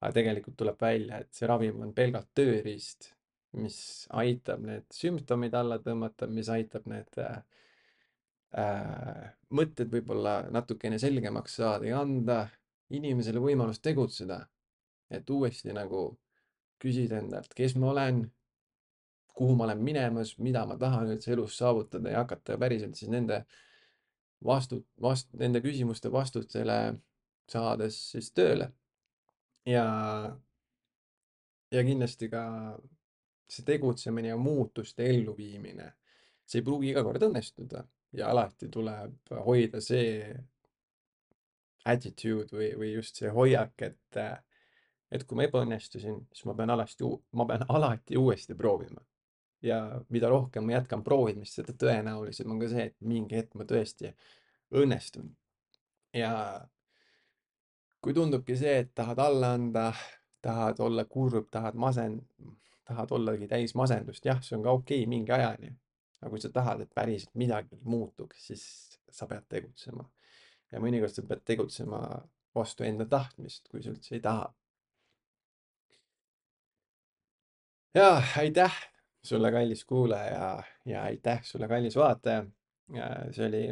aga 0.02 0.14
tegelikult 0.14 0.56
tuleb 0.58 0.80
välja, 0.82 1.20
et 1.22 1.34
see 1.34 1.48
ravim 1.48 1.82
on 1.86 1.92
pelgalt 1.94 2.32
tööriist, 2.34 3.12
mis 3.54 4.08
aitab 4.18 4.64
need 4.66 4.88
sümptomid 4.90 5.54
alla 5.54 5.78
tõmmata, 5.78 6.26
mis 6.28 6.50
aitab 6.50 6.88
need 6.90 7.20
äh, 7.22 7.44
äh, 8.58 9.28
mõtted 9.54 9.92
võib-olla 9.92 10.40
natukene 10.50 10.98
selgemaks 11.00 11.60
saada 11.62 11.86
ja 11.86 12.00
anda 12.02 12.48
inimesele 12.90 13.40
võimalus 13.40 13.80
tegutseda. 13.80 14.48
et 15.12 15.30
uuesti 15.30 15.74
nagu 15.76 16.18
küsida 16.80 17.18
endalt, 17.20 17.52
kes 17.54 17.76
ma 17.76 17.90
olen, 17.92 18.22
kuhu 19.34 19.56
ma 19.56 19.64
olen 19.68 19.82
minemas, 19.84 20.36
mida 20.38 20.66
ma 20.66 20.78
tahan 20.78 21.12
üldse 21.16 21.34
elus 21.34 21.58
saavutada 21.58 22.12
ja 22.12 22.24
hakata 22.24 22.58
päriselt 22.62 22.96
siis 23.00 23.12
nende 23.12 23.42
vastu, 24.46 24.82
vast-, 25.02 25.32
nende 25.40 25.62
küsimuste 25.64 26.12
vastustele 26.12 26.78
saades 27.50 27.98
siis 28.12 28.32
tööle. 28.36 28.72
ja, 29.66 29.86
ja 31.72 31.84
kindlasti 31.86 32.30
ka 32.30 32.44
see 33.52 33.66
tegutsemine 33.68 34.32
ja 34.32 34.38
muutuste 34.38 35.06
elluviimine, 35.10 35.92
see 36.48 36.62
ei 36.62 36.66
pruugi 36.66 36.90
iga 36.92 37.04
kord 37.04 37.24
õnnestuda 37.28 37.84
ja 38.18 38.32
alati 38.32 38.70
tuleb 38.72 39.36
hoida 39.46 39.82
see 39.84 40.32
attitude 41.86 42.56
või, 42.56 42.72
või 42.78 42.94
just 42.94 43.20
see 43.20 43.32
hoiak, 43.34 43.74
et, 43.82 44.20
et 45.12 45.24
kui 45.28 45.40
ma 45.40 45.48
ebaõnnestusin, 45.48 46.20
siis 46.32 46.48
ma 46.48 46.56
pean 46.58 46.74
alasti, 46.76 47.08
ma 47.38 47.48
pean 47.50 47.66
alati 47.70 48.20
uuesti 48.20 48.56
proovima. 48.58 49.02
Ja 49.62 50.02
mida 50.10 50.30
rohkem 50.30 50.66
ma 50.66 50.78
jätkan 50.78 51.04
proovimist, 51.04 51.58
seda 51.60 51.74
tõenäolisem 51.78 52.50
on 52.52 52.62
ka 52.62 52.70
see, 52.72 52.88
et 52.90 52.96
mingi 53.06 53.38
hetk 53.38 53.56
ma 53.60 53.68
tõesti 53.70 54.14
õnnestun. 54.78 55.30
ja 56.18 56.34
kui 58.02 58.14
tundubki 58.18 58.58
see, 58.58 58.80
et 58.84 58.96
tahad 58.98 59.20
alla 59.22 59.54
anda, 59.58 59.92
tahad 60.42 60.80
olla 60.82 61.06
kurb, 61.06 61.48
tahad 61.52 61.78
masen-, 61.78 62.22
tahad 62.88 63.14
ollagi 63.18 63.48
täis 63.48 63.76
masendust, 63.78 64.26
jah, 64.26 64.42
see 64.44 64.58
on 64.58 64.66
ka 64.66 64.74
okei 64.80 65.04
okay, 65.04 65.10
mingi 65.10 65.32
ajani. 65.32 65.76
aga 66.22 66.30
kui 66.30 66.42
sa 66.42 66.50
tahad, 66.54 66.82
et 66.82 66.92
päriselt 66.94 67.32
midagi 67.34 67.78
muutuks, 67.82 68.48
siis 68.48 68.64
sa 69.10 69.28
pead 69.28 69.46
tegutsema. 69.50 70.10
ja 70.72 70.80
mõnikord 70.80 71.14
sa 71.14 71.24
pead 71.28 71.46
tegutsema 71.46 72.02
vastu 72.56 72.84
enda 72.84 73.06
tahtmist, 73.06 73.70
kui 73.70 73.84
sa 73.84 73.94
üldse 73.94 74.16
ei 74.18 74.22
taha. 74.26 74.50
ja 77.94 78.24
aitäh 78.40 78.92
sulle, 79.24 79.52
kallis 79.52 79.86
kuulaja 79.86 80.64
ja 80.86 81.04
aitäh 81.04 81.44
sulle, 81.44 81.68
kallis 81.68 81.96
vaataja. 81.96 82.46
see 83.32 83.46
oli 83.48 83.66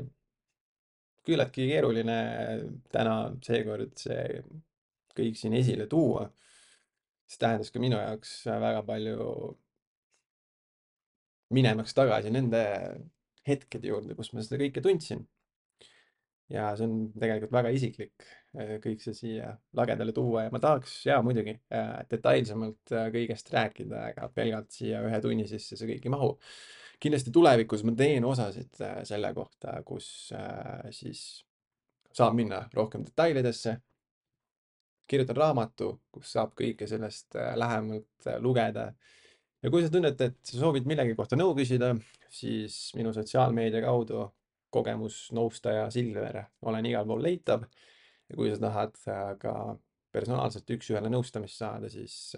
küllaltki 1.28 1.68
keeruline 1.68 2.20
täna 2.94 3.16
seekord 3.44 3.98
see 4.00 4.44
kõik 5.18 5.36
siin 5.38 5.56
esile 5.58 5.88
tuua. 5.92 6.30
see 7.30 7.42
tähendas 7.42 7.72
ka 7.72 7.82
minu 7.82 7.98
jaoks 8.00 8.46
väga 8.48 8.84
palju 8.86 9.26
minemaks 11.54 11.94
tagasi 11.98 12.32
nende 12.34 12.64
hetkede 13.48 13.90
juurde, 13.90 14.16
kus 14.16 14.32
ma 14.34 14.44
seda 14.46 14.62
kõike 14.62 14.82
tundsin. 14.86 15.26
Ja 16.50 16.72
see 16.78 16.88
on 16.88 17.00
tegelikult 17.14 17.54
väga 17.54 17.72
isiklik 17.76 18.28
kõik 18.84 19.04
see 19.04 19.14
siia 19.14 19.52
lagedale 19.78 20.14
tuua 20.16 20.48
ja 20.48 20.52
ma 20.54 20.58
tahaks 20.64 20.96
ja 21.06 21.20
muidugi 21.22 21.54
detailsemalt 22.10 22.96
kõigest 23.14 23.52
rääkida, 23.54 24.08
aga 24.10 24.30
pelgalt 24.34 24.74
siia 24.74 25.04
ühe 25.06 25.20
tunni 25.22 25.46
sisse 25.48 25.78
see 25.78 25.92
kõik 25.92 26.08
ei 26.08 26.14
mahu 26.16 26.32
kindlasti 27.00 27.32
tulevikus 27.32 27.84
ma 27.88 27.94
teen 27.98 28.26
osasid 28.28 28.82
äh, 28.84 28.98
selle 29.08 29.32
kohta, 29.36 29.80
kus 29.88 30.32
äh, 30.36 30.90
siis 30.96 31.44
saab 32.14 32.36
minna 32.38 32.66
rohkem 32.74 33.06
detailidesse. 33.08 33.78
kirjutan 35.10 35.38
raamatu, 35.38 35.88
kus 36.14 36.36
saab 36.36 36.52
kõike 36.58 36.86
sellest 36.88 37.34
äh, 37.36 37.56
lähemalt 37.58 38.28
lugeda. 38.44 38.92
ja 39.64 39.70
kui 39.70 39.84
sa 39.84 39.90
tunned, 39.92 40.22
et 40.22 40.38
sa 40.44 40.60
soovid 40.60 40.86
millegi 40.88 41.16
kohta 41.16 41.40
nõu 41.40 41.56
küsida, 41.56 41.96
siis 42.30 42.92
minu 42.96 43.14
sotsiaalmeedia 43.14 43.82
kaudu 43.82 44.28
kogemusnõustaja 44.70 45.88
Silver 45.94 46.44
olen 46.62 46.86
igal 46.86 47.08
pool 47.08 47.24
leitav. 47.24 47.64
ja 48.30 48.36
kui 48.36 48.52
sa 48.52 48.60
tahad 48.62 48.98
ka 49.42 49.54
personaalselt 50.12 50.70
üks-ühele 50.70 51.10
nõustamist 51.10 51.58
saada, 51.58 51.90
siis 51.90 52.36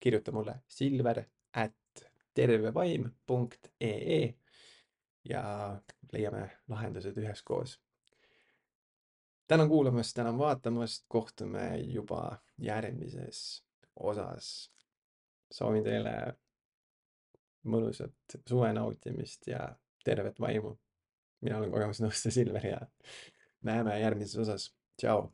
kirjuta 0.00 0.32
mulle 0.32 0.54
silver 0.68 1.24
at 1.52 2.04
tervevaim.ee 2.34 4.34
ja 5.28 5.42
leiame 6.12 6.50
lahendused 6.68 7.16
üheskoos. 7.16 7.80
tänan 9.46 9.68
kuulamast, 9.68 10.14
tänan 10.14 10.38
vaatamast, 10.38 11.04
kohtume 11.08 11.76
juba 11.76 12.38
järgmises 12.58 13.64
osas. 13.96 14.72
soovin 15.52 15.84
teile 15.84 16.36
mõnusat 17.64 18.38
suve 18.48 18.72
nautimist 18.72 19.46
ja 19.46 19.76
tervet 20.04 20.40
vaimu. 20.40 20.78
Mina 21.42 21.58
olen 21.58 21.72
kogemusnõustaja 21.74 22.34
Silver 22.34 22.66
ja 22.66 22.80
näeme 23.66 23.98
järgmises 24.00 24.38
osas. 24.44 24.70
tšau. 25.00 25.28